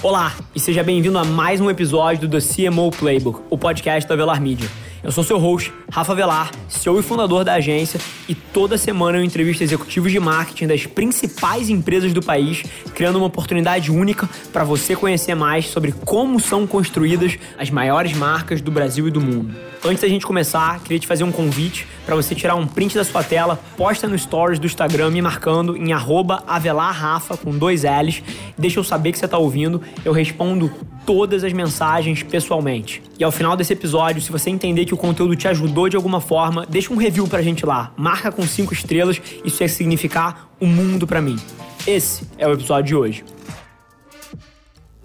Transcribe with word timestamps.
Olá 0.00 0.32
e 0.54 0.60
seja 0.60 0.84
bem-vindo 0.84 1.18
a 1.18 1.24
mais 1.24 1.60
um 1.60 1.68
episódio 1.68 2.28
do 2.28 2.40
The 2.40 2.70
CMO 2.70 2.88
Playbook, 2.92 3.40
o 3.50 3.58
podcast 3.58 4.08
da 4.08 4.14
Velar 4.14 4.40
Media. 4.40 4.68
Eu 5.00 5.12
sou 5.12 5.22
seu 5.22 5.38
host, 5.38 5.72
Rafa 5.92 6.12
Velar, 6.12 6.50
CEO 6.68 6.98
e 6.98 7.02
fundador 7.04 7.44
da 7.44 7.54
agência, 7.54 8.00
e 8.28 8.34
toda 8.34 8.76
semana 8.76 9.16
eu 9.16 9.22
entrevisto 9.22 9.62
executivos 9.62 10.10
de 10.10 10.18
marketing 10.18 10.66
das 10.66 10.86
principais 10.86 11.68
empresas 11.68 12.12
do 12.12 12.20
país, 12.20 12.64
criando 12.96 13.16
uma 13.16 13.26
oportunidade 13.26 13.92
única 13.92 14.28
para 14.52 14.64
você 14.64 14.96
conhecer 14.96 15.36
mais 15.36 15.66
sobre 15.68 15.92
como 15.92 16.40
são 16.40 16.66
construídas 16.66 17.38
as 17.56 17.70
maiores 17.70 18.12
marcas 18.12 18.60
do 18.60 18.72
Brasil 18.72 19.06
e 19.06 19.10
do 19.12 19.20
mundo. 19.20 19.54
Antes 19.84 20.02
da 20.02 20.08
gente 20.08 20.26
começar, 20.26 20.80
queria 20.80 20.98
te 20.98 21.06
fazer 21.06 21.22
um 21.22 21.30
convite 21.30 21.86
para 22.04 22.16
você 22.16 22.34
tirar 22.34 22.56
um 22.56 22.66
print 22.66 22.96
da 22.96 23.04
sua 23.04 23.22
tela, 23.22 23.60
posta 23.76 24.08
no 24.08 24.18
stories 24.18 24.58
do 24.58 24.66
Instagram 24.66 25.10
me 25.10 25.22
marcando 25.22 25.76
em 25.76 25.92
avelarrafa 25.92 27.36
com 27.36 27.56
dois 27.56 27.84
L's, 27.84 28.20
deixa 28.58 28.80
eu 28.80 28.84
saber 28.84 29.12
que 29.12 29.18
você 29.18 29.26
está 29.26 29.38
ouvindo, 29.38 29.80
eu 30.04 30.12
respondo 30.12 30.72
todas 31.08 31.42
as 31.42 31.54
mensagens 31.54 32.22
pessoalmente. 32.22 33.02
E 33.18 33.24
ao 33.24 33.32
final 33.32 33.56
desse 33.56 33.72
episódio, 33.72 34.20
se 34.20 34.30
você 34.30 34.50
entender 34.50 34.84
que 34.84 34.92
o 34.92 34.96
conteúdo 34.98 35.34
te 35.34 35.48
ajudou 35.48 35.88
de 35.88 35.96
alguma 35.96 36.20
forma, 36.20 36.66
deixa 36.68 36.92
um 36.92 36.98
review 36.98 37.26
pra 37.26 37.40
gente 37.40 37.64
lá. 37.64 37.94
Marca 37.96 38.30
com 38.30 38.42
cinco 38.42 38.74
estrelas, 38.74 39.18
isso 39.42 39.62
ia 39.62 39.68
significar 39.70 40.50
o 40.60 40.66
um 40.66 40.68
mundo 40.68 41.06
para 41.06 41.22
mim. 41.22 41.38
Esse 41.86 42.28
é 42.36 42.46
o 42.46 42.52
episódio 42.52 42.84
de 42.88 42.94
hoje. 42.94 43.24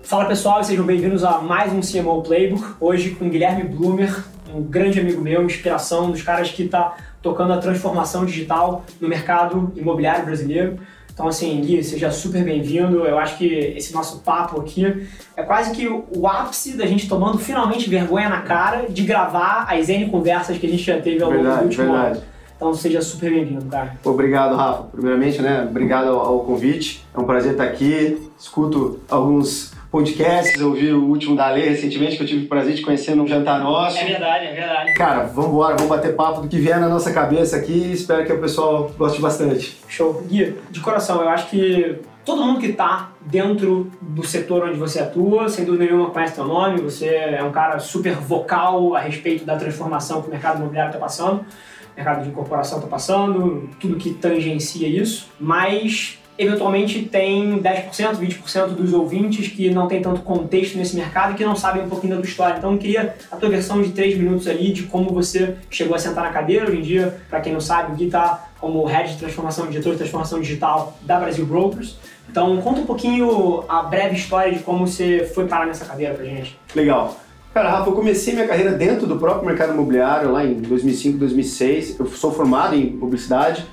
Fala 0.02 0.26
pessoal, 0.26 0.62
sejam 0.62 0.86
bem-vindos 0.86 1.24
a 1.24 1.40
mais 1.40 1.72
um 1.72 1.80
CMO 1.80 2.22
Playbook. 2.22 2.76
Hoje 2.82 3.12
com 3.12 3.30
Guilherme 3.30 3.64
Blumer, 3.64 4.26
um 4.54 4.62
grande 4.62 5.00
amigo 5.00 5.22
meu, 5.22 5.46
inspiração 5.46 6.12
dos 6.12 6.22
caras 6.22 6.52
que 6.52 6.64
está 6.64 6.98
tocando 7.22 7.54
a 7.54 7.58
transformação 7.60 8.26
digital 8.26 8.84
no 9.00 9.08
mercado 9.08 9.72
imobiliário 9.74 10.26
brasileiro. 10.26 10.80
Então, 11.14 11.28
assim, 11.28 11.62
Gui, 11.62 11.84
seja 11.84 12.10
super 12.10 12.44
bem-vindo. 12.44 13.06
Eu 13.06 13.20
acho 13.20 13.38
que 13.38 13.46
esse 13.46 13.94
nosso 13.94 14.20
papo 14.22 14.60
aqui 14.60 15.06
é 15.38 15.44
quase 15.44 15.72
que 15.72 15.88
o 15.88 16.28
ápice 16.28 16.76
da 16.76 16.88
gente 16.88 17.08
tomando 17.08 17.38
finalmente 17.38 17.88
vergonha 17.88 18.28
na 18.28 18.42
cara 18.42 18.88
de 18.90 19.04
gravar 19.04 19.68
as 19.70 19.90
N 19.90 20.10
conversas 20.10 20.58
que 20.58 20.66
a 20.66 20.70
gente 20.70 20.84
já 20.84 21.00
teve 21.00 21.24
ao 21.24 21.30
longo 21.30 21.44
do 21.44 21.64
último 21.64 21.92
verdade. 21.92 22.18
ano. 22.18 22.34
Então 22.56 22.74
seja 22.74 23.02
super 23.02 23.30
bem-vindo, 23.30 23.66
cara. 23.66 23.96
Obrigado, 24.04 24.56
Rafa. 24.56 24.84
Primeiramente, 24.84 25.42
né, 25.42 25.68
obrigado 25.70 26.08
ao, 26.08 26.40
convite. 26.46 27.06
É 27.14 27.20
um 27.20 27.26
prazer 27.26 27.52
estar 27.52 27.66
aqui. 27.66 28.32
Escuto 28.40 29.00
alguns 29.10 29.73
podcasts, 29.94 30.60
eu 30.60 30.74
vi 30.74 30.92
o 30.92 31.06
último 31.06 31.36
da 31.36 31.52
Lei 31.52 31.70
recentemente, 31.70 32.18
que 32.18 32.24
eu 32.24 32.28
tive 32.28 32.46
o 32.46 32.48
prazer 32.50 32.74
de 32.74 32.82
conhecer 32.82 33.14
num 33.14 33.28
jantar 33.28 33.60
nosso. 33.60 33.96
É 34.00 34.06
verdade, 34.06 34.48
é 34.48 34.52
verdade. 34.52 34.94
Cara, 34.96 35.26
vamos 35.26 35.52
embora, 35.52 35.76
vamos 35.76 35.88
bater 35.88 36.16
papo 36.16 36.42
do 36.42 36.48
que 36.48 36.58
vier 36.58 36.80
na 36.80 36.90
nossa 36.90 37.14
cabeça 37.14 37.58
aqui 37.58 37.92
espero 37.92 38.26
que 38.26 38.34
o 38.34 38.42
pessoal 38.42 38.92
goste 38.98 39.22
bastante. 39.22 39.78
Show. 39.88 40.24
Gui, 40.28 40.56
de 40.72 40.80
coração, 40.80 41.22
eu 41.22 41.30
acho 41.30 41.48
que 41.48 42.00
todo 42.26 42.44
mundo 42.44 42.60
que 42.60 42.72
está 42.72 43.12
dentro 43.22 43.92
do 44.02 44.26
setor 44.26 44.64
onde 44.68 44.80
você 44.80 45.00
atua, 45.00 45.48
sem 45.48 45.64
dúvida 45.64 45.86
nenhuma 45.86 46.10
conhece 46.10 46.34
teu 46.34 46.46
nome, 46.46 46.82
você 46.82 47.10
é 47.10 47.44
um 47.44 47.52
cara 47.52 47.78
super 47.78 48.16
vocal 48.16 48.96
a 48.96 49.00
respeito 49.00 49.46
da 49.46 49.58
transformação 49.58 50.24
que 50.24 50.28
o 50.28 50.32
mercado 50.32 50.58
imobiliário 50.58 50.90
está 50.90 51.00
passando, 51.00 51.42
o 51.42 51.96
mercado 51.96 52.24
de 52.24 52.30
incorporação 52.30 52.80
está 52.80 52.90
passando, 52.90 53.70
tudo 53.80 53.96
que 53.98 54.12
tangencia 54.12 54.88
isso, 54.88 55.30
mas 55.40 56.18
eventualmente 56.38 57.04
tem 57.04 57.60
10%, 57.62 58.16
20% 58.16 58.68
dos 58.70 58.94
ouvintes 58.94 59.48
que 59.48 59.70
não 59.70 59.88
tem 59.88 60.02
tanto 60.02 60.22
contexto 60.22 60.78
nesse 60.78 60.96
mercado 60.96 61.34
e 61.34 61.36
que 61.36 61.46
não 61.46 61.56
sabem 61.56 61.84
um 61.84 61.90
pouquinho 61.90 62.16
da 62.16 62.22
tua 62.22 62.30
história. 62.30 62.58
Então 62.58 62.74
eu 62.74 62.78
queria 62.78 63.16
a 63.32 63.36
tua 63.36 63.50
versão 63.50 63.82
de 63.82 63.92
3 63.92 64.18
minutos 64.18 64.48
ali 64.48 64.72
de 64.72 64.84
como 64.84 65.12
você 65.12 65.56
chegou 65.70 65.96
a 65.96 66.00
sentar 66.00 66.24
na 66.24 66.32
cadeira. 66.32 66.68
Hoje 66.68 66.78
em 66.78 66.82
dia, 66.82 67.22
para 67.30 67.40
quem 67.42 67.54
não 67.54 67.62
sabe, 67.62 67.92
o 67.92 67.96
Gui 67.96 68.06
está 68.06 68.50
como 68.60 68.84
Head 68.86 69.14
de 69.14 69.18
Transformação, 69.18 69.68
Diretor 69.68 69.92
de 69.92 69.98
Transformação 69.98 70.40
Digital 70.40 70.98
da 71.02 71.20
Brasil 71.20 71.46
Brokers. 71.46 71.98
Então 72.30 72.58
conta 72.62 72.82
um 72.82 72.86
pouquinho 72.86 73.64
a 73.68 73.84
breve 73.84 74.16
história 74.16 74.52
de 74.54 74.60
como 74.60 74.88
você 74.88 75.30
foi 75.36 75.46
parar 75.46 75.66
nessa 75.66 75.86
cadeira 75.86 76.14
pra 76.14 76.26
gente. 76.26 76.58
Legal. 76.74 77.20
Cara, 77.54 77.70
Rafa, 77.70 77.92
eu 77.92 77.94
comecei 77.94 78.34
minha 78.34 78.48
carreira 78.48 78.72
dentro 78.72 79.06
do 79.06 79.18
próprio 79.18 79.46
mercado 79.46 79.74
imobiliário 79.74 80.32
lá 80.32 80.44
em 80.44 80.56
2005, 80.56 81.20
2006. 81.20 82.00
Eu 82.00 82.08
sou 82.08 82.32
formado 82.32 82.76
em 82.76 82.98
publicidade, 82.98 83.64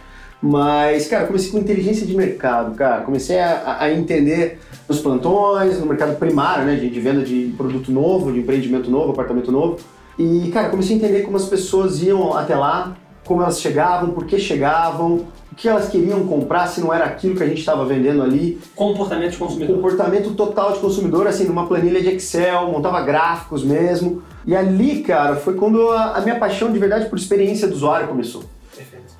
mas, 0.42 1.06
cara, 1.06 1.26
comecei 1.26 1.50
com 1.50 1.58
inteligência 1.58 2.06
de 2.06 2.16
mercado, 2.16 2.74
cara. 2.74 3.02
Comecei 3.02 3.38
a, 3.38 3.76
a 3.80 3.92
entender 3.92 4.58
os 4.88 4.98
plantões, 4.98 5.78
no 5.78 5.86
mercado 5.86 6.16
primário, 6.16 6.64
né, 6.64 6.76
de, 6.76 6.88
de, 6.88 7.00
venda 7.00 7.22
de 7.22 7.52
produto 7.56 7.92
novo, 7.92 8.32
de 8.32 8.40
empreendimento 8.40 8.90
novo, 8.90 9.12
apartamento 9.12 9.52
novo. 9.52 9.78
E, 10.18 10.50
cara, 10.50 10.70
comecei 10.70 10.96
a 10.96 10.98
entender 10.98 11.22
como 11.22 11.36
as 11.36 11.44
pessoas 11.44 12.02
iam 12.02 12.34
até 12.34 12.56
lá, 12.56 12.96
como 13.24 13.42
elas 13.42 13.60
chegavam, 13.60 14.10
por 14.10 14.24
que 14.24 14.38
chegavam, 14.38 15.26
o 15.52 15.54
que 15.54 15.68
elas 15.68 15.90
queriam 15.90 16.26
comprar, 16.26 16.66
se 16.68 16.80
não 16.80 16.92
era 16.92 17.04
aquilo 17.04 17.36
que 17.36 17.42
a 17.42 17.46
gente 17.46 17.58
estava 17.58 17.84
vendendo 17.84 18.22
ali. 18.22 18.58
Comportamento 18.74 19.32
de 19.32 19.36
consumidor. 19.36 19.76
Comportamento 19.76 20.34
total 20.34 20.72
de 20.72 20.78
consumidor, 20.78 21.26
assim, 21.26 21.44
numa 21.44 21.66
planilha 21.66 22.00
de 22.00 22.08
Excel, 22.08 22.70
montava 22.72 23.02
gráficos 23.02 23.62
mesmo. 23.62 24.22
E 24.46 24.56
ali, 24.56 25.02
cara, 25.02 25.36
foi 25.36 25.54
quando 25.54 25.90
a, 25.90 26.16
a 26.16 26.20
minha 26.22 26.38
paixão 26.38 26.72
de 26.72 26.78
verdade 26.78 27.10
por 27.10 27.18
experiência 27.18 27.68
do 27.68 27.74
usuário 27.74 28.08
começou. 28.08 28.42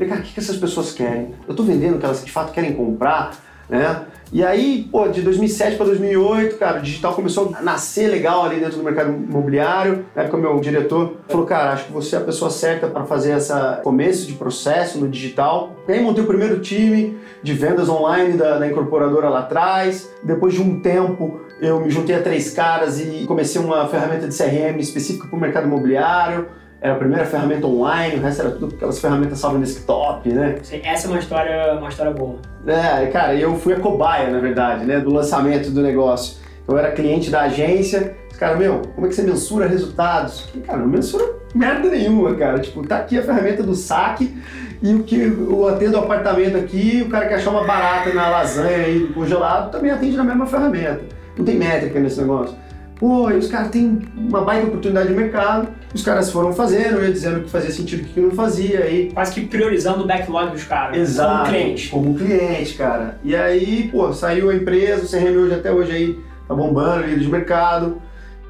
Cara, 0.06 0.21
o 0.21 0.25
que, 0.25 0.33
que 0.33 0.41
essas 0.41 0.56
pessoas 0.56 0.93
querem? 0.93 1.34
Eu 1.47 1.53
estou 1.53 1.65
vendendo 1.65 1.97
o 1.97 1.99
que 1.99 2.05
elas 2.05 2.25
de 2.25 2.31
fato 2.31 2.53
querem 2.53 2.72
comprar, 2.75 3.37
né? 3.69 4.05
E 4.33 4.44
aí, 4.44 4.88
pô, 4.93 5.09
de 5.09 5.22
2007 5.22 5.77
para 5.77 5.87
2008, 5.87 6.56
cara, 6.56 6.78
o 6.78 6.83
digital 6.83 7.15
começou 7.15 7.53
a 7.53 7.62
nascer 7.62 8.09
legal 8.09 8.44
ali 8.44 8.60
dentro 8.60 8.78
do 8.78 8.84
mercado 8.84 9.10
imobiliário. 9.10 10.05
Na 10.15 10.22
época, 10.22 10.39
meu 10.39 10.60
diretor 10.60 11.16
falou, 11.28 11.44
cara, 11.44 11.72
acho 11.72 11.87
que 11.87 11.93
você 11.93 12.15
é 12.15 12.21
a 12.21 12.22
pessoa 12.22 12.49
certa 12.49 12.87
para 12.87 13.05
fazer 13.05 13.37
esse 13.37 13.53
começo 13.83 14.28
de 14.28 14.34
processo 14.34 14.99
no 14.99 15.09
digital. 15.09 15.75
E 15.89 15.93
aí, 15.93 16.00
montei 16.00 16.22
o 16.22 16.27
primeiro 16.28 16.60
time 16.60 17.19
de 17.43 17.53
vendas 17.55 17.89
online 17.89 18.34
da, 18.34 18.59
da 18.59 18.69
incorporadora 18.69 19.28
lá 19.28 19.41
atrás. 19.41 20.09
Depois 20.22 20.55
de 20.55 20.62
um 20.62 20.81
tempo, 20.81 21.41
eu 21.60 21.81
me 21.81 21.91
juntei 21.91 22.15
a 22.15 22.22
três 22.22 22.53
caras 22.53 23.00
e 23.00 23.25
comecei 23.27 23.60
uma 23.60 23.89
ferramenta 23.89 24.28
de 24.28 24.37
CRM 24.37 24.78
específica 24.78 25.27
para 25.27 25.37
o 25.37 25.41
mercado 25.41 25.66
imobiliário 25.66 26.47
era 26.81 26.95
a 26.95 26.97
primeira 26.97 27.27
ferramenta 27.27 27.67
online, 27.67 28.17
o 28.17 28.23
resto 28.23 28.41
era 28.41 28.51
tudo 28.53 28.75
aquelas 28.75 28.99
ferramentas 28.99 29.39
salvo 29.39 29.59
no 29.59 29.65
desktop, 29.65 30.29
né? 30.33 30.57
Essa 30.83 31.07
é 31.07 31.11
uma 31.11 31.19
história, 31.19 31.75
uma 31.75 31.89
história 31.89 32.13
boa. 32.13 32.37
É, 32.67 33.07
cara, 33.07 33.35
eu 33.35 33.55
fui 33.57 33.75
a 33.75 33.81
cobaia, 33.81 34.31
na 34.31 34.39
verdade, 34.39 34.85
né, 34.85 34.99
do 34.99 35.13
lançamento 35.13 35.71
do 35.71 35.83
negócio. 35.83 36.39
Eu 36.67 36.79
era 36.79 36.93
cliente 36.93 37.31
da 37.31 37.43
agência, 37.43 38.17
cara, 38.39 38.57
meu, 38.57 38.81
como 38.95 39.07
é 39.07 39.11
que 39.11 39.15
você 39.15 39.23
mensura 39.23 39.67
resultados? 39.67 40.49
cara, 40.67 40.79
não 40.79 40.87
mensura 40.87 41.41
merda 41.55 41.89
nenhuma, 41.91 42.35
cara. 42.35 42.59
Tipo, 42.59 42.87
tá 42.87 42.99
aqui 42.99 43.19
a 43.19 43.23
ferramenta 43.23 43.63
do 43.63 43.75
saque 43.75 44.35
e 44.81 44.95
o 44.95 45.03
que 45.03 45.21
eu 45.21 45.69
atendo 45.69 45.99
o 45.99 46.01
apartamento 46.01 46.57
aqui, 46.57 47.05
o 47.07 47.11
cara 47.11 47.29
que 47.29 47.35
achar 47.35 47.51
uma 47.51 47.65
barata 47.65 48.15
na 48.15 48.31
lasanha 48.31 48.87
aí 48.87 49.01
do 49.01 49.13
congelado 49.13 49.71
também 49.71 49.91
atende 49.91 50.17
na 50.17 50.25
mesma 50.25 50.47
ferramenta. 50.47 51.03
Não 51.37 51.45
tem 51.45 51.57
métrica 51.57 52.01
nesse 52.01 52.21
negócio. 52.21 52.57
Pô, 53.00 53.28
os 53.28 53.49
caras 53.49 53.71
têm 53.71 53.99
uma 54.15 54.43
baita 54.43 54.66
oportunidade 54.66 55.09
de 55.09 55.15
mercado, 55.15 55.69
os 55.94 56.03
caras 56.03 56.31
foram 56.31 56.53
fazendo, 56.53 56.99
eu 56.99 57.05
ia 57.05 57.11
dizendo 57.11 57.41
que 57.41 57.49
fazia 57.49 57.71
sentido 57.71 58.03
e 58.03 58.05
que 58.05 58.21
não 58.21 58.33
fazia. 58.33 58.81
Aí... 58.81 59.11
Quase 59.11 59.33
que 59.33 59.47
priorizando 59.47 60.05
o 60.05 60.06
backlog 60.06 60.50
dos 60.50 60.65
caras. 60.65 60.99
Exato. 60.99 61.31
Como 61.31 61.49
cliente. 61.49 61.89
Como 61.89 62.15
cliente, 62.15 62.75
cara. 62.75 63.19
E 63.25 63.34
aí, 63.34 63.89
pô, 63.91 64.12
saiu 64.12 64.50
a 64.50 64.55
empresa, 64.55 65.06
o 65.06 65.09
CRM 65.09 65.34
hoje 65.34 65.55
até 65.55 65.72
hoje 65.72 65.93
aí 65.93 66.21
tá 66.47 66.55
bombando, 66.55 67.06
líder 67.06 67.21
de 67.21 67.28
mercado. 67.28 68.03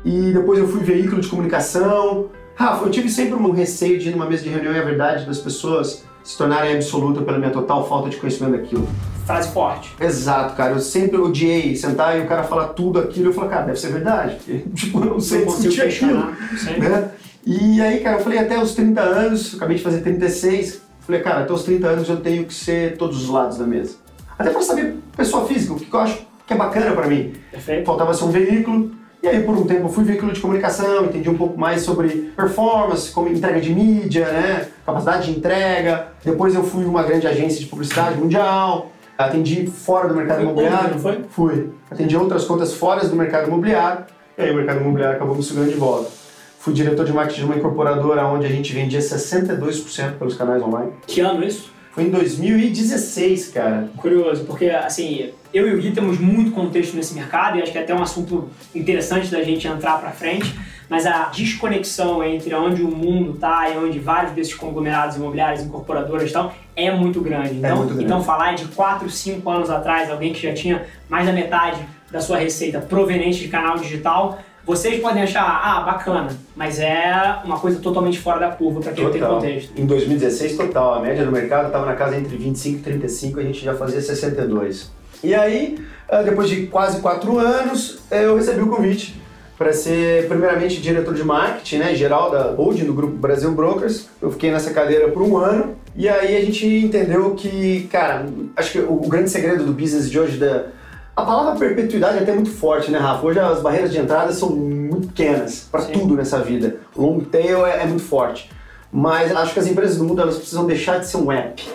E 0.05 0.33
depois 0.33 0.59
eu 0.59 0.67
fui 0.67 0.83
veículo 0.83 1.21
de 1.21 1.29
comunicação. 1.29 2.31
Rafa, 2.57 2.87
eu 2.87 2.91
tive 2.91 3.09
sempre 3.09 3.35
um 3.35 3.53
receio 3.53 4.01
de 4.01 4.09
ir 4.09 4.13
numa 4.13 4.27
mesa 4.27 4.43
de 4.43 4.49
reunião 4.49 4.73
e 4.75 4.79
a 4.81 4.83
verdade 4.83 5.27
das 5.27 5.39
pessoas 5.39 6.05
se 6.25 6.37
tornarem 6.37 6.75
absoluta 6.75 7.23
pela 7.23 7.39
minha 7.39 7.53
total 7.53 7.89
falta 7.89 8.11
de 8.11 8.17
conhecimento 8.17 8.57
daquilo 8.57 8.89
frase 9.31 9.53
forte. 9.53 9.95
Exato, 10.01 10.55
cara. 10.55 10.73
Eu 10.73 10.81
sempre 10.81 11.17
odiei 11.19 11.77
sentar 11.77 12.19
e 12.19 12.23
o 12.23 12.27
cara 12.27 12.43
falar 12.43 12.69
tudo 12.69 12.99
aquilo. 12.99 13.29
Eu 13.29 13.33
falo, 13.33 13.49
cara, 13.49 13.63
deve 13.63 13.79
ser 13.79 13.93
verdade. 13.93 14.37
Porque, 14.37 14.59
tipo, 14.75 15.01
eu 15.01 15.07
não 15.07 15.21
sei 15.21 15.45
discutir 15.45 15.83
aquilo. 15.83 16.31
Né? 16.79 17.11
E 17.47 17.81
aí, 17.81 18.01
cara, 18.01 18.19
eu 18.19 18.23
falei, 18.23 18.39
até 18.39 18.61
os 18.61 18.75
30 18.75 19.01
anos, 19.01 19.55
acabei 19.55 19.77
de 19.77 19.83
fazer 19.83 20.01
36. 20.01 20.83
Falei, 21.01 21.21
cara, 21.23 21.41
até 21.41 21.53
os 21.53 21.65
30 21.65 21.87
anos 21.87 22.09
eu 22.09 22.19
tenho 22.19 22.45
que 22.45 22.55
ser 22.55 22.97
todos 22.97 23.23
os 23.23 23.29
lados 23.29 23.59
da 23.59 23.67
mesa. 23.67 23.97
Até 24.39 24.51
para 24.51 24.63
saber 24.63 24.97
pessoa 25.17 25.47
física, 25.47 25.73
o 25.73 25.77
que 25.77 25.93
eu 25.93 26.01
acho 26.01 26.27
que 26.47 26.53
é 26.53 26.57
bacana 26.57 26.93
para 26.93 27.07
mim. 27.07 27.33
Perfeito. 27.51 27.87
Faltava 27.87 28.13
ser 28.15 28.25
um 28.25 28.31
veículo. 28.31 28.91
E 29.23 29.29
aí, 29.29 29.43
por 29.43 29.55
um 29.55 29.67
tempo, 29.67 29.83
eu 29.83 29.89
fui 29.91 30.03
veículo 30.03 30.33
de 30.33 30.41
comunicação, 30.41 31.05
entendi 31.05 31.29
um 31.29 31.37
pouco 31.37 31.59
mais 31.59 31.83
sobre 31.83 32.33
performance, 32.35 33.11
como 33.11 33.29
entrega 33.29 33.61
de 33.61 33.73
mídia, 33.73 34.27
né? 34.33 34.69
capacidade 34.87 35.27
de 35.27 35.39
entrega. 35.39 36.09
Depois 36.25 36.55
eu 36.55 36.65
fui 36.65 36.85
uma 36.85 37.03
grande 37.03 37.27
agência 37.27 37.61
de 37.61 37.67
publicidade 37.67 38.19
mundial. 38.19 38.91
Atendi 39.27 39.67
fora 39.67 40.09
do 40.09 40.15
mercado 40.15 40.37
foi 40.37 40.45
imobiliário. 40.45 40.99
foi? 40.99 41.25
Fui. 41.31 41.71
Atendi 41.91 42.17
outras 42.17 42.45
contas 42.45 42.75
fora 42.75 43.07
do 43.07 43.17
mercado 43.17 43.49
imobiliário. 43.49 44.05
E 44.39 44.43
aí 44.43 44.51
o 44.51 44.55
mercado 44.55 44.81
imobiliário 44.81 45.17
acabou 45.17 45.37
me 45.37 45.43
sugando 45.43 45.71
de 45.71 45.77
volta. 45.77 46.11
Fui 46.59 46.75
diretor 46.75 47.07
de 47.07 47.13
marketing 47.13 47.41
de 47.41 47.47
uma 47.47 47.57
incorporadora 47.57 48.27
onde 48.27 48.47
a 48.47 48.49
gente 48.49 48.73
vendia 48.73 49.01
62% 49.01 50.19
pelos 50.19 50.37
canais 50.37 50.63
online. 50.63 50.93
Que 51.07 51.21
ano 51.21 51.43
isso? 51.43 51.73
Foi 51.93 52.05
em 52.05 52.11
2016, 52.11 53.49
cara. 53.49 53.89
Curioso, 53.97 54.45
porque 54.45 54.67
assim, 54.71 55.31
eu 55.53 55.69
e 55.69 55.75
o 55.75 55.79
Gui 55.79 55.91
temos 55.91 56.19
muito 56.21 56.53
contexto 56.53 56.95
nesse 56.95 57.15
mercado 57.15 57.59
e 57.59 57.63
acho 57.63 57.73
que 57.73 57.79
é 57.79 57.83
até 57.83 57.95
um 57.95 58.03
assunto 58.03 58.49
interessante 58.75 59.31
da 59.31 59.43
gente 59.43 59.67
entrar 59.67 59.99
para 59.99 60.11
frente. 60.11 60.55
Mas 60.91 61.07
a 61.07 61.27
desconexão 61.27 62.23
entre 62.25 62.53
onde 62.53 62.83
o 62.83 62.91
mundo 62.91 63.35
está 63.35 63.71
e 63.71 63.79
onde 63.79 64.01
vários 64.01 64.33
desses 64.33 64.55
conglomerados 64.55 65.15
imobiliários, 65.15 65.63
incorporadoras 65.63 66.25
estão, 66.25 66.51
é 66.75 66.91
muito 66.91 67.21
grande. 67.21 67.55
Então, 67.55 67.71
é 67.71 67.75
muito 67.77 67.89
grande. 67.91 68.05
então 68.05 68.25
falar 68.25 68.57
de 68.57 68.65
4, 68.67 69.09
5 69.09 69.49
anos 69.49 69.71
atrás, 69.71 70.11
alguém 70.11 70.33
que 70.33 70.43
já 70.43 70.53
tinha 70.53 70.85
mais 71.09 71.25
da 71.25 71.33
metade 71.33 71.81
da 72.11 72.21
sua 72.21 72.39
receita 72.39 72.81
proveniente 72.81 73.39
de 73.39 73.47
canal 73.47 73.79
digital, 73.79 74.41
vocês 74.67 75.01
podem 75.01 75.23
achar, 75.23 75.45
ah, 75.45 75.81
bacana, 75.83 76.37
mas 76.57 76.81
é 76.81 77.39
uma 77.45 77.59
coisa 77.61 77.79
totalmente 77.79 78.19
fora 78.19 78.41
da 78.41 78.49
curva 78.49 78.81
para 78.81 78.93
quem 78.93 79.05
não 79.05 79.13
tem 79.13 79.21
contexto. 79.21 79.73
Em 79.77 79.87
2016, 79.87 80.57
total, 80.57 80.95
a 80.95 81.01
média 81.01 81.25
do 81.25 81.31
mercado 81.31 81.67
estava 81.67 81.87
na 81.87 81.95
casa 81.95 82.17
entre 82.17 82.37
25 82.37 82.79
e 82.79 82.83
35, 82.83 83.39
a 83.39 83.43
gente 83.45 83.65
já 83.65 83.75
fazia 83.77 84.01
62. 84.01 84.91
E 85.23 85.37
aí, 85.37 85.79
ah, 86.09 86.23
depois 86.23 86.49
de 86.49 86.67
quase 86.67 87.01
quatro 87.01 87.39
anos, 87.39 88.01
eu 88.11 88.35
recebi 88.35 88.61
o 88.61 88.67
convite 88.67 89.21
para 89.61 89.75
ser, 89.75 90.27
primeiramente, 90.27 90.81
diretor 90.81 91.13
de 91.13 91.23
marketing, 91.23 91.77
né, 91.77 91.95
geral 91.95 92.31
da 92.31 92.53
holding 92.53 92.87
do 92.87 92.95
Grupo 92.95 93.13
Brasil 93.13 93.53
Brokers. 93.53 94.09
Eu 94.19 94.31
fiquei 94.31 94.51
nessa 94.51 94.71
cadeira 94.71 95.09
por 95.09 95.21
um 95.21 95.37
ano 95.37 95.77
e 95.95 96.09
aí 96.09 96.35
a 96.35 96.41
gente 96.41 96.67
entendeu 96.67 97.35
que, 97.35 97.87
cara, 97.93 98.25
acho 98.57 98.73
que 98.73 98.79
o, 98.79 98.97
grande 99.01 99.29
segredo 99.29 99.63
do 99.63 99.75
business 99.75 100.11
de 100.11 100.19
hoje, 100.19 100.39
da, 100.39 100.69
a 101.15 101.23
palavra 101.23 101.59
perpetuidade 101.59 102.17
é 102.17 102.23
até 102.23 102.33
muito 102.33 102.51
forte, 102.51 102.91
né, 102.91 102.97
Rafa? 102.97 103.27
Hoje 103.27 103.39
as 103.39 103.61
barreiras 103.61 103.93
de 103.93 103.99
entrada 103.99 104.33
são 104.33 104.49
muito 104.49 105.09
pequenas 105.09 105.69
para 105.71 105.83
tudo 105.83 106.15
nessa 106.15 106.39
vida. 106.39 106.77
O 106.97 107.03
long 107.03 107.21
tail 107.21 107.67
é, 107.67 107.83
é 107.83 107.85
muito 107.85 108.03
forte. 108.03 108.51
Mas 108.91 109.31
acho 109.37 109.53
que 109.53 109.61
as 109.61 109.67
empresas 109.67 109.99
do 109.99 110.05
mundo 110.05 110.23
elas 110.23 110.39
precisam 110.39 110.65
deixar 110.65 111.01
de 111.01 111.07
ser 111.07 111.19
um 111.19 111.31
app. 111.31 111.69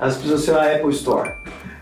Elas 0.00 0.16
precisam 0.16 0.36
ser 0.36 0.54
a 0.56 0.74
Apple 0.74 0.90
Store. 0.90 1.30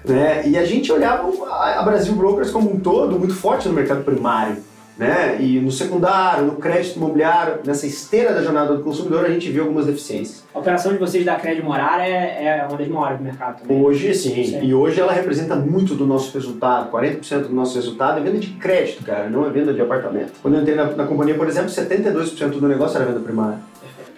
Né? 0.05 0.47
E 0.47 0.59
a 0.59 0.67
gente 0.67 0.93
olhava 0.93 1.27
a 1.51 1.83
Brasil 1.85 2.15
Brokers 2.15 2.51
como 2.51 2.71
um 2.71 2.79
todo 2.79 3.19
muito 3.19 3.35
forte 3.35 3.67
no 3.67 3.73
mercado 3.73 4.05
primário. 4.05 4.69
Né? 4.99 5.37
E 5.39 5.61
no 5.61 5.71
secundário, 5.71 6.45
no 6.45 6.57
crédito 6.57 6.97
imobiliário, 6.97 7.61
nessa 7.65 7.87
esteira 7.87 8.35
da 8.35 8.43
jornada 8.43 8.75
do 8.75 8.83
consumidor, 8.83 9.25
a 9.25 9.31
gente 9.31 9.49
viu 9.49 9.63
algumas 9.63 9.87
deficiências. 9.87 10.45
A 10.53 10.59
operação 10.59 10.93
de 10.93 10.99
vocês 10.99 11.25
da 11.25 11.37
crédito 11.37 11.65
morar 11.65 12.01
é, 12.01 12.45
é 12.45 12.67
uma 12.69 12.77
das 12.77 12.89
maiores 12.89 13.19
do 13.19 13.25
mercado 13.25 13.61
também. 13.61 13.81
Hoje, 13.81 14.13
sim. 14.13 14.45
sim. 14.45 14.61
E 14.61 14.75
hoje 14.75 15.01
ela 15.01 15.13
representa 15.13 15.55
muito 15.55 15.95
do 15.95 16.05
nosso 16.05 16.35
resultado. 16.35 16.91
40% 16.91 17.43
do 17.43 17.55
nosso 17.55 17.77
resultado 17.77 18.19
é 18.19 18.23
venda 18.23 18.39
de 18.39 18.49
crédito, 18.55 19.05
cara, 19.05 19.31
não 19.31 19.47
é 19.47 19.51
venda 19.51 19.73
de 19.73 19.81
apartamento. 19.81 20.33
Quando 20.43 20.55
eu 20.55 20.63
entrei 20.63 20.75
na, 20.75 20.87
na 20.87 21.07
companhia, 21.07 21.37
por 21.37 21.47
exemplo, 21.47 21.71
72% 21.71 22.59
do 22.59 22.67
negócio 22.67 22.97
era 22.97 23.07
venda 23.07 23.21
primária. 23.21 23.59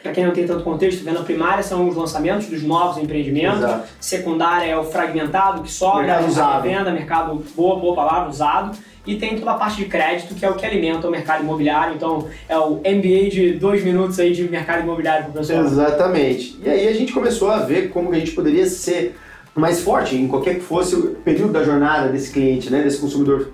Para 0.02 0.12
quem 0.12 0.24
não 0.24 0.32
tem 0.32 0.46
tanto 0.46 0.64
contexto, 0.64 1.04
venda 1.04 1.20
primária 1.20 1.62
são 1.62 1.86
os 1.86 1.94
lançamentos 1.94 2.46
dos 2.46 2.62
novos 2.62 2.96
empreendimentos. 2.96 3.58
Exato. 3.58 3.88
Secundária 4.00 4.70
é 4.70 4.76
o 4.76 4.84
fragmentado 4.84 5.62
que 5.62 5.70
sobe, 5.70 6.06
mercado 6.06 6.26
usado. 6.26 6.62
venda, 6.62 6.90
mercado, 6.90 7.44
boa, 7.54 7.78
boa 7.78 7.94
palavra, 7.94 8.30
usado. 8.30 8.78
E 9.06 9.16
tem 9.16 9.38
toda 9.38 9.52
a 9.52 9.54
parte 9.54 9.78
de 9.78 9.86
crédito, 9.86 10.34
que 10.34 10.44
é 10.44 10.50
o 10.50 10.54
que 10.54 10.64
alimenta 10.66 11.08
o 11.08 11.10
mercado 11.10 11.42
imobiliário. 11.42 11.94
Então, 11.94 12.28
é 12.48 12.58
o 12.58 12.76
MBA 12.76 13.30
de 13.30 13.52
dois 13.54 13.82
minutos 13.82 14.20
aí 14.20 14.32
de 14.32 14.44
mercado 14.44 14.82
imobiliário 14.82 15.24
para 15.24 15.30
o 15.30 15.34
pessoal. 15.34 15.64
Exatamente. 15.64 16.58
E 16.62 16.68
aí 16.68 16.88
a 16.88 16.92
gente 16.92 17.12
começou 17.12 17.50
a 17.50 17.60
ver 17.60 17.90
como 17.90 18.12
a 18.12 18.18
gente 18.18 18.32
poderia 18.32 18.66
ser 18.66 19.16
mais 19.54 19.80
forte 19.80 20.14
em 20.16 20.28
qualquer 20.28 20.56
que 20.56 20.60
fosse 20.60 20.94
o 20.94 21.14
período 21.16 21.52
da 21.52 21.64
jornada 21.64 22.08
desse 22.08 22.30
cliente, 22.30 22.70
né, 22.70 22.82
desse 22.82 22.98
consumidor 22.98 23.52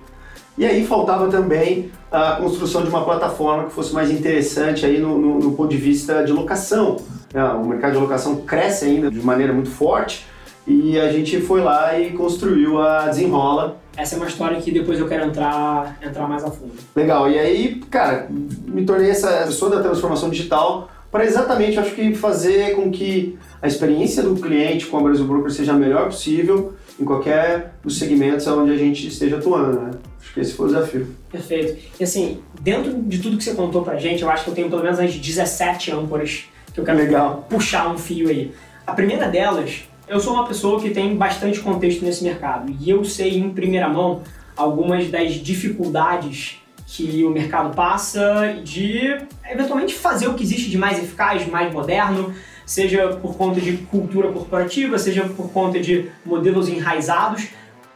e 0.57 0.65
aí 0.65 0.87
faltava 0.87 1.27
também 1.27 1.91
a 2.11 2.31
construção 2.37 2.81
de 2.81 2.89
uma 2.89 3.05
plataforma 3.05 3.65
que 3.65 3.73
fosse 3.73 3.93
mais 3.93 4.09
interessante 4.09 4.85
aí 4.85 4.97
no, 4.97 5.17
no, 5.19 5.39
no 5.39 5.51
ponto 5.51 5.69
de 5.69 5.77
vista 5.77 6.23
de 6.23 6.31
locação. 6.31 6.97
É, 7.31 7.43
o 7.43 7.63
mercado 7.63 7.93
de 7.93 7.99
locação 7.99 8.37
cresce 8.37 8.85
ainda 8.85 9.11
de 9.11 9.21
maneira 9.21 9.53
muito 9.53 9.69
forte 9.69 10.25
e 10.65 10.99
a 10.99 11.11
gente 11.11 11.39
foi 11.41 11.61
lá 11.61 11.97
e 11.99 12.11
construiu 12.11 12.81
a 12.81 13.07
Desenrola. 13.07 13.77
Essa 13.97 14.15
é 14.15 14.17
uma 14.17 14.27
história 14.27 14.61
que 14.61 14.71
depois 14.71 14.99
eu 14.99 15.07
quero 15.07 15.25
entrar, 15.25 15.97
entrar 16.01 16.27
mais 16.27 16.43
a 16.43 16.51
fundo. 16.51 16.73
Legal, 16.95 17.29
e 17.29 17.39
aí, 17.39 17.81
cara, 17.89 18.27
me 18.29 18.85
tornei 18.85 19.09
essa 19.09 19.29
pessoa 19.45 19.75
da 19.75 19.81
transformação 19.81 20.29
digital 20.29 20.89
para 21.11 21.25
exatamente, 21.25 21.79
acho 21.79 21.95
que 21.95 22.13
fazer 22.13 22.75
com 22.75 22.91
que 22.91 23.37
a 23.61 23.67
experiência 23.67 24.21
do 24.21 24.35
cliente 24.35 24.85
com 24.85 24.97
a 24.99 25.01
Brasil 25.01 25.25
Broker 25.25 25.49
seja 25.49 25.73
a 25.73 25.75
melhor 25.75 26.05
possível 26.05 26.75
em 26.99 27.05
qualquer 27.05 27.73
dos 27.83 27.97
segmentos 27.97 28.45
onde 28.47 28.71
a 28.71 28.77
gente 28.77 29.07
esteja 29.07 29.37
atuando, 29.37 29.79
né? 29.79 29.91
Acho 30.21 30.33
que 30.33 30.39
esse 30.41 30.53
foi 30.53 30.67
o 30.67 30.69
desafio. 30.69 31.07
Perfeito. 31.31 31.77
E 31.99 32.03
assim, 32.03 32.39
dentro 32.61 32.93
de 33.01 33.19
tudo 33.19 33.37
que 33.37 33.43
você 33.43 33.53
contou 33.53 33.83
pra 33.83 33.95
gente, 33.97 34.21
eu 34.21 34.29
acho 34.29 34.43
que 34.43 34.49
eu 34.51 34.55
tenho 34.55 34.69
pelo 34.69 34.83
menos 34.83 34.99
as 34.99 35.15
17 35.15 35.91
âncoras 35.91 36.45
que 36.73 36.79
eu 36.79 36.83
quero 36.83 36.97
Legal. 36.97 37.47
puxar 37.49 37.89
um 37.91 37.97
fio 37.97 38.29
aí. 38.29 38.51
A 38.85 38.93
primeira 38.93 39.27
delas, 39.27 39.85
eu 40.07 40.19
sou 40.19 40.33
uma 40.33 40.45
pessoa 40.47 40.79
que 40.79 40.89
tem 40.89 41.15
bastante 41.15 41.59
contexto 41.59 42.03
nesse 42.03 42.23
mercado 42.23 42.73
e 42.79 42.89
eu 42.89 43.03
sei 43.03 43.37
em 43.37 43.49
primeira 43.49 43.89
mão 43.89 44.21
algumas 44.55 45.09
das 45.09 45.33
dificuldades 45.33 46.61
que 46.85 47.25
o 47.25 47.29
mercado 47.29 47.75
passa 47.75 48.59
de 48.63 49.17
eventualmente 49.49 49.93
fazer 49.93 50.27
o 50.27 50.33
que 50.33 50.43
existe 50.43 50.69
de 50.69 50.77
mais 50.77 50.97
eficaz, 50.97 51.43
de 51.43 51.51
mais 51.51 51.71
moderno, 51.73 52.33
seja 52.65 53.09
por 53.21 53.35
conta 53.35 53.59
de 53.59 53.73
cultura 53.77 54.31
corporativa, 54.31 54.97
seja 54.97 55.25
por 55.25 55.51
conta 55.51 55.79
de 55.79 56.09
modelos 56.25 56.69
enraizados. 56.69 57.49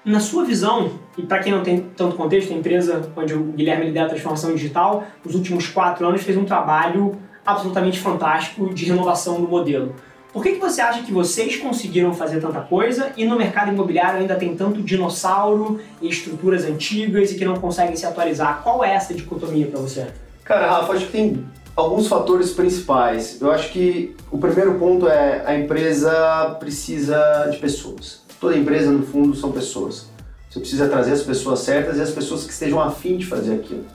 Na 0.04 0.20
sua 0.20 0.44
visão, 0.44 1.00
e 1.18 1.22
para 1.22 1.40
quem 1.40 1.54
não 1.54 1.62
tem 1.62 1.80
tanto 1.96 2.16
contexto, 2.16 2.52
a 2.52 2.56
empresa 2.56 3.10
onde 3.16 3.34
o 3.34 3.44
Guilherme 3.44 3.86
lidera 3.86 4.08
a 4.08 4.10
transformação 4.10 4.54
digital, 4.54 5.06
nos 5.24 5.36
últimos 5.36 5.68
quatro 5.70 6.06
anos 6.06 6.24
fez 6.24 6.36
um 6.36 6.44
trabalho 6.44 7.18
absolutamente 7.46 8.00
fantástico 8.00 8.74
de 8.74 8.86
renovação 8.86 9.40
do 9.40 9.48
modelo. 9.48 9.96
Por 10.34 10.42
que, 10.42 10.54
que 10.54 10.60
você 10.60 10.80
acha 10.80 11.04
que 11.04 11.12
vocês 11.12 11.58
conseguiram 11.58 12.14
fazer 12.14 12.40
tanta 12.40 12.62
coisa 12.62 13.12
e 13.18 13.26
no 13.26 13.38
mercado 13.38 13.72
imobiliário 13.72 14.22
ainda 14.22 14.36
tem 14.36 14.56
tanto 14.56 14.82
dinossauro 14.82 15.82
e 16.02 16.08
estruturas 16.08 16.64
antigas 16.64 17.32
e 17.32 17.36
que 17.36 17.44
não 17.44 17.58
conseguem 17.58 17.98
se 17.98 18.06
atualizar? 18.06 18.62
Qual 18.64 18.84
é 18.84 18.94
essa 18.94 19.14
dicotomia 19.14 19.68
para 19.68 19.82
você? 19.82 20.08
Cara, 20.46 20.72
Rafa, 20.72 20.94
acho 20.94 21.08
que 21.08 21.12
tem 21.12 21.46
alguns 21.76 22.08
fatores 22.08 22.52
principais. 22.52 23.42
Eu 23.42 23.52
acho 23.52 23.72
que 23.72 24.16
o 24.32 24.38
primeiro 24.38 24.76
ponto 24.76 25.06
é 25.08 25.44
a 25.46 25.58
empresa 25.58 26.56
precisa 26.60 27.50
de 27.52 27.58
pessoas. 27.58 28.22
Toda 28.40 28.58
empresa, 28.58 28.90
no 28.90 29.06
fundo, 29.06 29.36
são 29.36 29.52
pessoas. 29.52 30.10
Você 30.50 30.60
precisa 30.60 30.88
trazer 30.88 31.12
as 31.12 31.24
pessoas 31.24 31.60
certas 31.60 31.98
e 31.98 32.02
as 32.02 32.12
pessoas 32.12 32.46
que 32.46 32.54
estejam 32.54 32.82
afim 32.82 33.18
de 33.18 33.26
fazer 33.26 33.56
aquilo. 33.56 33.86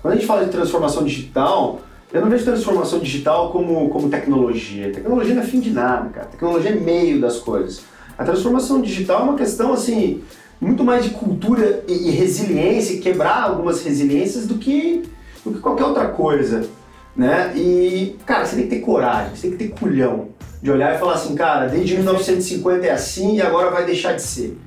Quando 0.00 0.14
a 0.14 0.16
gente 0.16 0.26
fala 0.26 0.44
de 0.44 0.50
transformação 0.50 1.04
digital, 1.04 1.80
eu 2.12 2.20
não 2.20 2.28
vejo 2.28 2.44
transformação 2.44 2.98
digital 2.98 3.50
como, 3.52 3.88
como 3.88 4.08
tecnologia. 4.08 4.90
Tecnologia 4.92 5.34
não 5.34 5.42
é 5.42 5.46
fim 5.46 5.60
de 5.60 5.70
nada, 5.70 6.08
cara. 6.10 6.26
Tecnologia 6.26 6.72
é 6.72 6.74
meio 6.74 7.20
das 7.20 7.38
coisas. 7.38 7.82
A 8.18 8.24
transformação 8.24 8.80
digital 8.82 9.20
é 9.20 9.24
uma 9.24 9.36
questão, 9.36 9.72
assim, 9.72 10.22
muito 10.60 10.82
mais 10.84 11.04
de 11.04 11.10
cultura 11.10 11.84
e, 11.88 12.10
resiliência, 12.10 13.00
quebrar 13.00 13.44
algumas 13.44 13.82
resiliências 13.82 14.46
do 14.46 14.56
que, 14.56 15.04
do 15.44 15.52
que 15.52 15.60
qualquer 15.60 15.84
outra 15.84 16.08
coisa, 16.08 16.68
né? 17.16 17.52
E, 17.56 18.16
cara, 18.26 18.44
você 18.44 18.56
tem 18.56 18.64
que 18.64 18.76
ter 18.76 18.80
coragem, 18.80 19.34
você 19.34 19.48
tem 19.48 19.56
que 19.56 19.64
ter 19.64 19.80
culhão 19.80 20.28
de 20.60 20.70
olhar 20.70 20.94
e 20.94 20.98
falar 20.98 21.14
assim, 21.14 21.34
cara, 21.34 21.66
desde 21.66 21.94
1950 21.94 22.86
é 22.86 22.90
assim 22.90 23.36
e 23.36 23.42
agora 23.42 23.70
vai 23.70 23.86
deixar 23.86 24.12
de 24.12 24.22
ser. 24.22 24.58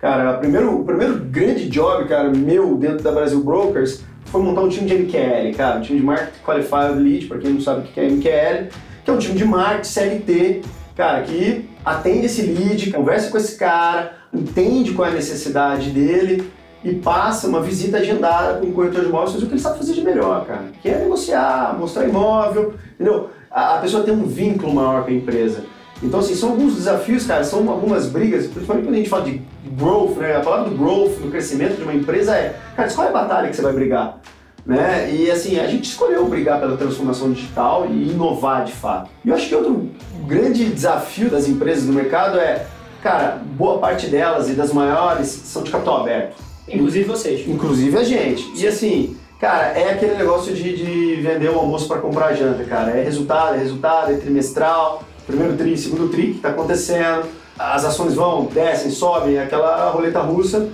Cara, 0.00 0.34
primeiro, 0.38 0.80
o 0.80 0.84
primeiro 0.84 1.16
grande 1.16 1.68
job, 1.68 2.08
cara, 2.08 2.30
meu 2.30 2.76
dentro 2.76 3.02
da 3.02 3.12
Brasil 3.12 3.42
Brokers 3.42 4.02
foi 4.32 4.40
montar 4.40 4.62
um 4.62 4.68
time 4.70 4.86
de 4.88 4.94
MQL, 4.94 5.54
cara, 5.54 5.78
um 5.78 5.82
time 5.82 6.00
de 6.00 6.06
Market 6.06 6.34
Qualified 6.42 6.94
Lead, 6.98 7.26
para 7.26 7.38
quem 7.38 7.52
não 7.52 7.60
sabe 7.60 7.80
o 7.80 7.82
que 7.82 8.00
é 8.00 8.08
MQL, 8.08 8.70
que 9.04 9.10
é 9.10 9.12
um 9.12 9.18
time 9.18 9.36
de 9.36 9.44
marketing 9.44 9.84
CLT, 9.84 10.62
cara, 10.96 11.22
que 11.22 11.68
atende 11.84 12.24
esse 12.24 12.40
lead, 12.40 12.90
conversa 12.92 13.30
com 13.30 13.36
esse 13.36 13.58
cara, 13.58 14.14
entende 14.32 14.92
qual 14.92 15.06
é 15.06 15.10
a 15.10 15.14
necessidade 15.14 15.90
dele 15.90 16.50
e 16.82 16.94
passa 16.94 17.46
uma 17.46 17.60
visita 17.60 17.98
agendada 17.98 18.58
com 18.58 18.68
o 18.68 18.72
corretor 18.72 19.02
de 19.02 19.08
imóveis, 19.08 19.42
o 19.42 19.46
que 19.46 19.52
ele 19.52 19.60
sabe 19.60 19.76
fazer 19.76 19.92
de 19.92 20.00
melhor, 20.00 20.46
cara, 20.46 20.64
que 20.80 20.88
é 20.88 20.98
negociar, 20.98 21.76
mostrar 21.78 22.08
imóvel, 22.08 22.72
entendeu? 22.94 23.28
A, 23.50 23.76
a 23.76 23.78
pessoa 23.80 24.02
tem 24.02 24.14
um 24.14 24.24
vínculo 24.24 24.74
maior 24.74 25.04
com 25.04 25.10
a 25.10 25.14
empresa. 25.14 25.62
Então, 26.02 26.20
assim, 26.20 26.34
são 26.34 26.50
alguns 26.50 26.74
desafios, 26.74 27.26
cara, 27.26 27.44
são 27.44 27.68
algumas 27.70 28.06
brigas, 28.06 28.46
principalmente 28.46 28.86
quando 28.86 28.94
a 28.94 28.98
gente 28.98 29.08
fala 29.08 29.24
de 29.24 29.40
growth, 29.76 30.16
né? 30.16 30.36
A 30.36 30.40
palavra 30.40 30.70
do 30.70 30.76
growth, 30.76 31.20
do 31.20 31.30
crescimento 31.30 31.76
de 31.76 31.82
uma 31.82 31.94
empresa 31.94 32.34
é, 32.34 32.58
cara, 32.74 32.88
escolhe 32.88 33.08
a 33.08 33.12
batalha 33.12 33.48
que 33.48 33.56
você 33.56 33.62
vai 33.62 33.72
brigar. 33.72 34.18
Né? 34.64 35.12
E 35.12 35.30
assim, 35.30 35.58
a 35.58 35.66
gente 35.66 35.88
escolheu 35.88 36.24
brigar 36.26 36.60
pela 36.60 36.76
transformação 36.76 37.32
digital 37.32 37.86
e 37.88 38.10
inovar 38.10 38.64
de 38.64 38.72
fato. 38.72 39.10
E 39.24 39.28
eu 39.28 39.34
acho 39.34 39.48
que 39.48 39.54
outro 39.54 39.90
grande 40.24 40.66
desafio 40.66 41.28
das 41.28 41.48
empresas 41.48 41.84
do 41.84 41.92
mercado 41.92 42.38
é, 42.38 42.66
cara, 43.02 43.40
boa 43.56 43.78
parte 43.78 44.06
delas 44.06 44.48
e 44.48 44.52
das 44.52 44.72
maiores 44.72 45.26
são 45.26 45.64
de 45.64 45.70
capital 45.70 46.02
aberto. 46.02 46.36
Inclusive 46.68 47.04
vocês. 47.04 47.48
Inclusive 47.48 47.98
a 47.98 48.04
gente. 48.04 48.52
E 48.54 48.66
assim, 48.66 49.16
cara, 49.40 49.76
é 49.76 49.90
aquele 49.90 50.14
negócio 50.14 50.54
de, 50.54 50.76
de 50.76 51.20
vender 51.20 51.50
o 51.50 51.58
almoço 51.58 51.88
para 51.88 52.00
comprar 52.00 52.32
janta, 52.34 52.62
cara. 52.62 52.92
É 52.92 53.02
resultado, 53.02 53.56
é 53.56 53.58
resultado, 53.58 54.12
é 54.12 54.16
trimestral 54.16 55.02
primeiro 55.26 55.56
tri, 55.56 55.76
segundo 55.76 56.08
tri, 56.08 56.28
que 56.28 56.36
está 56.36 56.50
acontecendo, 56.50 57.26
as 57.58 57.84
ações 57.84 58.14
vão, 58.14 58.46
descem, 58.46 58.90
sobem, 58.90 59.38
aquela 59.38 59.90
roleta 59.90 60.20
russa. 60.20 60.68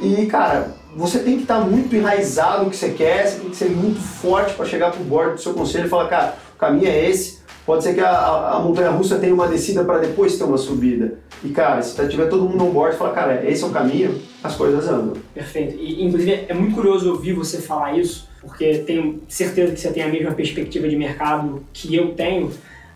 E, 0.00 0.26
cara, 0.26 0.74
você 0.94 1.18
tem 1.20 1.36
que 1.36 1.42
estar 1.42 1.60
tá 1.60 1.66
muito 1.66 1.94
enraizado 1.94 2.64
no 2.64 2.70
que 2.70 2.76
você 2.76 2.90
quer, 2.90 3.26
você 3.26 3.40
tem 3.40 3.50
que 3.50 3.56
ser 3.56 3.70
muito 3.70 4.00
forte 4.00 4.54
para 4.54 4.64
chegar 4.64 4.90
pro 4.90 5.04
board 5.04 5.34
do 5.34 5.40
seu 5.40 5.54
conselho 5.54 5.86
e 5.86 5.88
falar, 5.88 6.08
cara, 6.08 6.34
o 6.54 6.58
caminho 6.58 6.88
é 6.88 7.08
esse. 7.08 7.38
Pode 7.66 7.84
ser 7.84 7.92
que 7.92 8.00
a, 8.00 8.08
a, 8.08 8.56
a 8.56 8.60
montanha 8.60 8.90
russa 8.90 9.18
tenha 9.18 9.34
uma 9.34 9.46
descida 9.46 9.84
para 9.84 9.98
depois 9.98 10.38
ter 10.38 10.44
uma 10.44 10.56
subida. 10.56 11.18
E, 11.44 11.50
cara, 11.50 11.82
se 11.82 12.08
tiver 12.08 12.26
todo 12.26 12.48
mundo 12.48 12.64
on 12.64 12.70
board 12.70 12.94
e 12.94 12.98
falar, 12.98 13.12
cara, 13.12 13.48
esse 13.48 13.62
é 13.62 13.66
o 13.66 13.70
caminho, 13.70 14.18
as 14.42 14.56
coisas 14.56 14.88
andam. 14.88 15.12
Perfeito. 15.34 15.76
E, 15.78 16.02
inclusive, 16.02 16.46
é 16.48 16.54
muito 16.54 16.74
curioso 16.74 17.10
ouvir 17.10 17.34
você 17.34 17.58
falar 17.58 17.98
isso, 17.98 18.26
porque 18.40 18.78
tenho 18.78 19.20
certeza 19.28 19.72
que 19.72 19.80
você 19.80 19.90
tem 19.90 20.02
a 20.02 20.08
mesma 20.08 20.32
perspectiva 20.32 20.88
de 20.88 20.96
mercado 20.96 21.62
que 21.72 21.94
eu 21.94 22.14
tenho. 22.14 22.50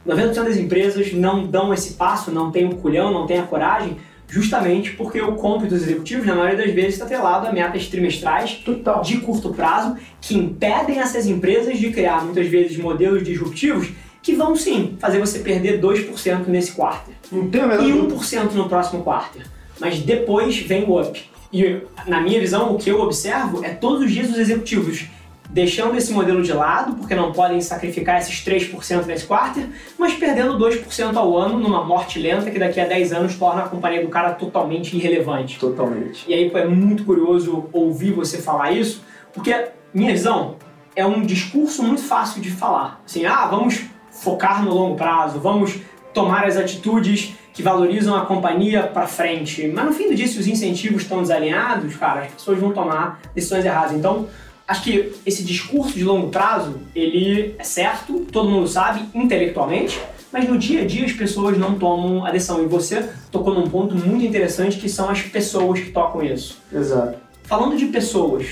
90% 0.07 0.45
das 0.45 0.57
empresas 0.57 1.13
não 1.13 1.47
dão 1.47 1.73
esse 1.73 1.95
passo, 1.95 2.31
não 2.31 2.51
tem 2.51 2.67
o 2.67 2.77
culhão, 2.77 3.13
não 3.13 3.27
tem 3.27 3.39
a 3.39 3.45
coragem, 3.45 3.97
justamente 4.29 4.93
porque 4.93 5.21
o 5.21 5.35
compro 5.35 5.69
dos 5.69 5.83
executivos, 5.83 6.27
na 6.27 6.35
maioria 6.35 6.65
das 6.65 6.75
vezes, 6.75 6.95
está 6.95 7.05
atrelado 7.05 7.47
a 7.47 7.53
metas 7.53 7.87
trimestrais 7.87 8.55
Total. 8.65 9.03
de 9.03 9.19
curto 9.19 9.53
prazo 9.53 9.97
que 10.21 10.37
impedem 10.37 10.99
essas 10.99 11.27
empresas 11.27 11.79
de 11.79 11.91
criar, 11.91 12.25
muitas 12.25 12.47
vezes, 12.49 12.77
modelos 12.79 13.23
disruptivos 13.23 13.91
que 14.23 14.35
vão 14.35 14.55
sim 14.55 14.97
fazer 14.99 15.19
você 15.19 15.41
perder 15.41 15.81
2% 15.81 16.47
nesse 16.47 16.73
quarter 16.73 17.15
Não 17.31 17.51
tem 17.51 17.61
a 17.61 17.75
e 17.83 17.93
dúvida. 17.93 18.15
1% 18.15 18.53
no 18.53 18.69
próximo 18.69 19.03
quarter. 19.03 19.43
Mas 19.81 19.99
depois 19.99 20.57
vem 20.59 20.85
o 20.85 21.01
up. 21.01 21.23
E 21.53 21.81
na 22.07 22.21
minha 22.21 22.41
visão, 22.41 22.73
o 22.73 22.79
que 22.79 22.89
eu 22.89 23.01
observo 23.01 23.65
é 23.65 23.71
todos 23.71 24.03
os 24.03 24.11
dias 24.11 24.31
os 24.31 24.39
executivos 24.39 25.07
deixando 25.53 25.95
esse 25.97 26.13
modelo 26.13 26.43
de 26.43 26.53
lado, 26.53 26.95
porque 26.95 27.15
não 27.15 27.31
podem 27.31 27.61
sacrificar 27.61 28.19
esses 28.19 28.43
3% 28.43 29.05
nesse 29.05 29.27
quarter, 29.27 29.69
mas 29.99 30.15
perdendo 30.15 30.59
2% 30.59 31.15
ao 31.15 31.37
ano 31.37 31.59
numa 31.59 31.85
morte 31.85 32.19
lenta 32.19 32.51
que 32.51 32.59
daqui 32.59 32.81
a 32.81 32.87
10 32.87 33.13
anos 33.13 33.37
torna 33.37 33.63
a 33.63 33.69
companhia 33.69 34.03
do 34.03 34.09
cara 34.09 34.33
totalmente 34.33 34.97
irrelevante. 34.97 35.59
Totalmente. 35.59 36.25
E 36.27 36.33
aí 36.33 36.51
é 36.53 36.65
muito 36.65 37.05
curioso 37.05 37.69
ouvir 37.71 38.13
você 38.13 38.39
falar 38.39 38.73
isso, 38.73 39.05
porque 39.33 39.69
minha 39.93 40.11
visão 40.13 40.57
é 40.97 41.05
um 41.05 41.21
discurso 41.23 41.83
muito 41.83 42.03
fácil 42.03 42.41
de 42.41 42.51
falar. 42.51 43.03
Assim, 43.05 43.27
ah, 43.27 43.47
vamos 43.47 43.85
focar 44.11 44.65
no 44.65 44.73
longo 44.73 44.97
prazo, 44.97 45.39
vamos 45.39 45.79
tomar 46.15 46.47
as 46.47 46.57
atitudes 46.57 47.35
que 47.53 47.63
valorizam 47.63 48.17
a 48.17 48.25
companhia 48.25 48.85
para 48.85 49.07
frente. 49.07 49.69
Mas 49.69 49.85
no 49.85 49.93
fim 49.93 50.09
do 50.09 50.15
dia, 50.15 50.27
se 50.27 50.39
os 50.39 50.47
incentivos 50.47 51.03
estão 51.03 51.21
desalinhados, 51.21 51.95
cara, 51.97 52.23
as 52.23 52.33
pessoas 52.33 52.59
vão 52.59 52.73
tomar 52.73 53.21
decisões 53.35 53.65
erradas. 53.65 53.93
Então, 53.93 54.27
acho 54.73 54.83
que 54.83 55.13
esse 55.25 55.45
discurso 55.45 55.93
de 55.93 56.03
longo 56.03 56.29
prazo, 56.29 56.81
ele 56.97 57.55
é 57.59 57.65
certo, 57.65 58.27
todo 58.33 58.49
mundo 58.49 58.67
sabe 58.67 59.05
intelectualmente, 59.15 60.01
mas 60.33 60.49
no 60.49 60.57
dia 60.59 60.81
a 60.81 60.87
dia 60.87 61.05
as 61.05 61.13
pessoas 61.13 61.59
não 61.59 61.79
tomam 61.79 62.25
a 62.25 62.31
decisão. 62.31 62.63
E 62.63 62.67
você 62.67 63.07
tocou 63.31 63.55
num 63.55 63.69
ponto 63.69 63.95
muito 63.95 64.25
interessante 64.25 64.79
que 64.79 64.89
são 64.89 65.11
as 65.11 65.21
pessoas 65.21 65.79
que 65.81 65.91
tocam 65.91 66.23
isso. 66.23 66.59
Exato. 66.73 67.19
Falando 67.45 67.77
de 67.77 67.87
pessoas, 67.87 68.47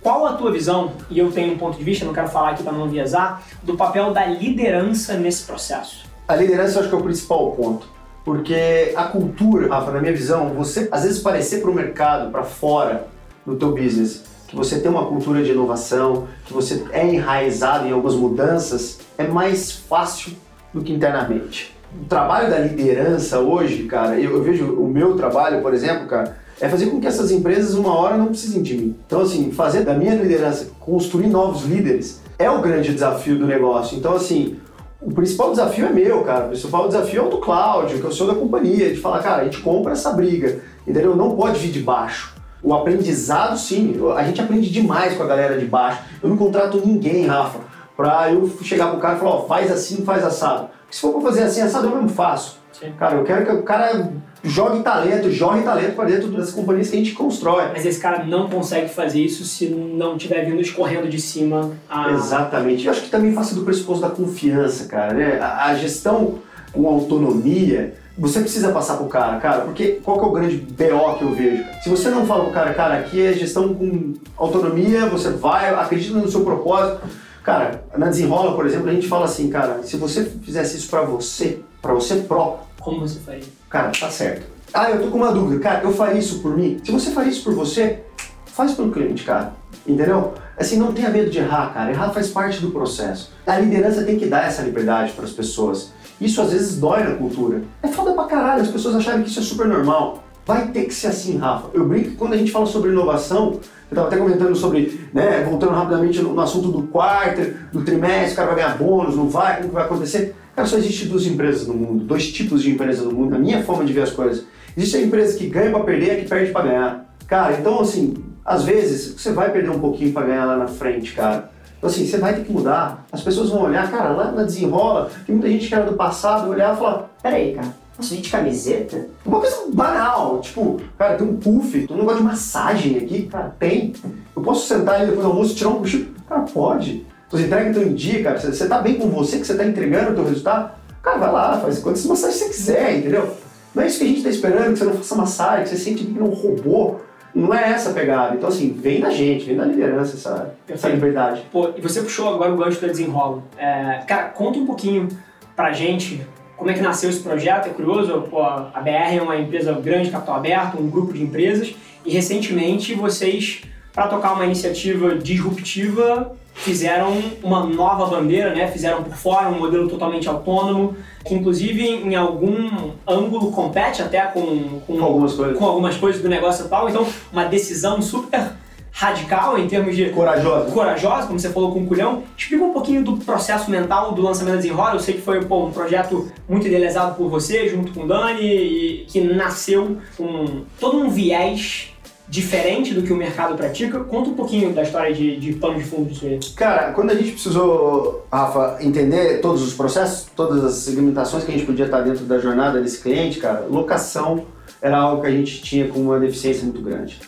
qual 0.00 0.24
a 0.26 0.34
tua 0.34 0.52
visão, 0.52 0.92
e 1.10 1.18
eu 1.18 1.32
tenho 1.32 1.52
um 1.52 1.58
ponto 1.58 1.76
de 1.76 1.82
vista, 1.82 2.04
não 2.04 2.12
quero 2.12 2.28
falar 2.28 2.50
aqui 2.50 2.62
para 2.62 2.72
não 2.72 2.88
viesar, 2.88 3.42
do 3.62 3.76
papel 3.76 4.12
da 4.12 4.24
liderança 4.24 5.14
nesse 5.14 5.42
processo? 5.42 6.04
A 6.28 6.36
liderança 6.36 6.76
eu 6.76 6.80
acho 6.80 6.88
que 6.88 6.94
é 6.94 6.98
o 6.98 7.02
principal 7.02 7.50
ponto. 7.50 7.88
Porque 8.24 8.92
a 8.96 9.04
cultura, 9.04 9.68
Rafa, 9.68 9.90
na 9.90 10.00
minha 10.00 10.12
visão, 10.12 10.50
você 10.50 10.88
às 10.90 11.02
vezes 11.02 11.18
parecer 11.18 11.60
para 11.60 11.70
o 11.70 11.74
mercado, 11.74 12.30
para 12.30 12.44
fora 12.44 13.08
do 13.44 13.56
teu 13.56 13.72
business, 13.72 14.22
que 14.54 14.56
você 14.56 14.78
tem 14.78 14.88
uma 14.88 15.06
cultura 15.06 15.42
de 15.42 15.50
inovação, 15.50 16.28
que 16.46 16.52
você 16.52 16.84
é 16.92 17.04
enraizado 17.04 17.88
em 17.88 17.92
algumas 17.92 18.14
mudanças, 18.14 19.00
é 19.18 19.26
mais 19.26 19.72
fácil 19.72 20.32
do 20.72 20.80
que 20.80 20.92
internamente. 20.92 21.76
O 22.00 22.04
trabalho 22.04 22.48
da 22.48 22.58
liderança 22.58 23.40
hoje, 23.40 23.82
cara, 23.84 24.18
eu, 24.18 24.30
eu 24.30 24.42
vejo 24.42 24.64
o 24.74 24.86
meu 24.86 25.16
trabalho, 25.16 25.60
por 25.60 25.74
exemplo, 25.74 26.06
cara, 26.06 26.36
é 26.60 26.68
fazer 26.68 26.86
com 26.86 27.00
que 27.00 27.06
essas 27.06 27.32
empresas 27.32 27.74
uma 27.74 27.96
hora 27.96 28.16
não 28.16 28.26
precisem 28.26 28.62
de 28.62 28.76
mim. 28.76 28.96
Então, 29.06 29.22
assim, 29.22 29.50
fazer 29.50 29.82
da 29.82 29.94
minha 29.94 30.14
liderança, 30.14 30.68
construir 30.78 31.26
novos 31.26 31.64
líderes, 31.64 32.20
é 32.38 32.48
o 32.48 32.60
grande 32.60 32.92
desafio 32.92 33.36
do 33.36 33.46
negócio. 33.46 33.98
Então, 33.98 34.14
assim, 34.14 34.56
o 35.02 35.12
principal 35.12 35.50
desafio 35.50 35.86
é 35.86 35.90
meu, 35.90 36.22
cara. 36.22 36.46
O 36.46 36.48
principal 36.48 36.86
desafio 36.86 37.22
é 37.22 37.26
o 37.26 37.28
do 37.28 37.38
Cláudio, 37.38 37.98
que 37.98 38.06
é 38.06 38.08
o 38.08 38.12
senhor 38.12 38.32
da 38.32 38.38
companhia, 38.38 38.90
de 38.90 39.00
falar, 39.00 39.20
cara, 39.20 39.42
a 39.42 39.44
gente 39.44 39.58
compra 39.58 39.92
essa 39.92 40.12
briga, 40.12 40.60
entendeu? 40.86 41.16
Não 41.16 41.34
pode 41.34 41.58
vir 41.58 41.72
de 41.72 41.80
baixo. 41.80 42.33
O 42.64 42.72
aprendizado, 42.72 43.58
sim, 43.58 43.94
a 44.16 44.24
gente 44.24 44.40
aprende 44.40 44.70
demais 44.70 45.14
com 45.14 45.22
a 45.22 45.26
galera 45.26 45.58
de 45.58 45.66
baixo. 45.66 46.00
Eu 46.22 46.30
não 46.30 46.36
contrato 46.36 46.80
ninguém, 46.82 47.26
Rafa, 47.26 47.58
pra 47.94 48.32
eu 48.32 48.50
chegar 48.62 48.88
pro 48.90 48.98
cara 48.98 49.16
e 49.16 49.18
falar, 49.18 49.32
ó, 49.32 49.46
faz 49.46 49.70
assim, 49.70 50.02
faz 50.02 50.24
assado. 50.24 50.68
Porque 50.80 50.96
se 50.96 51.00
for 51.02 51.12
pra 51.12 51.20
fazer 51.20 51.42
assim, 51.42 51.60
assado, 51.60 51.88
eu 51.88 51.94
mesmo 51.94 52.08
faço. 52.08 52.58
Sim. 52.72 52.92
Cara, 52.98 53.16
eu 53.16 53.24
quero 53.24 53.44
que 53.44 53.52
o 53.52 53.62
cara 53.62 54.10
jogue 54.42 54.82
talento, 54.82 55.30
jorre 55.30 55.62
talento 55.62 55.94
pra 55.94 56.06
dentro 56.06 56.28
das 56.28 56.52
companhias 56.52 56.88
que 56.88 56.96
a 56.96 56.98
gente 56.98 57.12
constrói. 57.12 57.68
Mas 57.70 57.84
esse 57.84 58.00
cara 58.00 58.24
não 58.24 58.48
consegue 58.48 58.88
fazer 58.88 59.20
isso 59.20 59.44
se 59.44 59.66
não 59.68 60.16
tiver 60.16 60.44
vindo 60.44 60.60
escorrendo 60.60 61.06
de 61.06 61.20
cima 61.20 61.70
a... 61.88 62.10
Exatamente. 62.12 62.86
Eu 62.86 62.92
acho 62.92 63.02
que 63.02 63.10
também 63.10 63.34
faça 63.34 63.54
do 63.54 63.62
pressuposto 63.62 64.02
da 64.02 64.10
confiança, 64.10 64.86
cara. 64.86 65.12
Né? 65.12 65.38
A, 65.38 65.66
a 65.66 65.74
gestão 65.74 66.38
com 66.72 66.88
autonomia, 66.88 67.94
você 68.16 68.40
precisa 68.40 68.70
passar 68.72 68.96
pro 68.96 69.06
cara, 69.06 69.38
cara, 69.40 69.62
porque 69.62 70.00
qual 70.04 70.18
que 70.18 70.24
é 70.24 70.28
o 70.28 70.32
grande 70.32 70.56
BO 70.56 71.14
que 71.18 71.24
eu 71.24 71.34
vejo? 71.34 71.64
Se 71.82 71.88
você 71.88 72.10
não 72.10 72.24
fala 72.26 72.44
pro 72.44 72.52
cara, 72.52 72.72
cara, 72.74 72.94
aqui 72.98 73.20
é 73.20 73.32
gestão 73.32 73.74
com 73.74 74.14
autonomia, 74.36 75.06
você 75.06 75.30
vai, 75.30 75.74
acredita 75.74 76.18
no 76.18 76.30
seu 76.30 76.44
propósito. 76.44 77.00
Cara, 77.42 77.84
na 77.96 78.06
Desenrola, 78.06 78.54
por 78.54 78.66
exemplo, 78.66 78.88
a 78.88 78.92
gente 78.92 79.08
fala 79.08 79.24
assim, 79.26 79.50
cara, 79.50 79.82
se 79.82 79.96
você 79.96 80.24
fizesse 80.24 80.76
isso 80.76 80.88
pra 80.88 81.02
você, 81.02 81.60
pra 81.82 81.92
você 81.92 82.16
próprio, 82.16 82.66
Como 82.80 83.00
você 83.00 83.18
faria? 83.18 83.44
cara, 83.68 83.90
tá 83.90 84.08
certo. 84.08 84.46
Ah, 84.72 84.90
eu 84.90 85.02
tô 85.02 85.08
com 85.08 85.18
uma 85.18 85.32
dúvida, 85.32 85.60
cara, 85.60 85.82
eu 85.84 85.92
faria 85.92 86.18
isso 86.18 86.40
por 86.40 86.56
mim? 86.56 86.80
Se 86.84 86.90
você 86.90 87.10
faria 87.10 87.30
isso 87.30 87.44
por 87.44 87.52
você, 87.54 88.02
faz 88.46 88.72
pelo 88.72 88.90
cliente, 88.90 89.24
cara. 89.24 89.52
Entendeu? 89.86 90.32
Assim, 90.56 90.78
não 90.78 90.92
tenha 90.92 91.10
medo 91.10 91.30
de 91.30 91.38
errar, 91.38 91.74
cara. 91.74 91.90
Errar 91.90 92.10
faz 92.10 92.28
parte 92.28 92.60
do 92.60 92.70
processo. 92.70 93.30
A 93.46 93.58
liderança 93.58 94.02
tem 94.04 94.18
que 94.18 94.26
dar 94.26 94.46
essa 94.46 94.62
liberdade 94.62 95.12
para 95.12 95.24
as 95.24 95.32
pessoas. 95.32 95.92
Isso 96.20 96.40
às 96.40 96.52
vezes 96.52 96.76
dói 96.78 97.02
na 97.02 97.16
cultura. 97.16 97.62
É 97.82 97.88
foda 97.88 98.12
pra 98.12 98.24
caralho 98.24 98.62
as 98.62 98.68
pessoas 98.68 98.96
acharem 98.96 99.22
que 99.22 99.30
isso 99.30 99.40
é 99.40 99.42
super 99.42 99.66
normal. 99.66 100.22
Vai 100.46 100.68
ter 100.68 100.84
que 100.84 100.94
ser 100.94 101.06
assim, 101.08 101.38
Rafa. 101.38 101.68
Eu 101.72 101.86
brinco 101.86 102.10
que 102.10 102.16
quando 102.16 102.34
a 102.34 102.36
gente 102.36 102.52
fala 102.52 102.66
sobre 102.66 102.90
inovação, 102.90 103.58
eu 103.90 103.94
tava 103.94 104.08
até 104.08 104.16
comentando 104.18 104.54
sobre, 104.54 105.08
né, 105.12 105.42
voltando 105.48 105.72
rapidamente 105.72 106.20
no, 106.20 106.34
no 106.34 106.40
assunto 106.40 106.68
do 106.70 106.82
quarter, 106.88 107.56
do 107.72 107.82
trimestre, 107.82 108.32
o 108.32 108.36
cara 108.36 108.48
vai 108.48 108.56
ganhar 108.56 108.76
bônus, 108.76 109.16
não 109.16 109.28
vai, 109.28 109.56
como 109.56 109.68
que 109.68 109.74
vai 109.74 109.84
acontecer? 109.84 110.34
Cara, 110.54 110.68
só 110.68 110.76
existe 110.76 111.06
duas 111.06 111.26
empresas 111.26 111.66
no 111.66 111.74
mundo, 111.74 112.04
dois 112.04 112.30
tipos 112.30 112.62
de 112.62 112.70
empresas 112.70 113.04
no 113.04 113.12
mundo, 113.12 113.30
na 113.30 113.38
minha 113.38 113.62
forma 113.62 113.84
de 113.84 113.92
ver 113.92 114.02
as 114.02 114.10
coisas. 114.10 114.44
Existe 114.76 114.98
a 114.98 115.02
empresa 115.02 115.38
que 115.38 115.46
ganha 115.46 115.70
pra 115.70 115.80
perder 115.80 116.06
e 116.06 116.10
a 116.10 116.16
que 116.16 116.28
perde 116.28 116.52
pra 116.52 116.62
ganhar. 116.62 117.16
Cara, 117.26 117.54
então 117.58 117.80
assim, 117.80 118.14
às 118.44 118.64
vezes 118.64 119.14
você 119.18 119.32
vai 119.32 119.50
perder 119.50 119.70
um 119.70 119.78
pouquinho 119.78 120.12
pra 120.12 120.22
ganhar 120.22 120.44
lá 120.44 120.56
na 120.56 120.66
frente, 120.66 121.12
cara. 121.12 121.50
Então 121.84 121.92
assim, 121.92 122.06
você 122.06 122.16
vai 122.16 122.34
ter 122.34 122.44
que 122.44 122.50
mudar. 122.50 123.04
As 123.12 123.20
pessoas 123.20 123.50
vão 123.50 123.64
olhar, 123.64 123.90
cara, 123.90 124.08
lá 124.08 124.32
na 124.32 124.44
desenrola, 124.44 125.10
tem 125.26 125.34
muita 125.34 125.50
gente 125.50 125.68
que 125.68 125.74
era 125.74 125.84
do 125.84 125.92
passado, 125.92 126.48
olhar 126.48 126.74
e 126.74 126.78
falar, 126.78 127.10
peraí, 127.22 127.52
cara, 127.52 127.74
ir 128.00 128.20
de 128.22 128.30
camiseta? 128.30 129.06
Uma 129.22 129.38
coisa 129.38 129.64
banal, 129.70 130.40
tipo, 130.40 130.80
cara, 130.96 131.16
tem 131.16 131.28
um 131.28 131.36
puff, 131.36 131.86
tem 131.86 131.94
um 131.94 132.00
negócio 132.00 132.20
de 132.20 132.24
massagem 132.24 132.96
aqui, 132.96 133.24
cara, 133.24 133.54
tem. 133.58 133.92
Eu 134.34 134.42
posso 134.42 134.66
sentar 134.66 134.94
ali 134.94 135.08
depois 135.08 135.26
do 135.26 135.30
almoço 135.30 135.52
e 135.52 135.56
tirar 135.56 135.68
um 135.68 135.78
cochilo? 135.80 136.06
Cara, 136.26 136.40
pode. 136.40 137.06
Você 137.30 137.42
entrega 137.42 137.68
então 137.68 137.82
em 137.82 137.92
dia, 137.92 138.22
cara, 138.22 138.40
você, 138.40 138.66
tá 138.66 138.78
bem 138.78 138.94
com 138.94 139.10
você, 139.10 139.38
que 139.38 139.46
você 139.46 139.54
tá 139.54 139.66
entregando 139.66 140.12
o 140.12 140.14
teu 140.14 140.24
resultado? 140.24 140.72
Cara, 141.02 141.18
vai 141.18 141.32
lá, 141.32 141.60
faz 141.60 141.80
quantas 141.80 142.06
massagens 142.06 142.38
você 142.38 142.48
quiser, 142.48 142.96
entendeu? 142.96 143.36
Não 143.74 143.82
é 143.82 143.88
isso 143.88 143.98
que 143.98 144.04
a 144.04 144.08
gente 144.08 144.22
tá 144.22 144.30
esperando, 144.30 144.72
que 144.72 144.78
você 144.78 144.84
não 144.84 144.94
faça 144.94 145.14
massagem, 145.16 145.64
que 145.64 145.68
você 145.68 145.76
sente 145.76 146.02
que 146.02 146.18
não 146.18 146.28
roubou. 146.28 147.03
Não 147.34 147.52
é 147.52 147.70
essa 147.72 147.90
a 147.90 147.92
pegada. 147.92 148.36
Então, 148.36 148.48
assim, 148.48 148.72
vem 148.72 149.00
da 149.00 149.10
gente, 149.10 149.44
vem 149.44 149.56
da 149.56 149.64
liderança 149.64 150.16
essa, 150.16 150.54
essa 150.68 150.88
liberdade. 150.88 151.42
Pô, 151.50 151.70
e 151.76 151.80
você 151.80 152.00
puxou 152.00 152.32
agora 152.32 152.52
o 152.52 152.56
gancho 152.56 152.80
da 152.80 152.86
Desenrola. 152.86 153.42
É, 153.58 154.02
cara, 154.06 154.28
conta 154.28 154.58
um 154.58 154.66
pouquinho 154.66 155.08
pra 155.56 155.72
gente 155.72 156.24
como 156.56 156.70
é 156.70 156.74
que 156.74 156.80
nasceu 156.80 157.10
esse 157.10 157.20
projeto. 157.20 157.66
É 157.66 157.70
curioso, 157.70 158.22
pô, 158.30 158.40
a 158.42 158.80
BR 158.80 159.16
é 159.16 159.22
uma 159.22 159.36
empresa 159.36 159.72
grande, 159.72 160.10
capital 160.10 160.36
aberto, 160.36 160.80
um 160.80 160.88
grupo 160.88 161.12
de 161.12 161.22
empresas, 161.22 161.74
e 162.04 162.10
recentemente 162.10 162.94
vocês, 162.94 163.62
para 163.92 164.06
tocar 164.06 164.34
uma 164.34 164.44
iniciativa 164.44 165.16
disruptiva, 165.16 166.36
fizeram 166.54 167.12
uma 167.42 167.64
nova 167.64 168.06
bandeira, 168.06 168.54
né? 168.54 168.66
Fizeram 168.68 169.02
por 169.02 169.14
fora 169.14 169.48
um 169.48 169.58
modelo 169.58 169.88
totalmente 169.88 170.28
autônomo, 170.28 170.96
que 171.24 171.34
inclusive 171.34 171.84
em 171.84 172.14
algum 172.14 172.92
ângulo 173.06 173.50
compete 173.52 174.00
até 174.00 174.22
com, 174.22 174.80
com, 174.86 174.96
Com 174.96 175.04
algumas 175.04 175.34
coisas. 175.34 175.58
com 175.58 175.64
algumas 175.66 175.96
coisas 175.96 176.22
do 176.22 176.28
negócio 176.28 176.64
atual. 176.64 176.88
Então, 176.88 177.06
uma 177.32 177.44
decisão 177.44 178.00
super 178.00 178.52
radical 178.96 179.58
em 179.58 179.66
termos 179.66 179.96
de 179.96 180.08
Corajosa. 180.10 180.70
corajosa, 180.70 181.26
como 181.26 181.38
você 181.38 181.50
falou 181.50 181.72
com 181.72 181.80
o 181.80 181.86
Culhão. 181.86 182.22
Explica 182.38 182.62
um 182.64 182.72
pouquinho 182.72 183.02
do 183.02 183.16
processo 183.16 183.68
mental 183.68 184.12
do 184.12 184.22
lançamento 184.22 184.54
da 184.54 184.60
Desenrola. 184.60 184.94
Eu 184.94 185.00
sei 185.00 185.14
que 185.14 185.20
foi 185.20 185.44
pô, 185.44 185.64
um 185.66 185.72
projeto 185.72 186.30
muito 186.48 186.68
idealizado 186.68 187.16
por 187.16 187.28
você, 187.28 187.68
junto 187.68 187.92
com 187.92 188.04
o 188.04 188.06
Dani, 188.06 188.40
e 188.40 189.04
que 189.08 189.20
nasceu 189.20 189.96
com 190.16 190.62
todo 190.78 190.96
um 190.98 191.10
viés 191.10 191.92
diferente 192.28 192.94
do 192.94 193.02
que 193.02 193.12
o 193.12 193.16
mercado 193.16 193.54
pratica. 193.56 194.00
Conta 194.00 194.30
um 194.30 194.34
pouquinho 194.34 194.72
da 194.72 194.82
história 194.82 195.14
de, 195.14 195.36
de 195.38 195.52
pano 195.54 195.78
de 195.78 195.84
fundo 195.84 196.08
disso 196.08 196.26
aí. 196.26 196.40
Cara, 196.56 196.92
quando 196.92 197.10
a 197.10 197.14
gente 197.14 197.32
precisou, 197.32 198.26
Rafa, 198.32 198.78
entender 198.80 199.40
todos 199.40 199.62
os 199.62 199.74
processos, 199.74 200.26
todas 200.34 200.64
as 200.64 200.74
segmentações 200.74 201.44
que 201.44 201.50
a 201.50 201.54
gente 201.54 201.66
podia 201.66 201.84
estar 201.84 202.00
dentro 202.00 202.24
da 202.24 202.38
jornada 202.38 202.80
desse 202.80 203.00
cliente, 203.00 203.38
cara, 203.38 203.66
locação 203.68 204.46
era 204.80 204.98
algo 204.98 205.22
que 205.22 205.28
a 205.28 205.30
gente 205.30 205.62
tinha 205.62 205.88
com 205.88 206.00
uma 206.00 206.18
deficiência 206.18 206.64
muito 206.64 206.80
grande. 206.82 207.20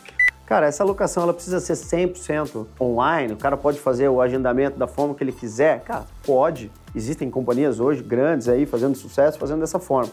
Cara, 0.46 0.66
essa 0.66 0.84
locação 0.84 1.24
ela 1.24 1.34
precisa 1.34 1.58
ser 1.58 1.72
100% 1.72 2.66
online. 2.80 3.32
O 3.32 3.36
cara 3.36 3.56
pode 3.56 3.80
fazer 3.80 4.08
o 4.08 4.20
agendamento 4.20 4.78
da 4.78 4.86
forma 4.86 5.12
que 5.12 5.24
ele 5.24 5.32
quiser. 5.32 5.80
Cara, 5.80 6.04
pode. 6.24 6.70
Existem 6.94 7.28
companhias 7.28 7.80
hoje 7.80 8.00
grandes 8.02 8.48
aí 8.48 8.64
fazendo 8.64 8.94
sucesso, 8.94 9.38
fazendo 9.38 9.60
dessa 9.60 9.80
forma. 9.80 10.10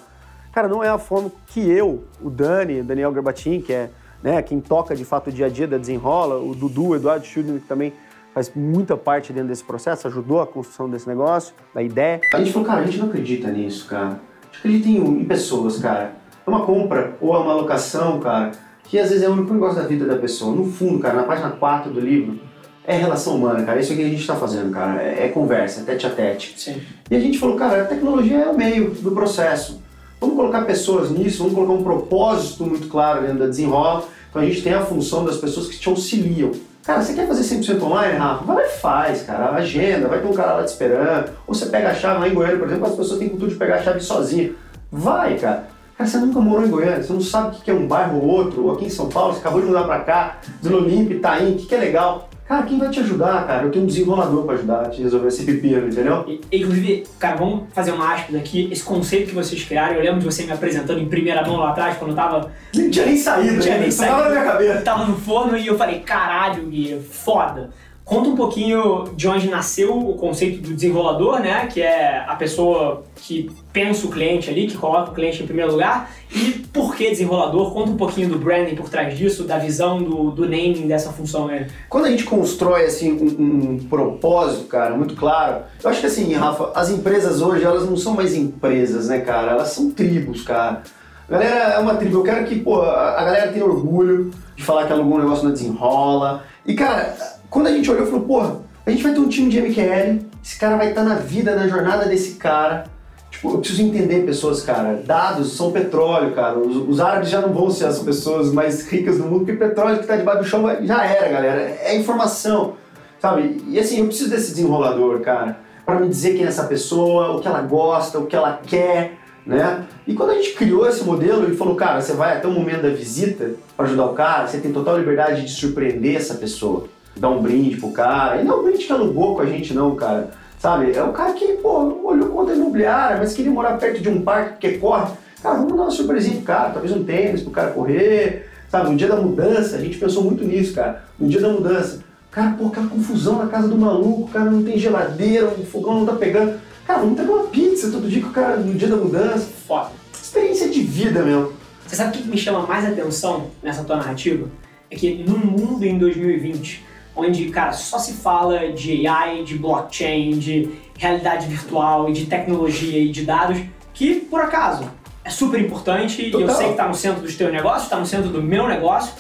Cara, 0.51 0.67
não 0.67 0.83
é 0.83 0.89
a 0.89 0.97
forma 0.97 1.31
que 1.47 1.59
eu, 1.69 2.03
o 2.19 2.31
Dani, 2.31 2.81
o 2.81 2.83
Daniel 2.83 3.11
Garbatin, 3.11 3.61
que 3.61 3.73
é 3.73 3.89
né? 4.23 4.41
Quem 4.41 4.61
toca 4.61 4.95
de 4.95 5.03
fato 5.03 5.29
o 5.29 5.31
dia 5.31 5.47
a 5.47 5.49
dia 5.49 5.67
da 5.67 5.77
Desenrola, 5.77 6.39
o 6.39 6.55
Dudu, 6.55 6.89
o 6.89 6.95
Eduardo 6.95 7.25
Schudner, 7.25 7.59
que 7.59 7.67
também 7.67 7.93
faz 8.33 8.51
muita 8.55 8.97
parte 8.97 9.31
dentro 9.31 9.49
desse 9.49 9.63
processo, 9.63 10.07
ajudou 10.07 10.41
a 10.41 10.47
construção 10.47 10.89
desse 10.89 11.07
negócio, 11.07 11.53
da 11.73 11.83
ideia. 11.83 12.21
A 12.33 12.39
gente 12.39 12.51
falou, 12.51 12.67
cara, 12.67 12.81
a 12.81 12.85
gente 12.85 12.97
não 12.97 13.07
acredita 13.07 13.51
nisso, 13.51 13.87
cara. 13.87 14.07
A 14.07 14.45
gente 14.45 14.57
acredita 14.59 14.89
em, 14.89 15.21
em 15.21 15.25
pessoas, 15.25 15.77
cara. 15.77 16.13
É 16.45 16.49
uma 16.49 16.65
compra 16.65 17.15
ou 17.21 17.35
é 17.35 17.39
uma 17.39 17.51
alocação, 17.51 18.19
cara, 18.19 18.51
que 18.85 18.97
às 18.97 19.09
vezes 19.09 19.23
é 19.23 19.29
o 19.29 19.33
único 19.33 19.53
negócio 19.53 19.81
da 19.81 19.87
vida 19.87 20.05
da 20.05 20.15
pessoa. 20.15 20.55
No 20.55 20.65
fundo, 20.65 20.99
cara, 20.99 21.15
na 21.15 21.23
página 21.23 21.51
4 21.51 21.91
do 21.91 21.99
livro, 21.99 22.39
é 22.85 22.97
relação 22.97 23.35
humana, 23.35 23.63
cara. 23.63 23.79
Isso 23.79 23.93
é 23.93 23.95
que 23.95 24.01
a 24.01 24.09
gente 24.09 24.21
está 24.21 24.35
fazendo, 24.35 24.71
cara. 24.71 25.01
É, 25.01 25.25
é, 25.25 25.29
conversa, 25.29 25.81
é 25.81 25.83
tete 25.83 26.07
a 26.07 26.09
tete. 26.09 26.59
Sim. 26.59 26.81
E 27.09 27.15
a 27.15 27.19
gente 27.19 27.37
falou, 27.37 27.55
cara, 27.55 27.83
a 27.83 27.85
tecnologia 27.85 28.39
é 28.39 28.49
o 28.49 28.57
meio 28.57 28.91
do 28.91 29.11
processo. 29.11 29.82
Vamos 30.23 30.37
colocar 30.37 30.61
pessoas 30.61 31.11
nisso, 31.11 31.39
vamos 31.39 31.53
colocar 31.53 31.73
um 31.73 31.83
propósito 31.83 32.63
muito 32.63 32.87
claro 32.87 33.23
dentro 33.23 33.39
da 33.39 33.47
desenrola. 33.47 34.05
Então 34.29 34.41
a 34.41 34.45
gente 34.45 34.61
tem 34.61 34.73
a 34.73 34.79
função 34.79 35.25
das 35.25 35.35
pessoas 35.35 35.67
que 35.67 35.77
te 35.77 35.89
auxiliam. 35.89 36.51
Cara, 36.81 37.01
você 37.01 37.13
quer 37.13 37.27
fazer 37.27 37.41
100% 37.57 37.83
online, 37.83 38.17
Rafa? 38.17 38.45
Vai 38.45 38.55
lá 38.55 38.63
e 38.63 38.69
faz, 38.69 39.23
cara. 39.23 39.51
Agenda, 39.51 40.07
vai 40.07 40.21
ter 40.21 40.27
um 40.27 40.31
cara 40.31 40.53
lá 40.53 40.63
te 40.63 40.69
esperando. 40.69 41.29
Ou 41.45 41.53
você 41.53 41.65
pega 41.65 41.89
a 41.89 41.93
chave 41.93 42.21
lá 42.21 42.29
em 42.29 42.33
Goiânia, 42.33 42.57
por 42.57 42.67
exemplo, 42.69 42.87
as 42.87 42.95
pessoas 42.95 43.19
têm 43.19 43.27
cultura 43.27 43.51
de 43.51 43.57
pegar 43.57 43.75
a 43.75 43.83
chave 43.83 43.99
sozinha. 43.99 44.53
Vai, 44.89 45.37
cara. 45.37 45.67
Cara, 45.97 46.09
você 46.09 46.17
nunca 46.17 46.39
morou 46.39 46.65
em 46.65 46.69
Goiânia, 46.69 47.03
você 47.03 47.11
não 47.11 47.21
sabe 47.21 47.57
o 47.57 47.59
que 47.59 47.69
é 47.69 47.73
um 47.73 47.85
bairro 47.85 48.21
ou 48.21 48.25
outro, 48.25 48.63
ou 48.63 48.71
aqui 48.71 48.85
em 48.85 48.89
São 48.89 49.09
Paulo, 49.09 49.33
você 49.33 49.41
acabou 49.41 49.59
de 49.59 49.67
mudar 49.67 49.83
pra 49.83 49.99
cá, 49.99 50.37
Vila 50.61 50.77
Olímpia, 50.77 51.17
Itaim, 51.17 51.51
o 51.51 51.57
que 51.57 51.75
é 51.75 51.77
legal. 51.77 52.29
Cara, 52.47 52.63
quem 52.63 52.77
vai 52.77 52.89
te 52.89 52.99
ajudar, 52.99 53.47
cara? 53.47 53.63
Eu 53.63 53.71
tenho 53.71 53.85
um 53.85 53.87
desenrolador 53.87 54.43
para 54.43 54.55
ajudar 54.55 54.81
a 54.81 54.89
te 54.89 55.01
resolver 55.01 55.29
esse 55.29 55.45
pepino, 55.45 55.87
entendeu? 55.87 56.25
E, 56.27 56.41
inclusive, 56.59 57.05
cara, 57.17 57.37
vamos 57.37 57.63
fazer 57.73 57.91
uma 57.91 58.13
aspas 58.13 58.35
aqui. 58.35 58.67
Esse 58.69 58.83
conceito 58.83 59.29
que 59.29 59.35
vocês 59.35 59.63
criaram, 59.63 59.95
eu 59.95 60.01
lembro 60.03 60.19
de 60.19 60.25
você 60.25 60.43
me 60.43 60.51
apresentando 60.51 60.99
em 60.99 61.07
primeira 61.07 61.41
mão 61.47 61.57
lá 61.57 61.69
atrás, 61.69 61.97
quando 61.97 62.11
eu 62.11 62.15
tava. 62.15 62.51
Não 62.75 62.89
tinha 62.89 63.05
nem 63.05 63.17
saído, 63.17 63.53
não 63.53 63.59
tinha 63.61 63.77
nem 63.77 63.89
saído. 63.89 64.13
Tava 64.13 64.23
na 64.25 64.29
minha 64.31 64.43
cabeça. 64.43 64.81
Tava 64.81 65.05
no 65.05 65.17
forno 65.17 65.57
e 65.57 65.65
eu 65.65 65.77
falei, 65.77 65.99
caralho, 65.99 66.63
Gui, 66.65 66.99
foda. 67.09 67.69
Conta 68.05 68.29
um 68.29 68.35
pouquinho 68.35 69.05
de 69.15 69.29
onde 69.29 69.49
nasceu 69.49 69.97
o 69.97 70.15
conceito 70.15 70.61
do 70.61 70.73
desenrolador, 70.73 71.39
né? 71.39 71.67
Que 71.67 71.81
é 71.81 72.25
a 72.27 72.35
pessoa 72.35 73.03
que 73.15 73.49
pensa 73.71 74.05
o 74.05 74.09
cliente 74.09 74.49
ali, 74.49 74.67
que 74.67 74.77
coloca 74.77 75.11
o 75.11 75.13
cliente 75.13 75.41
em 75.41 75.45
primeiro 75.45 75.71
lugar. 75.71 76.11
E 76.29 76.51
por 76.73 76.95
que 76.95 77.09
desenrolador? 77.09 77.73
Conta 77.73 77.91
um 77.91 77.97
pouquinho 77.97 78.27
do 78.27 78.37
branding 78.37 78.75
por 78.75 78.89
trás 78.89 79.17
disso, 79.17 79.45
da 79.45 79.57
visão 79.57 80.03
do, 80.03 80.31
do 80.31 80.43
naming 80.43 80.85
dessa 80.85 81.13
função 81.13 81.47
aí. 81.47 81.65
Quando 81.87 82.05
a 82.05 82.09
gente 82.09 82.25
constrói 82.25 82.85
assim 82.85 83.13
um, 83.13 83.71
um 83.71 83.79
propósito, 83.87 84.65
cara, 84.65 84.97
muito 84.97 85.15
claro, 85.15 85.61
eu 85.81 85.89
acho 85.89 86.01
que 86.01 86.07
assim, 86.07 86.33
Rafa, 86.33 86.71
as 86.75 86.89
empresas 86.89 87.41
hoje 87.41 87.63
elas 87.63 87.89
não 87.89 87.95
são 87.95 88.13
mais 88.13 88.35
empresas, 88.35 89.07
né, 89.07 89.21
cara? 89.21 89.53
Elas 89.53 89.69
são 89.69 89.89
tribos, 89.91 90.41
cara. 90.41 90.83
A 91.29 91.31
galera 91.31 91.73
é 91.75 91.79
uma 91.79 91.95
tribo. 91.95 92.17
Eu 92.17 92.23
quero 92.23 92.45
que, 92.45 92.59
pô, 92.59 92.81
a 92.81 93.23
galera 93.23 93.51
tenha 93.51 93.65
orgulho 93.65 94.29
de 94.55 94.63
falar 94.63 94.85
que 94.85 94.91
alugou 94.91 95.15
um 95.15 95.21
negócio 95.21 95.45
na 95.45 95.51
desenrola. 95.51 96.43
E, 96.65 96.73
cara, 96.73 97.15
quando 97.53 97.67
a 97.67 97.71
gente 97.71 97.89
olhou, 97.91 98.07
falou, 98.07 98.21
porra, 98.21 98.55
a 98.83 98.89
gente 98.89 99.03
vai 99.03 99.13
ter 99.13 99.19
um 99.19 99.29
time 99.29 99.47
de 99.47 99.61
MQL, 99.61 100.25
esse 100.43 100.57
cara 100.57 100.75
vai 100.75 100.89
estar 100.89 101.03
na 101.03 101.13
vida, 101.13 101.55
na 101.55 101.67
jornada 101.67 102.05
desse 102.05 102.33
cara. 102.33 102.85
Tipo, 103.29 103.51
eu 103.51 103.57
preciso 103.59 103.83
entender 103.83 104.25
pessoas, 104.25 104.63
cara. 104.63 105.03
Dados 105.05 105.55
são 105.55 105.71
petróleo, 105.71 106.33
cara. 106.33 106.57
Os, 106.57 106.75
os 106.75 106.99
árabes 106.99 107.29
já 107.29 107.41
não 107.41 107.53
vão 107.53 107.69
ser 107.69 107.85
as 107.85 107.99
pessoas 107.99 108.51
mais 108.51 108.87
ricas 108.87 109.19
do 109.19 109.25
mundo, 109.25 109.45
porque 109.45 109.53
petróleo 109.53 109.97
que 109.97 110.01
está 110.01 110.15
debaixo 110.15 110.41
do 110.41 110.47
chão 110.47 110.63
já 110.83 111.05
era, 111.05 111.29
galera. 111.29 111.77
É 111.83 111.95
informação, 111.95 112.73
sabe? 113.21 113.63
E 113.67 113.77
assim, 113.79 113.99
eu 113.99 114.07
preciso 114.07 114.31
desse 114.31 114.49
desenrolador, 114.55 115.19
cara, 115.19 115.59
para 115.85 115.99
me 115.99 116.09
dizer 116.09 116.33
quem 116.33 116.45
é 116.45 116.47
essa 116.47 116.63
pessoa, 116.63 117.35
o 117.35 117.39
que 117.39 117.47
ela 117.47 117.61
gosta, 117.61 118.17
o 118.17 118.25
que 118.25 118.35
ela 118.35 118.61
quer, 118.65 119.13
né? 119.45 119.85
E 120.07 120.15
quando 120.15 120.31
a 120.31 120.35
gente 120.35 120.53
criou 120.53 120.87
esse 120.89 121.03
modelo, 121.03 121.43
ele 121.43 121.55
falou, 121.55 121.75
cara, 121.75 122.01
você 122.01 122.13
vai 122.13 122.35
até 122.35 122.47
o 122.47 122.51
momento 122.51 122.81
da 122.81 122.89
visita 122.89 123.51
para 123.77 123.85
ajudar 123.85 124.05
o 124.07 124.13
cara, 124.15 124.47
você 124.47 124.57
tem 124.57 124.73
total 124.73 124.97
liberdade 124.97 125.43
de 125.43 125.51
surpreender 125.51 126.15
essa 126.15 126.33
pessoa 126.33 126.87
dar 127.15 127.29
um 127.29 127.41
brinde 127.41 127.77
pro 127.77 127.91
cara. 127.91 128.41
E 128.41 128.45
não 128.45 128.53
é 128.53 128.59
um 128.59 128.63
brinde 128.63 128.85
que 128.85 128.91
alugou 128.91 129.35
com 129.35 129.41
a 129.41 129.45
gente, 129.45 129.73
não, 129.73 129.95
cara. 129.95 130.31
Sabe? 130.59 130.95
É 130.95 131.03
o 131.03 131.11
cara 131.11 131.33
que, 131.33 131.53
pô, 131.53 131.99
olhou 132.03 132.29
conta 132.29 132.53
imobiliária, 132.53 133.17
mas 133.17 133.33
queria 133.33 133.51
morar 133.51 133.77
perto 133.77 134.01
de 134.01 134.09
um 134.09 134.21
parque 134.21 134.51
porque 134.51 134.77
corre. 134.77 135.11
Cara, 135.41 135.57
vamos 135.57 135.75
dar 135.75 135.83
uma 135.83 135.91
surpresinha 135.91 136.37
pro 136.37 136.45
cara, 136.45 136.69
talvez 136.69 136.95
um 136.95 137.03
tênis 137.03 137.41
pro 137.41 137.51
cara 137.51 137.71
correr. 137.71 138.49
Sabe, 138.69 138.89
no 138.89 138.95
dia 138.95 139.07
da 139.07 139.17
mudança, 139.17 139.75
a 139.75 139.79
gente 139.79 139.97
pensou 139.97 140.23
muito 140.23 140.43
nisso, 140.43 140.73
cara. 140.73 141.03
No 141.19 141.27
dia 141.27 141.41
da 141.41 141.49
mudança. 141.49 141.99
Cara, 142.31 142.55
pô, 142.57 142.67
aquela 142.67 142.87
confusão 142.87 143.37
na 143.37 143.47
casa 143.47 143.67
do 143.67 143.77
maluco, 143.77 144.23
o 144.23 144.27
cara 144.29 144.49
não 144.49 144.63
tem 144.63 144.79
geladeira, 144.79 145.47
o 145.47 145.65
fogão 145.65 145.99
não 145.99 146.05
tá 146.05 146.13
pegando. 146.13 146.59
Cara, 146.87 146.99
vamos 146.99 147.15
ter 147.15 147.23
uma 147.23 147.43
pizza 147.43 147.91
todo 147.91 148.09
dia 148.09 148.21
com 148.21 148.29
o 148.29 148.33
cara 148.33 148.55
no 148.57 148.73
dia 148.73 148.87
da 148.87 148.95
mudança. 148.95 149.47
Foda. 149.67 149.91
Experiência 150.13 150.69
de 150.69 150.81
vida, 150.81 151.21
meu. 151.21 151.53
Você 151.85 151.95
sabe 151.95 152.17
o 152.17 152.21
que 152.21 152.27
me 152.27 152.37
chama 152.37 152.65
mais 152.65 152.85
atenção 152.85 153.47
nessa 153.61 153.83
tua 153.83 153.97
narrativa? 153.97 154.47
É 154.89 154.95
que 154.95 155.23
no 155.27 155.37
mundo 155.37 155.85
em 155.85 155.97
2020, 155.97 156.83
onde, 157.15 157.49
cara, 157.49 157.73
só 157.73 157.99
se 157.99 158.13
fala 158.13 158.71
de 158.71 159.07
AI, 159.07 159.43
de 159.43 159.57
blockchain, 159.57 160.37
de 160.37 160.69
realidade 160.97 161.47
virtual 161.47 162.09
e 162.09 162.13
de 162.13 162.25
tecnologia 162.25 162.99
e 162.99 163.09
de 163.09 163.23
dados, 163.25 163.59
que, 163.93 164.15
por 164.15 164.41
acaso, 164.41 164.89
é 165.23 165.29
super 165.29 165.59
importante 165.59 166.29
Total. 166.29 166.41
e 166.41 166.43
eu 166.43 166.49
sei 166.49 166.65
que 166.65 166.71
está 166.71 166.87
no 166.87 166.95
centro 166.95 167.21
dos 167.21 167.35
teus 167.35 167.51
negócios, 167.51 167.83
está 167.83 167.97
no 167.97 168.05
centro 168.05 168.29
do 168.29 168.41
meu 168.41 168.67
negócio, 168.67 169.13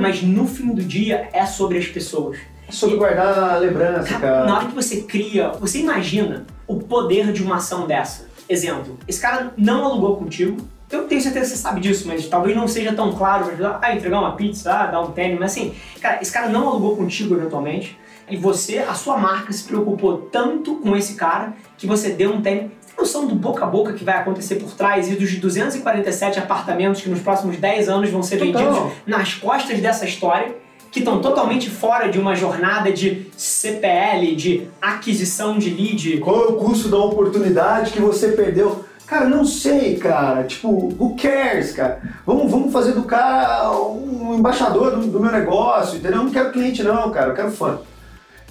mas 0.00 0.22
no 0.22 0.46
fim 0.46 0.72
do 0.72 0.82
dia 0.82 1.28
é 1.32 1.44
sobre 1.44 1.78
as 1.78 1.86
pessoas. 1.86 2.38
É 2.68 2.72
sobre 2.72 2.96
e, 2.96 2.98
guardar 2.98 3.54
a 3.54 3.56
lembrança, 3.58 4.08
cara, 4.08 4.20
cara. 4.20 4.44
Na 4.46 4.56
hora 4.56 4.66
que 4.66 4.74
você 4.74 5.02
cria, 5.02 5.50
você 5.50 5.78
imagina 5.78 6.46
o 6.66 6.78
poder 6.78 7.32
de 7.32 7.42
uma 7.42 7.56
ação 7.56 7.86
dessa. 7.86 8.28
Exemplo, 8.48 8.98
esse 9.06 9.20
cara 9.20 9.52
não 9.56 9.84
alugou 9.84 10.16
contigo, 10.16 10.56
eu 10.90 11.04
tenho 11.04 11.20
certeza 11.20 11.50
que 11.50 11.56
você 11.56 11.62
sabe 11.62 11.80
disso, 11.80 12.06
mas 12.06 12.26
talvez 12.26 12.56
não 12.56 12.66
seja 12.66 12.92
tão 12.92 13.12
claro 13.12 13.44
pra 13.44 13.52
ajudar. 13.54 13.78
Ah, 13.80 13.94
entregar 13.94 14.18
uma 14.18 14.34
pizza, 14.36 14.72
ah, 14.72 14.86
dar 14.86 15.00
um 15.00 15.12
tênis, 15.12 15.38
mas 15.38 15.52
assim, 15.52 15.74
cara, 16.00 16.18
esse 16.20 16.32
cara 16.32 16.48
não 16.48 16.68
alugou 16.68 16.96
contigo 16.96 17.34
eventualmente. 17.34 17.98
E 18.28 18.36
você, 18.36 18.78
a 18.78 18.94
sua 18.94 19.16
marca, 19.16 19.52
se 19.52 19.64
preocupou 19.64 20.18
tanto 20.32 20.76
com 20.76 20.96
esse 20.96 21.14
cara 21.14 21.52
que 21.76 21.86
você 21.86 22.10
deu 22.10 22.32
um 22.32 22.40
tênis. 22.40 22.70
Você 22.80 22.88
tem 22.88 22.98
noção 22.98 23.26
do 23.26 23.34
boca 23.34 23.64
a 23.64 23.66
boca 23.66 23.92
que 23.92 24.04
vai 24.04 24.16
acontecer 24.16 24.56
por 24.56 24.72
trás 24.72 25.10
e 25.10 25.16
dos 25.16 25.34
247 25.36 26.38
apartamentos 26.38 27.00
que 27.00 27.08
nos 27.08 27.20
próximos 27.20 27.56
10 27.56 27.88
anos 27.88 28.10
vão 28.10 28.22
ser 28.22 28.38
Total. 28.38 28.52
vendidos 28.52 28.92
nas 29.06 29.34
costas 29.34 29.80
dessa 29.80 30.04
história? 30.04 30.54
que 30.90 30.98
estão 30.98 31.20
totalmente 31.20 31.70
fora 31.70 32.08
de 32.08 32.18
uma 32.18 32.34
jornada 32.34 32.92
de 32.92 33.26
CPL, 33.36 34.34
de 34.34 34.66
aquisição 34.82 35.56
de 35.56 35.70
lead. 35.70 36.18
Qual 36.18 36.44
é 36.44 36.48
o 36.48 36.54
custo 36.54 36.88
da 36.88 36.98
oportunidade 36.98 37.92
que 37.92 38.00
você 38.00 38.32
perdeu? 38.32 38.84
Cara, 39.10 39.28
não 39.28 39.44
sei, 39.44 39.96
cara. 39.96 40.44
Tipo, 40.44 40.68
who 40.68 41.16
cares, 41.20 41.72
cara? 41.72 42.00
Vamos, 42.24 42.48
vamos 42.48 42.72
fazer 42.72 42.92
do 42.92 43.02
cara 43.02 43.68
um 43.72 44.36
embaixador 44.36 44.92
do, 44.92 45.04
do 45.04 45.18
meu 45.18 45.32
negócio, 45.32 45.98
entendeu? 45.98 46.18
Eu 46.18 46.24
não 46.26 46.30
quero 46.30 46.52
cliente, 46.52 46.84
não, 46.84 47.10
cara. 47.10 47.30
Eu 47.30 47.34
quero 47.34 47.50
fã. 47.50 47.80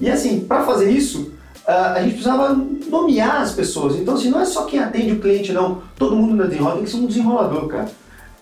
E 0.02 0.10
assim, 0.10 0.42
para 0.42 0.66
fazer 0.66 0.92
isso, 0.92 1.32
a 1.66 2.02
gente 2.02 2.16
precisava 2.16 2.54
nomear 2.90 3.38
as 3.38 3.54
pessoas. 3.54 3.96
Então, 3.96 4.16
assim, 4.16 4.30
não 4.30 4.42
é 4.42 4.46
só 4.46 4.66
quem 4.66 4.80
atende 4.80 5.14
o 5.14 5.22
cliente, 5.22 5.54
não. 5.54 5.82
Todo 5.98 6.14
mundo 6.14 6.36
na 6.36 6.44
desenrola 6.44 6.76
tem 6.76 6.84
que 6.84 6.90
ser 6.90 6.98
um 6.98 7.06
desenrolador, 7.06 7.68
cara. 7.68 7.90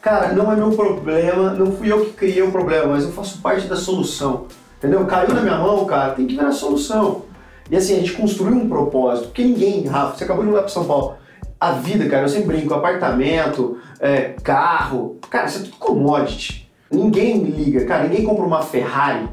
Cara, 0.01 0.34
não 0.34 0.51
é 0.51 0.56
meu 0.56 0.71
problema, 0.71 1.51
não 1.51 1.71
fui 1.71 1.91
eu 1.91 2.03
que 2.03 2.13
criei 2.13 2.41
o 2.41 2.51
problema, 2.51 2.93
mas 2.93 3.03
eu 3.03 3.12
faço 3.12 3.39
parte 3.43 3.67
da 3.67 3.75
solução. 3.75 4.47
Entendeu? 4.80 5.06
Caiu 5.06 5.36
na 5.36 5.41
minha 5.41 5.60
mão, 5.60 5.86
cara, 5.86 6.13
tem 6.13 6.25
que 6.25 6.36
ver 6.36 6.45
a 6.45 6.51
solução. 6.51 7.25
E 7.69 7.77
assim, 7.77 7.93
a 7.93 7.99
gente 7.99 8.13
construiu 8.13 8.56
um 8.56 8.67
propósito, 8.67 9.27
porque 9.27 9.43
ninguém, 9.43 9.86
Rafa, 9.86 10.17
você 10.17 10.23
acabou 10.23 10.43
de 10.43 10.49
mudar 10.49 10.62
para 10.62 10.71
São 10.71 10.86
Paulo 10.86 11.15
a 11.59 11.71
vida, 11.71 12.07
cara, 12.07 12.23
eu 12.23 12.29
sempre 12.29 12.57
brinco, 12.57 12.73
apartamento, 12.73 13.77
é, 13.99 14.35
carro, 14.43 15.17
cara, 15.29 15.47
isso 15.47 15.59
é 15.59 15.63
tudo 15.63 15.77
commodity. 15.77 16.69
Ninguém 16.91 17.43
liga, 17.43 17.83
cara, 17.85 18.03
ninguém 18.03 18.23
compra 18.23 18.45
uma 18.45 18.61
Ferrari 18.61 19.27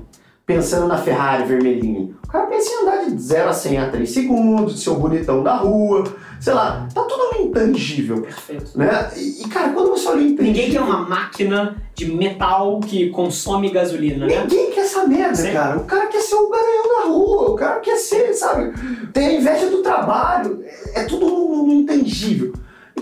pensando 0.47 0.87
na 0.87 0.99
Ferrari 0.99 1.45
vermelhinha. 1.45 2.11
Cara 2.35 2.49
pensa 2.49 2.69
em 2.69 2.83
andar 2.83 3.05
de 3.05 3.23
0 3.23 3.49
a 3.49 3.53
100 3.53 3.79
a 3.79 3.91
3 3.91 4.11
segundos, 4.11 4.83
ser 4.83 4.91
o 4.91 4.97
bonitão 4.97 5.41
da 5.45 5.55
rua, 5.55 6.03
sei 6.41 6.53
lá, 6.53 6.89
tá 6.93 7.03
tudo 7.05 7.39
no 7.39 7.47
intangível. 7.47 8.23
Perfeito. 8.23 8.77
Né? 8.77 9.09
E, 9.17 9.49
cara, 9.49 9.69
quando 9.69 9.91
você 9.91 10.09
olha 10.09 10.23
intangível... 10.23 10.45
Ninguém 10.45 10.71
quer 10.73 10.81
uma 10.81 11.09
máquina 11.09 11.77
de 11.95 12.07
metal 12.13 12.81
que 12.81 13.09
consome 13.11 13.71
gasolina, 13.71 14.27
né? 14.27 14.41
Ninguém 14.41 14.73
quer 14.73 14.81
essa 14.81 15.07
merda, 15.07 15.37
Sim. 15.37 15.53
cara. 15.53 15.77
O 15.77 15.85
cara 15.85 16.09
quer 16.09 16.23
ser 16.23 16.35
o 16.35 16.51
garanhão 16.51 16.89
da 16.89 17.07
rua, 17.07 17.51
o 17.53 17.55
cara 17.55 17.79
quer 17.79 17.99
ser, 17.99 18.35
sabe, 18.35 18.73
ter 19.13 19.27
a 19.27 19.33
inveja 19.35 19.71
do 19.71 19.81
trabalho. 19.81 20.65
É 20.93 21.05
tudo 21.05 21.27
no, 21.27 21.67
no 21.67 21.73
intangível. 21.73 22.53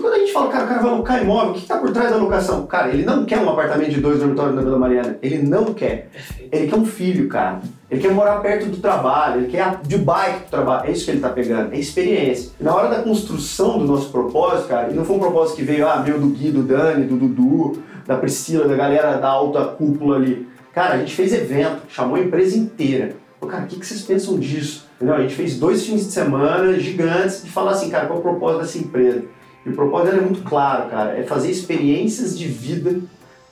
Quando 0.03 0.15
a 0.15 0.19
gente 0.19 0.33
fala, 0.33 0.51
cara, 0.51 0.65
o 0.65 0.67
cara 0.67 0.81
vai 0.81 0.91
alocar 0.91 1.23
imóvel, 1.23 1.51
o 1.51 1.53
que 1.53 1.61
está 1.61 1.77
por 1.77 1.89
trás 1.91 2.09
da 2.09 2.17
locação? 2.17 2.65
Cara, 2.65 2.89
ele 2.89 3.05
não 3.05 3.23
quer 3.23 3.39
um 3.39 3.49
apartamento 3.49 3.89
de 3.89 4.01
dois 4.01 4.19
dormitórios 4.19 4.53
na 4.53 4.61
Vila 4.61 4.77
Mariana. 4.77 5.17
Ele 5.21 5.41
não 5.41 5.73
quer. 5.73 6.09
Ele 6.51 6.67
quer 6.67 6.75
um 6.75 6.85
filho, 6.85 7.29
cara. 7.29 7.61
Ele 7.89 8.01
quer 8.01 8.11
morar 8.11 8.41
perto 8.41 8.65
do 8.65 8.75
trabalho, 8.81 9.39
ele 9.39 9.47
quer 9.47 9.79
de 9.81 9.97
bike 9.97 10.39
pro 10.41 10.49
trabalho. 10.49 10.89
É 10.89 10.91
isso 10.91 11.05
que 11.05 11.11
ele 11.11 11.19
está 11.19 11.29
pegando, 11.29 11.73
é 11.73 11.79
experiência. 11.79 12.51
Na 12.59 12.75
hora 12.75 12.89
da 12.89 13.01
construção 13.01 13.79
do 13.79 13.85
nosso 13.85 14.09
propósito, 14.11 14.67
cara, 14.67 14.91
e 14.91 14.93
não 14.93 15.05
foi 15.05 15.15
um 15.15 15.19
propósito 15.19 15.55
que 15.55 15.63
veio, 15.63 15.87
ah, 15.87 16.03
meu 16.05 16.19
do 16.19 16.27
Gui, 16.27 16.51
do 16.51 16.63
Dani, 16.63 17.05
do 17.05 17.15
Dudu, 17.15 17.81
da 18.05 18.17
Priscila, 18.17 18.67
da 18.67 18.75
galera 18.75 19.15
da 19.15 19.29
alta 19.29 19.63
cúpula 19.63 20.17
ali. 20.17 20.45
Cara, 20.73 20.95
a 20.95 20.97
gente 20.97 21.15
fez 21.15 21.31
evento, 21.31 21.83
chamou 21.87 22.17
a 22.17 22.19
empresa 22.19 22.57
inteira. 22.57 23.15
Pô, 23.39 23.47
cara, 23.47 23.63
o 23.63 23.67
que, 23.67 23.79
que 23.79 23.85
vocês 23.85 24.01
pensam 24.01 24.37
disso? 24.37 24.85
Entendeu? 24.97 25.15
A 25.15 25.21
gente 25.21 25.35
fez 25.35 25.57
dois 25.57 25.85
fins 25.85 26.05
de 26.07 26.11
semana 26.11 26.77
gigantes 26.77 27.41
de 27.41 27.49
falar 27.49 27.71
assim, 27.71 27.89
cara, 27.89 28.05
qual 28.05 28.17
é 28.17 28.19
o 28.19 28.21
propósito 28.21 28.63
dessa 28.63 28.77
empresa? 28.79 29.23
E 29.65 29.69
o 29.69 29.73
propósito 29.73 30.17
é 30.17 30.21
muito 30.21 30.41
claro, 30.43 30.89
cara, 30.89 31.17
é 31.17 31.23
fazer 31.23 31.49
experiências 31.49 32.37
de 32.37 32.47
vida 32.47 33.01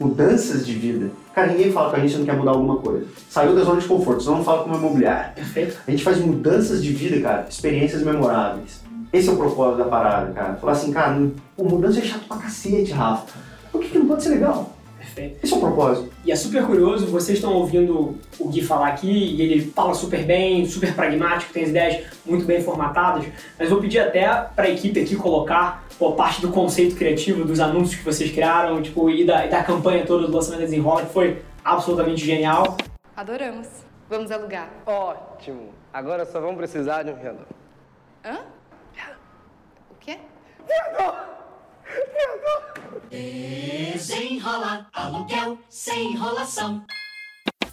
mudanças 0.02 0.65
de 0.65 0.74
vida. 0.74 1.12
Cara, 1.34 1.47
ninguém 1.47 1.71
fala 1.71 1.91
com 1.91 1.95
a 1.95 2.00
gente 2.00 2.12
se 2.12 2.17
não 2.17 2.26
quer 2.26 2.36
mudar 2.36 2.52
alguma 2.52 2.78
coisa. 2.78 3.06
Saiu 3.30 3.56
da 3.56 3.63
zona 3.63 3.80
de 3.80 3.88
conforto, 3.88 4.24
senão 4.24 4.38
não 4.38 4.43
fala 4.43 4.63
como 4.63 4.76
imobiliário. 4.76 5.36
Perfeito. 5.36 5.78
A 5.88 5.91
gente 5.91 6.04
faz 6.04 6.17
mudanças 6.17 6.84
de 6.84 6.91
vida, 6.91 7.21
cara, 7.21 7.45
experiências 7.47 8.02
memoráveis. 8.02 8.82
Esse 9.13 9.30
é 9.30 9.32
o 9.32 9.38
propósito 9.38 9.78
da 9.78 9.86
parada, 9.86 10.32
cara. 10.32 10.56
Falar 10.56 10.74
assim, 10.74 10.91
cara, 10.91 11.21
o 11.58 11.63
mudança 11.63 12.00
é 12.00 12.02
chato 12.02 12.28
pra 12.28 12.38
cacete, 12.38 12.91
Rafa. 12.91 13.38
Por 13.71 13.82
que, 13.82 13.89
que 13.89 14.00
não 14.00 14.08
pode 14.08 14.24
ser 14.24 14.30
legal? 14.30 14.70
Perfeito. 15.13 15.43
Esse 15.43 15.54
é 15.54 15.58
o 15.58 15.60
propósito. 15.60 16.13
E 16.24 16.32
é 16.32 16.36
super 16.36 16.65
curioso, 16.65 17.08
vocês 17.08 17.38
estão 17.38 17.54
ouvindo 17.54 18.17
o 18.39 18.47
Gui 18.47 18.62
falar 18.62 18.88
aqui, 18.88 19.12
e 19.12 19.41
ele 19.41 19.71
fala 19.71 19.93
super 19.93 20.24
bem, 20.24 20.65
super 20.65 20.95
pragmático, 20.95 21.52
tem 21.52 21.63
as 21.63 21.69
ideias 21.69 22.06
muito 22.26 22.45
bem 22.45 22.62
formatadas, 22.62 23.26
mas 23.60 23.69
vou 23.69 23.80
pedir 23.80 24.00
até 24.00 24.28
para 24.56 24.65
a 24.65 24.69
equipe 24.69 25.00
aqui 25.00 25.15
colocar 25.15 25.86
pô, 26.00 26.13
parte 26.13 26.41
do 26.41 26.50
conceito 26.50 26.95
criativo, 26.95 27.43
dos 27.43 27.60
anúncios 27.60 27.95
que 27.95 28.06
vocês 28.06 28.32
criaram, 28.32 28.82
tipo, 28.82 29.10
e 29.10 29.26
da, 29.26 29.45
e 29.45 29.50
da 29.50 29.63
campanha 29.63 30.06
toda 30.06 30.28
do 30.28 30.34
lançamento 30.34 30.62
da 30.62 30.65
Desenrola, 30.65 31.06
que 31.06 31.13
foi 31.13 31.41
absolutamente 31.63 32.26
genial. 32.26 32.78
Adoramos. 33.15 33.67
Vamos 34.10 34.32
alugar. 34.32 34.69
Ótimo. 34.86 35.69
Agora 35.93 36.26
só 36.26 36.39
vamos 36.41 36.58
precisar 36.58 37.04
de 37.04 37.12
um 37.12 37.15
vendedor. 37.15 37.47
Hã? 38.26 38.39
O 39.89 39.95
quê? 40.00 40.17
Desenrola, 43.10 44.88
aluguel 44.93 45.58
sem 45.69 46.13
enrolação. 46.13 46.84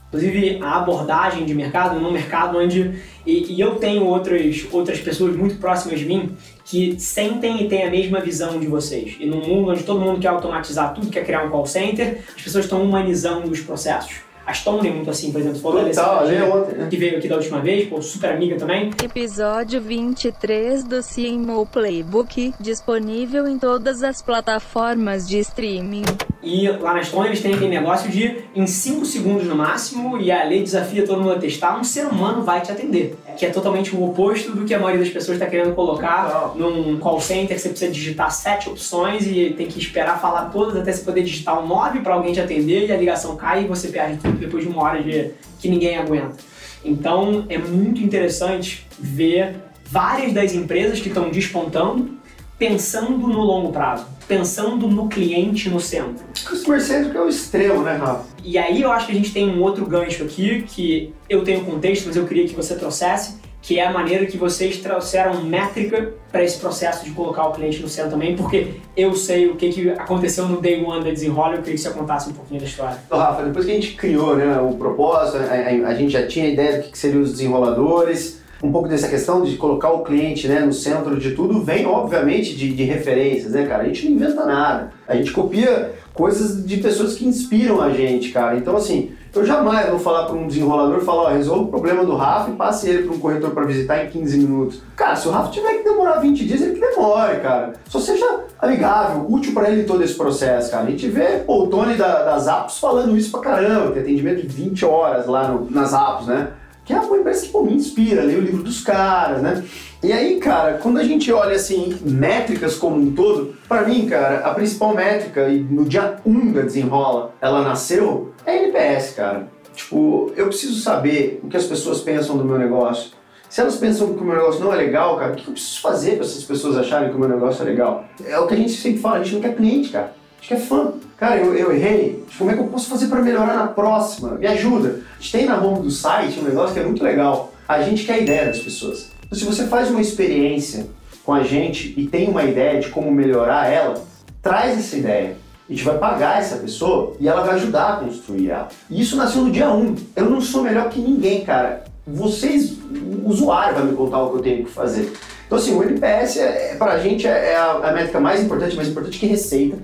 Inclusive, 0.08 0.58
a 0.62 0.78
abordagem 0.78 1.44
de 1.44 1.54
mercado, 1.54 2.00
num 2.00 2.10
mercado 2.10 2.58
onde. 2.58 2.98
E, 3.26 3.52
e, 3.52 3.60
eu 3.60 3.76
tenho 3.76 4.04
outras, 4.04 4.66
outras 4.72 4.98
pessoas 5.00 5.36
muito 5.36 5.56
próximas 5.56 6.00
de 6.00 6.06
mim 6.06 6.34
que 6.64 6.98
sentem 6.98 7.62
e 7.62 7.68
têm 7.68 7.86
a 7.86 7.90
mesma 7.90 8.20
visão 8.20 8.58
de 8.58 8.66
vocês. 8.66 9.16
E 9.20 9.26
num 9.26 9.46
mundo 9.46 9.70
onde 9.70 9.84
todo 9.84 10.00
mundo 10.00 10.18
quer 10.18 10.28
automatizar 10.28 10.94
tudo, 10.94 11.10
quer 11.10 11.24
criar 11.24 11.44
um 11.44 11.50
call 11.50 11.66
center, 11.66 12.24
as 12.34 12.42
pessoas 12.42 12.64
estão 12.64 12.82
humanizando 12.82 13.50
os 13.50 13.60
processos. 13.60 14.27
A 14.48 14.54
Stone 14.54 14.88
é 14.88 14.90
muito 14.90 15.10
assim, 15.10 15.30
por 15.30 15.42
exemplo, 15.42 15.60
falou 15.60 15.84
Total, 15.84 16.20
ali 16.20 16.40
ontem, 16.40 16.74
né? 16.74 16.86
que 16.88 16.96
veio 16.96 17.18
aqui 17.18 17.28
da 17.28 17.36
última 17.36 17.60
vez, 17.60 17.86
pô, 17.86 18.00
super 18.00 18.32
amiga 18.32 18.56
também. 18.56 18.88
Episódio 19.04 19.78
23 19.78 20.84
do 20.84 21.02
CMO 21.02 21.66
Playbook, 21.66 22.54
disponível 22.58 23.46
em 23.46 23.58
todas 23.58 24.02
as 24.02 24.22
plataformas 24.22 25.28
de 25.28 25.38
streaming. 25.40 26.04
E 26.42 26.68
lá 26.68 26.94
na 26.94 27.02
Stone 27.02 27.26
eles 27.26 27.40
têm 27.40 27.52
aquele 27.52 27.70
negócio 27.70 28.08
de, 28.10 28.44
em 28.54 28.66
5 28.66 29.04
segundos 29.04 29.46
no 29.46 29.56
máximo, 29.56 30.20
e 30.20 30.30
a 30.30 30.44
lei 30.44 30.62
desafia 30.62 31.04
todo 31.04 31.20
mundo 31.20 31.32
a 31.32 31.38
testar, 31.38 31.78
um 31.78 31.82
ser 31.82 32.06
humano 32.06 32.42
vai 32.42 32.60
te 32.60 32.70
atender. 32.70 33.16
Que 33.36 33.46
é 33.46 33.50
totalmente 33.50 33.94
o 33.94 34.04
oposto 34.04 34.52
do 34.52 34.64
que 34.64 34.72
a 34.72 34.78
maioria 34.78 35.04
das 35.04 35.12
pessoas 35.12 35.36
está 35.36 35.46
querendo 35.46 35.74
colocar 35.74 36.52
num 36.54 36.96
call 36.98 37.20
center, 37.20 37.56
que 37.56 37.62
você 37.62 37.70
precisa 37.70 37.90
digitar 37.90 38.30
sete 38.30 38.68
opções 38.68 39.26
e 39.26 39.52
tem 39.56 39.66
que 39.66 39.78
esperar 39.78 40.20
falar 40.20 40.46
todas 40.46 40.76
até 40.76 40.92
você 40.92 41.02
poder 41.02 41.22
digitar 41.22 41.60
um 41.62 41.66
9 41.66 42.00
para 42.00 42.14
alguém 42.14 42.32
te 42.32 42.40
atender 42.40 42.86
e 42.86 42.92
a 42.92 42.96
ligação 42.96 43.36
cai 43.36 43.64
e 43.64 43.66
você 43.66 43.88
perde 43.88 44.18
tudo 44.18 44.38
depois 44.38 44.62
de 44.62 44.70
uma 44.70 44.82
hora 44.82 45.02
de 45.02 45.32
que 45.58 45.68
ninguém 45.68 45.98
aguenta. 45.98 46.36
Então 46.84 47.46
é 47.48 47.58
muito 47.58 48.00
interessante 48.00 48.86
ver 48.98 49.56
várias 49.84 50.32
das 50.32 50.54
empresas 50.54 51.00
que 51.00 51.08
estão 51.08 51.30
despontando 51.30 52.16
pensando 52.58 53.16
no 53.16 53.40
longo 53.40 53.72
prazo, 53.72 54.06
pensando 54.28 54.86
no 54.86 55.08
cliente 55.08 55.70
no 55.70 55.80
centro. 55.80 56.24
Customer 56.46 56.80
Centric 56.80 57.16
é 57.16 57.20
o 57.20 57.28
extremo, 57.28 57.82
né, 57.82 57.96
Rafa? 57.96 58.26
E 58.44 58.58
aí 58.58 58.82
eu 58.82 58.92
acho 58.92 59.06
que 59.06 59.12
a 59.12 59.14
gente 59.14 59.32
tem 59.32 59.48
um 59.48 59.62
outro 59.62 59.86
gancho 59.86 60.22
aqui 60.22 60.62
que 60.68 61.14
eu 61.28 61.42
tenho 61.42 61.64
contexto, 61.64 62.06
mas 62.06 62.16
eu 62.16 62.26
queria 62.26 62.46
que 62.46 62.54
você 62.54 62.76
trouxesse, 62.76 63.38
que 63.60 63.78
é 63.78 63.86
a 63.86 63.92
maneira 63.92 64.26
que 64.26 64.36
vocês 64.36 64.76
trouxeram 64.78 65.42
métrica 65.42 66.12
para 66.30 66.44
esse 66.44 66.58
processo 66.58 67.04
de 67.04 67.10
colocar 67.10 67.46
o 67.48 67.52
cliente 67.52 67.80
no 67.80 67.88
centro 67.88 68.12
também, 68.12 68.36
porque 68.36 68.74
eu 68.96 69.14
sei 69.14 69.48
o 69.48 69.56
que, 69.56 69.70
que 69.70 69.90
aconteceu 69.90 70.46
no 70.46 70.60
Day 70.60 70.82
One 70.84 71.02
da 71.02 71.10
Desenrola, 71.10 71.54
eu 71.54 71.58
queria 71.58 71.74
que 71.74 71.80
você 71.80 71.90
contasse 71.90 72.30
um 72.30 72.34
pouquinho 72.34 72.60
da 72.60 72.66
história. 72.66 72.98
Então, 73.06 73.18
Rafa, 73.18 73.42
depois 73.42 73.64
que 73.64 73.72
a 73.72 73.74
gente 73.74 73.94
criou 73.94 74.36
né, 74.36 74.60
o 74.60 74.74
propósito, 74.74 75.38
a, 75.38 75.40
a, 75.40 75.88
a 75.88 75.94
gente 75.94 76.12
já 76.12 76.26
tinha 76.26 76.44
a 76.44 76.48
ideia 76.48 76.76
do 76.78 76.84
que, 76.84 76.92
que 76.92 76.98
seriam 76.98 77.22
os 77.22 77.32
desenroladores, 77.32 78.37
um 78.62 78.72
pouco 78.72 78.88
dessa 78.88 79.08
questão 79.08 79.42
de 79.42 79.56
colocar 79.56 79.90
o 79.90 80.02
cliente 80.02 80.48
né, 80.48 80.60
no 80.60 80.72
centro 80.72 81.18
de 81.18 81.32
tudo 81.32 81.62
vem, 81.62 81.86
obviamente, 81.86 82.56
de, 82.56 82.72
de, 82.72 82.82
referências, 82.82 83.52
né, 83.52 83.66
cara? 83.66 83.84
A 83.84 83.86
gente 83.86 84.06
não 84.06 84.12
inventa 84.12 84.44
nada. 84.44 84.90
A 85.06 85.14
gente 85.14 85.30
copia 85.30 85.92
coisas 86.12 86.66
de 86.66 86.78
pessoas 86.78 87.14
que 87.14 87.26
inspiram 87.26 87.80
a 87.80 87.90
gente, 87.90 88.30
cara. 88.32 88.56
Então, 88.56 88.76
assim, 88.76 89.12
eu 89.32 89.46
jamais 89.46 89.88
vou 89.88 90.00
falar 90.00 90.24
para 90.24 90.34
um 90.34 90.48
desenrolador, 90.48 91.00
falar, 91.02 91.22
ó, 91.22 91.28
resolva 91.28 91.62
o 91.62 91.68
problema 91.68 92.04
do 92.04 92.16
Rafa 92.16 92.50
e 92.50 92.54
passe 92.54 92.88
ele 92.88 93.04
para 93.04 93.14
um 93.14 93.20
corretor 93.20 93.50
para 93.50 93.64
visitar 93.64 94.04
em 94.04 94.08
15 94.08 94.38
minutos. 94.38 94.82
Cara, 94.96 95.14
se 95.14 95.28
o 95.28 95.30
Rafa 95.30 95.52
tiver 95.52 95.74
que 95.74 95.84
demorar 95.84 96.18
20 96.18 96.44
dias, 96.44 96.60
ele 96.60 96.74
que 96.74 96.80
demore, 96.80 97.36
cara. 97.40 97.74
Só 97.88 98.00
seja 98.00 98.26
amigável, 98.58 99.26
útil 99.28 99.54
para 99.54 99.70
ele 99.70 99.84
todo 99.84 100.02
esse 100.02 100.14
processo, 100.14 100.72
cara. 100.72 100.84
A 100.84 100.90
gente 100.90 101.06
vê 101.08 101.42
pô, 101.46 101.64
o 101.64 101.66
Tony 101.68 101.94
da, 101.94 102.24
das 102.24 102.48
apps 102.48 102.78
falando 102.78 103.16
isso 103.16 103.30
pra 103.30 103.40
caramba, 103.40 103.92
tem 103.92 104.02
atendimento 104.02 104.42
de 104.42 104.48
20 104.48 104.84
horas 104.84 105.26
lá 105.26 105.46
no, 105.46 105.70
nas 105.70 105.92
apps, 105.92 106.26
né? 106.26 106.48
Que 106.88 106.94
é 106.94 107.00
uma 107.00 107.18
empresa 107.18 107.46
que 107.46 107.58
me 107.58 107.74
inspira, 107.74 108.22
leio 108.22 108.38
o 108.38 108.42
livro 108.42 108.62
dos 108.62 108.80
caras, 108.80 109.42
né? 109.42 109.62
E 110.02 110.10
aí, 110.10 110.40
cara, 110.40 110.78
quando 110.78 110.96
a 110.96 111.04
gente 111.04 111.30
olha 111.30 111.54
assim, 111.54 111.98
métricas 112.00 112.76
como 112.76 112.96
um 112.96 113.12
todo, 113.12 113.54
para 113.68 113.82
mim, 113.82 114.06
cara, 114.06 114.38
a 114.38 114.54
principal 114.54 114.94
métrica, 114.94 115.50
e 115.50 115.58
no 115.58 115.84
dia 115.84 116.16
1 116.24 116.52
da 116.52 116.62
desenrola, 116.62 117.34
ela 117.42 117.60
nasceu, 117.60 118.32
é 118.46 118.64
NPS, 118.64 119.12
cara. 119.14 119.50
Tipo, 119.74 120.32
eu 120.34 120.46
preciso 120.46 120.80
saber 120.80 121.42
o 121.44 121.48
que 121.48 121.58
as 121.58 121.66
pessoas 121.66 122.00
pensam 122.00 122.38
do 122.38 122.44
meu 122.44 122.56
negócio. 122.56 123.10
Se 123.50 123.60
elas 123.60 123.76
pensam 123.76 124.14
que 124.14 124.22
o 124.22 124.24
meu 124.24 124.36
negócio 124.36 124.64
não 124.64 124.72
é 124.72 124.76
legal, 124.76 125.18
cara, 125.18 125.32
o 125.32 125.36
que 125.36 125.46
eu 125.46 125.52
preciso 125.52 125.82
fazer 125.82 126.12
para 126.12 126.24
essas 126.24 126.44
pessoas 126.44 126.78
acharem 126.78 127.10
que 127.10 127.16
o 127.16 127.20
meu 127.20 127.28
negócio 127.28 127.60
é 127.60 127.66
legal? 127.66 128.06
É 128.24 128.38
o 128.38 128.46
que 128.46 128.54
a 128.54 128.56
gente 128.56 128.72
sempre 128.72 128.98
fala, 128.98 129.16
a 129.16 129.22
gente 129.22 129.34
não 129.34 129.42
quer 129.42 129.54
cliente, 129.54 129.90
cara. 129.90 130.14
A 130.38 130.40
gente 130.40 130.48
quer 130.48 130.60
fã. 130.66 130.94
Cara, 131.18 131.36
eu, 131.36 131.52
eu 131.54 131.72
errei. 131.72 132.24
Como 132.38 132.50
é 132.50 132.54
que 132.54 132.60
eu 132.60 132.68
posso 132.68 132.88
fazer 132.88 133.08
para 133.08 133.20
melhorar 133.20 133.56
na 133.56 133.66
próxima? 133.66 134.36
Me 134.36 134.46
ajuda. 134.46 135.00
A 135.18 135.20
gente 135.20 135.32
tem 135.32 135.46
na 135.46 135.60
home 135.60 135.82
do 135.82 135.90
site 135.90 136.38
um 136.38 136.44
negócio 136.44 136.72
que 136.72 136.80
é 136.80 136.84
muito 136.84 137.02
legal. 137.02 137.52
A 137.66 137.82
gente 137.82 138.04
quer 138.04 138.14
a 138.14 138.18
ideia 138.18 138.46
das 138.46 138.60
pessoas. 138.60 139.10
Então, 139.26 139.36
se 139.36 139.44
você 139.44 139.66
faz 139.66 139.90
uma 139.90 140.00
experiência 140.00 140.86
com 141.24 141.34
a 141.34 141.42
gente 141.42 141.92
e 141.96 142.06
tem 142.06 142.28
uma 142.28 142.44
ideia 142.44 142.80
de 142.80 142.88
como 142.88 143.10
melhorar 143.10 143.66
ela, 143.66 144.00
traz 144.40 144.78
essa 144.78 144.96
ideia. 144.96 145.36
A 145.68 145.72
gente 145.72 145.84
vai 145.84 145.98
pagar 145.98 146.38
essa 146.38 146.56
pessoa 146.56 147.16
e 147.18 147.28
ela 147.28 147.42
vai 147.42 147.56
ajudar 147.56 147.94
a 147.94 147.96
construir 147.96 148.50
ela. 148.50 148.68
E 148.88 149.00
isso 149.00 149.16
nasceu 149.16 149.42
no 149.42 149.50
dia 149.50 149.70
1. 149.70 149.76
Um. 149.76 149.96
Eu 150.14 150.30
não 150.30 150.40
sou 150.40 150.62
melhor 150.62 150.88
que 150.88 151.00
ninguém, 151.00 151.44
cara. 151.44 151.84
Vocês, 152.06 152.72
o 152.72 153.28
usuário 153.28 153.74
vai 153.74 153.84
me 153.84 153.96
contar 153.96 154.22
o 154.22 154.30
que 154.30 154.36
eu 154.36 154.42
tenho 154.42 154.64
que 154.64 154.70
fazer. 154.70 155.12
Então, 155.46 155.58
assim, 155.58 155.74
o 155.74 155.82
NPS, 155.82 156.38
é, 156.38 156.76
pra 156.78 156.98
gente, 156.98 157.26
é 157.26 157.56
a, 157.56 157.72
a 157.72 157.92
métrica 157.92 158.20
mais 158.20 158.40
importante, 158.40 158.76
mais 158.76 158.88
importante 158.88 159.18
que 159.18 159.26
receita. 159.26 159.76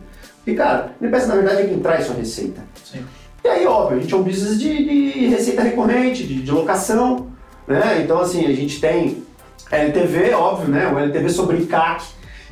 E, 0.47 0.55
cara, 0.55 0.95
NPS 1.01 1.27
na 1.27 1.35
verdade 1.37 1.63
é 1.63 1.67
quem 1.67 1.81
traz 1.81 2.07
sua 2.07 2.17
receita. 2.17 2.63
Sim. 2.85 3.05
E 3.45 3.49
aí, 3.49 3.67
óbvio, 3.67 3.99
a 3.99 4.01
gente 4.01 4.13
é 4.13 4.17
um 4.17 4.23
business 4.23 4.59
de, 4.59 4.85
de 4.85 5.27
receita 5.27 5.63
recorrente, 5.63 6.27
de, 6.27 6.43
de, 6.43 6.51
locação, 6.51 7.29
né? 7.69 8.01
Então, 8.03 8.21
assim, 8.21 8.47
a 8.47 8.53
gente 8.53 8.81
tem 8.81 9.23
LTV, 9.71 10.33
óbvio, 10.33 10.69
né? 10.69 10.91
O 10.91 10.99
LTV 10.99 11.29
sobre 11.29 11.67
CAC, 11.67 12.05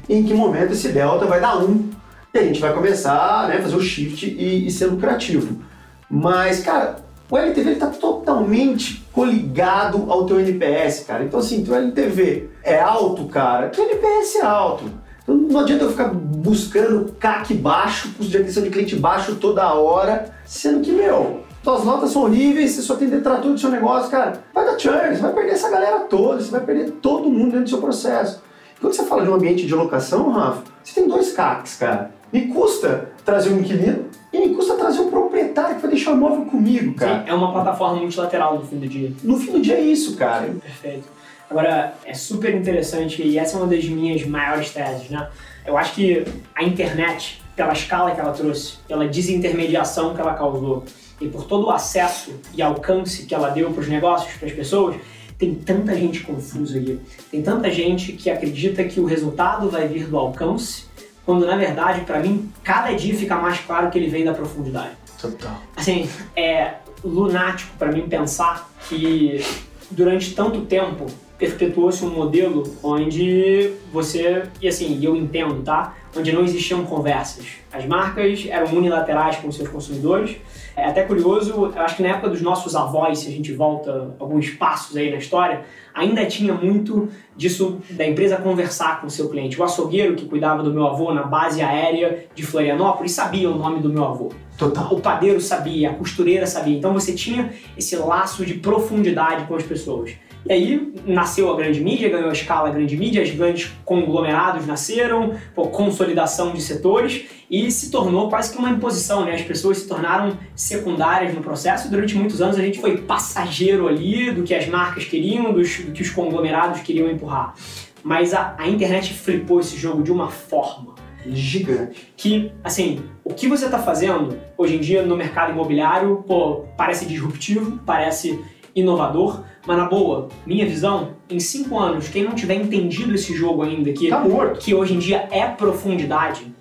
em 0.08 0.22
que 0.22 0.34
momento 0.34 0.72
esse 0.72 0.88
delta 0.88 1.24
vai 1.26 1.40
dar 1.40 1.56
1 1.58 1.90
e 2.34 2.38
a 2.38 2.42
gente 2.42 2.60
vai 2.60 2.72
começar 2.72 3.48
né, 3.48 3.56
a 3.56 3.62
fazer 3.62 3.76
o 3.76 3.80
shift 3.80 4.26
e, 4.26 4.66
e 4.66 4.70
ser 4.70 4.86
lucrativo. 4.86 5.62
Mas, 6.10 6.62
cara, 6.62 6.96
o 7.30 7.38
LTV 7.38 7.72
está 7.72 7.86
totalmente 7.86 9.06
coligado 9.12 10.10
ao 10.10 10.26
teu 10.26 10.40
NPS, 10.40 11.04
cara. 11.06 11.24
Então, 11.24 11.40
assim, 11.40 11.64
teu 11.64 11.74
LTV 11.74 12.50
é 12.62 12.78
alto, 12.78 13.24
cara, 13.26 13.68
teu 13.68 13.84
NPS 13.84 14.36
é 14.36 14.42
alto. 14.42 14.84
Então 15.22 15.34
não 15.34 15.60
adianta 15.60 15.84
eu 15.84 15.90
ficar 15.90 16.08
buscando 16.12 17.12
CAC 17.18 17.54
baixo, 17.54 18.08
custo 18.16 18.30
de 18.30 18.36
aquisição 18.36 18.62
de 18.62 18.70
cliente 18.70 18.96
baixo 18.96 19.36
toda 19.36 19.72
hora, 19.74 20.34
sendo 20.44 20.80
que, 20.80 20.90
meu, 20.90 21.40
suas 21.62 21.84
notas 21.84 22.10
são 22.10 22.22
horríveis, 22.22 22.72
você 22.72 22.82
só 22.82 22.96
tem 22.96 23.08
detrator 23.08 23.52
do 23.52 23.58
seu 23.58 23.70
negócio, 23.70 24.10
cara, 24.10 24.42
vai 24.52 24.64
dar 24.64 24.78
churn, 24.78 25.14
você 25.14 25.22
vai 25.22 25.32
perder 25.32 25.52
essa 25.52 25.70
galera 25.70 26.00
toda, 26.00 26.42
você 26.42 26.50
vai 26.50 26.60
perder 26.60 26.90
todo 27.00 27.30
mundo 27.30 27.52
dentro 27.52 27.64
do 27.64 27.70
seu 27.70 27.78
processo. 27.78 28.42
Quando 28.80 28.94
você 28.94 29.04
fala 29.04 29.22
de 29.22 29.30
um 29.30 29.34
ambiente 29.34 29.64
de 29.64 29.72
locação, 29.72 30.28
Rafa, 30.30 30.64
você 30.82 31.00
tem 31.00 31.08
dois 31.08 31.32
CACs, 31.32 31.76
cara. 31.76 32.10
Me 32.32 32.48
custa 32.48 33.10
trazer 33.24 33.50
um 33.50 33.60
inquilino 33.60 34.06
e 34.32 34.40
me 34.40 34.54
custa 34.56 34.74
trazer 34.74 35.02
um 35.02 35.10
proprietário 35.10 35.76
que 35.76 35.82
vai 35.82 35.90
deixar 35.90 36.12
o 36.12 36.16
imóvel 36.16 36.46
comigo, 36.46 36.94
cara. 36.94 37.20
Sim, 37.20 37.30
é 37.30 37.34
uma 37.34 37.52
plataforma 37.52 38.00
multilateral 38.00 38.58
no 38.58 38.66
fim 38.66 38.78
do 38.78 38.88
dia. 38.88 39.12
No 39.22 39.36
fim 39.36 39.52
do 39.52 39.60
dia 39.60 39.76
é 39.76 39.80
isso, 39.80 40.16
cara. 40.16 40.52
Perfeito. 40.60 41.04
Agora, 41.52 41.92
é 42.06 42.14
super 42.14 42.54
interessante 42.54 43.22
e 43.22 43.38
essa 43.38 43.58
é 43.58 43.60
uma 43.60 43.66
das 43.66 43.84
minhas 43.84 44.24
maiores 44.24 44.70
teses, 44.70 45.10
né? 45.10 45.28
Eu 45.66 45.76
acho 45.76 45.94
que 45.94 46.24
a 46.54 46.64
internet, 46.64 47.42
pela 47.54 47.74
escala 47.74 48.10
que 48.12 48.18
ela 48.18 48.32
trouxe, 48.32 48.78
pela 48.88 49.06
desintermediação 49.06 50.14
que 50.14 50.20
ela 50.22 50.32
causou 50.32 50.82
e 51.20 51.28
por 51.28 51.44
todo 51.44 51.66
o 51.66 51.70
acesso 51.70 52.32
e 52.54 52.62
alcance 52.62 53.26
que 53.26 53.34
ela 53.34 53.50
deu 53.50 53.70
para 53.70 53.82
os 53.82 53.86
negócios, 53.86 54.34
para 54.38 54.48
as 54.48 54.54
pessoas, 54.54 54.96
tem 55.36 55.54
tanta 55.54 55.94
gente 55.94 56.20
confusa 56.20 56.78
aí. 56.78 56.98
Tem 57.30 57.42
tanta 57.42 57.70
gente 57.70 58.12
que 58.14 58.30
acredita 58.30 58.82
que 58.84 58.98
o 58.98 59.04
resultado 59.04 59.68
vai 59.68 59.86
vir 59.86 60.06
do 60.06 60.16
alcance, 60.16 60.86
quando 61.22 61.44
na 61.44 61.56
verdade, 61.56 62.00
para 62.06 62.20
mim, 62.20 62.50
cada 62.64 62.94
dia 62.94 63.14
fica 63.14 63.36
mais 63.36 63.60
claro 63.60 63.90
que 63.90 63.98
ele 63.98 64.08
vem 64.08 64.24
da 64.24 64.32
profundidade. 64.32 64.92
Total. 65.20 65.60
Assim, 65.76 66.08
é 66.34 66.76
lunático 67.04 67.76
para 67.76 67.92
mim 67.92 68.08
pensar 68.08 68.72
que 68.88 69.44
durante 69.90 70.34
tanto 70.34 70.62
tempo 70.62 71.06
perpetuou-se 71.42 72.04
um 72.04 72.10
modelo 72.10 72.62
onde 72.84 73.72
você, 73.92 74.44
e 74.60 74.68
assim, 74.68 75.00
eu 75.02 75.16
entendo, 75.16 75.60
tá? 75.64 75.96
onde 76.16 76.30
não 76.30 76.44
existiam 76.44 76.84
conversas. 76.84 77.46
As 77.72 77.86
marcas 77.86 78.46
eram 78.48 78.72
unilaterais 78.76 79.36
com 79.36 79.50
seus 79.50 79.68
consumidores. 79.68 80.36
É 80.76 80.84
até 80.84 81.02
curioso, 81.02 81.52
eu 81.52 81.80
acho 81.80 81.96
que 81.96 82.02
na 82.02 82.10
época 82.10 82.28
dos 82.28 82.42
nossos 82.42 82.76
avós, 82.76 83.20
se 83.20 83.28
a 83.28 83.30
gente 83.30 83.52
volta 83.52 84.14
alguns 84.18 84.50
passos 84.50 84.96
aí 84.96 85.10
na 85.10 85.16
história, 85.16 85.62
ainda 85.94 86.24
tinha 86.26 86.54
muito 86.54 87.08
disso 87.36 87.80
da 87.90 88.06
empresa 88.06 88.36
conversar 88.36 89.00
com 89.00 89.06
o 89.06 89.10
seu 89.10 89.28
cliente. 89.28 89.58
O 89.58 89.64
açougueiro 89.64 90.14
que 90.14 90.26
cuidava 90.26 90.62
do 90.62 90.72
meu 90.72 90.86
avô 90.86 91.12
na 91.12 91.22
base 91.22 91.62
aérea 91.62 92.26
de 92.34 92.42
Florianópolis 92.42 93.12
sabia 93.12 93.50
o 93.50 93.56
nome 93.56 93.80
do 93.80 93.88
meu 93.88 94.04
avô. 94.04 94.32
Total. 94.56 94.92
O 94.92 95.00
padeiro 95.00 95.40
sabia, 95.40 95.90
a 95.90 95.94
costureira 95.94 96.46
sabia. 96.46 96.76
Então 96.76 96.92
você 96.92 97.14
tinha 97.14 97.52
esse 97.76 97.96
laço 97.96 98.44
de 98.44 98.54
profundidade 98.54 99.46
com 99.46 99.56
as 99.56 99.62
pessoas. 99.62 100.12
E 100.44 100.52
aí 100.52 100.92
nasceu 101.06 101.52
a 101.52 101.56
grande 101.56 101.80
mídia, 101.80 102.08
ganhou 102.08 102.28
a 102.28 102.32
escala 102.32 102.68
a 102.68 102.72
grande 102.72 102.96
mídia, 102.96 103.22
os 103.22 103.30
grandes 103.30 103.70
conglomerados 103.84 104.66
nasceram, 104.66 105.34
pô, 105.54 105.68
consolidação 105.68 106.52
de 106.52 106.60
setores 106.60 107.26
e 107.50 107.70
se 107.70 107.90
tornou 107.90 108.28
quase 108.28 108.52
que 108.52 108.58
uma 108.58 108.70
imposição, 108.70 109.24
né? 109.24 109.34
As 109.34 109.42
pessoas 109.42 109.78
se 109.78 109.88
tornaram 109.88 110.36
secundárias 110.54 111.34
no 111.34 111.42
processo 111.42 111.90
durante 111.90 112.14
muitos 112.14 112.42
anos 112.42 112.58
a 112.58 112.62
gente 112.62 112.80
foi 112.80 112.98
passageiro 112.98 113.86
ali 113.86 114.30
do 114.30 114.42
que 114.42 114.54
as 114.54 114.66
marcas 114.66 115.04
queriam, 115.04 115.52
dos, 115.52 115.78
do 115.78 115.92
que 115.92 116.02
os 116.02 116.10
conglomerados 116.10 116.80
queriam 116.80 117.10
empurrar. 117.10 117.54
Mas 118.02 118.34
a, 118.34 118.56
a 118.58 118.68
internet 118.68 119.14
flipou 119.14 119.60
esse 119.60 119.76
jogo 119.76 120.02
de 120.02 120.10
uma 120.10 120.28
forma 120.28 120.92
Gigante. 121.26 122.12
que, 122.16 122.50
assim, 122.64 123.00
o 123.24 123.32
que 123.32 123.46
você 123.46 123.66
está 123.66 123.78
fazendo 123.78 124.36
hoje 124.58 124.76
em 124.76 124.80
dia 124.80 125.02
no 125.02 125.16
mercado 125.16 125.52
imobiliário, 125.52 126.24
pô, 126.26 126.64
parece 126.76 127.06
disruptivo, 127.06 127.78
parece 127.86 128.40
inovador, 128.74 129.42
mas 129.66 129.76
na 129.76 129.84
boa, 129.86 130.28
minha 130.46 130.66
visão, 130.66 131.10
em 131.28 131.38
cinco 131.38 131.78
anos, 131.78 132.08
quem 132.08 132.24
não 132.24 132.34
tiver 132.34 132.54
entendido 132.54 133.14
esse 133.14 133.34
jogo 133.34 133.62
ainda, 133.62 133.92
que, 133.92 134.08
Tá 134.08 134.24
que 134.58 134.74
hoje 134.74 134.94
em 134.94 134.98
dia 134.98 135.28
é 135.30 135.46
profundidade, 135.46 136.52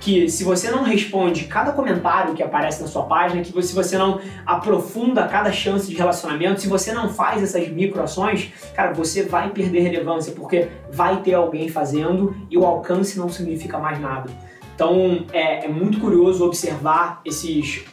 que 0.00 0.28
se 0.30 0.42
você 0.42 0.70
não 0.70 0.82
responde 0.82 1.44
cada 1.44 1.72
comentário 1.72 2.34
que 2.34 2.42
aparece 2.42 2.80
na 2.80 2.88
sua 2.88 3.02
página, 3.02 3.42
que 3.42 3.62
se 3.62 3.74
você 3.74 3.98
não 3.98 4.18
aprofunda 4.46 5.28
cada 5.28 5.52
chance 5.52 5.86
de 5.88 5.94
relacionamento, 5.94 6.60
se 6.60 6.68
você 6.68 6.92
não 6.92 7.10
faz 7.10 7.42
essas 7.42 7.68
microações, 7.68 8.48
cara, 8.74 8.92
você 8.92 9.22
vai 9.22 9.50
perder 9.50 9.80
relevância, 9.80 10.32
porque 10.32 10.68
vai 10.90 11.20
ter 11.20 11.34
alguém 11.34 11.68
fazendo 11.68 12.34
e 12.50 12.56
o 12.56 12.64
alcance 12.64 13.18
não 13.18 13.28
significa 13.28 13.78
mais 13.78 14.00
nada. 14.00 14.30
Então 14.74 15.26
é, 15.32 15.66
é 15.66 15.68
muito 15.68 16.00
curioso 16.00 16.44
observar 16.44 17.20
esses, 17.24 17.84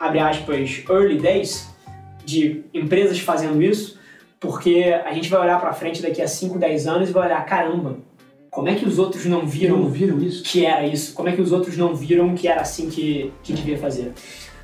abre 0.00 0.20
aspas, 0.20 0.84
early 0.88 1.18
days 1.18 1.67
de 2.28 2.62
empresas 2.74 3.18
fazendo 3.18 3.62
isso, 3.62 3.98
porque 4.38 4.94
a 5.04 5.12
gente 5.14 5.30
vai 5.30 5.40
olhar 5.40 5.58
para 5.58 5.72
frente 5.72 6.02
daqui 6.02 6.20
a 6.20 6.28
5, 6.28 6.58
10 6.58 6.86
anos 6.86 7.08
e 7.08 7.12
vai 7.12 7.26
olhar, 7.26 7.44
caramba, 7.46 7.96
como 8.50 8.68
é 8.68 8.74
que 8.74 8.86
os 8.86 8.98
outros 8.98 9.24
não 9.24 9.46
viram 9.46 9.78
Não 9.78 9.88
viram 9.88 10.18
isso? 10.18 10.42
que 10.42 10.64
era 10.64 10.86
isso? 10.86 11.14
Como 11.14 11.28
é 11.28 11.32
que 11.32 11.40
os 11.40 11.52
outros 11.52 11.76
não 11.76 11.94
viram 11.94 12.34
que 12.34 12.46
era 12.46 12.60
assim 12.60 12.90
que, 12.90 13.32
que 13.42 13.54
devia 13.54 13.78
fazer? 13.78 14.12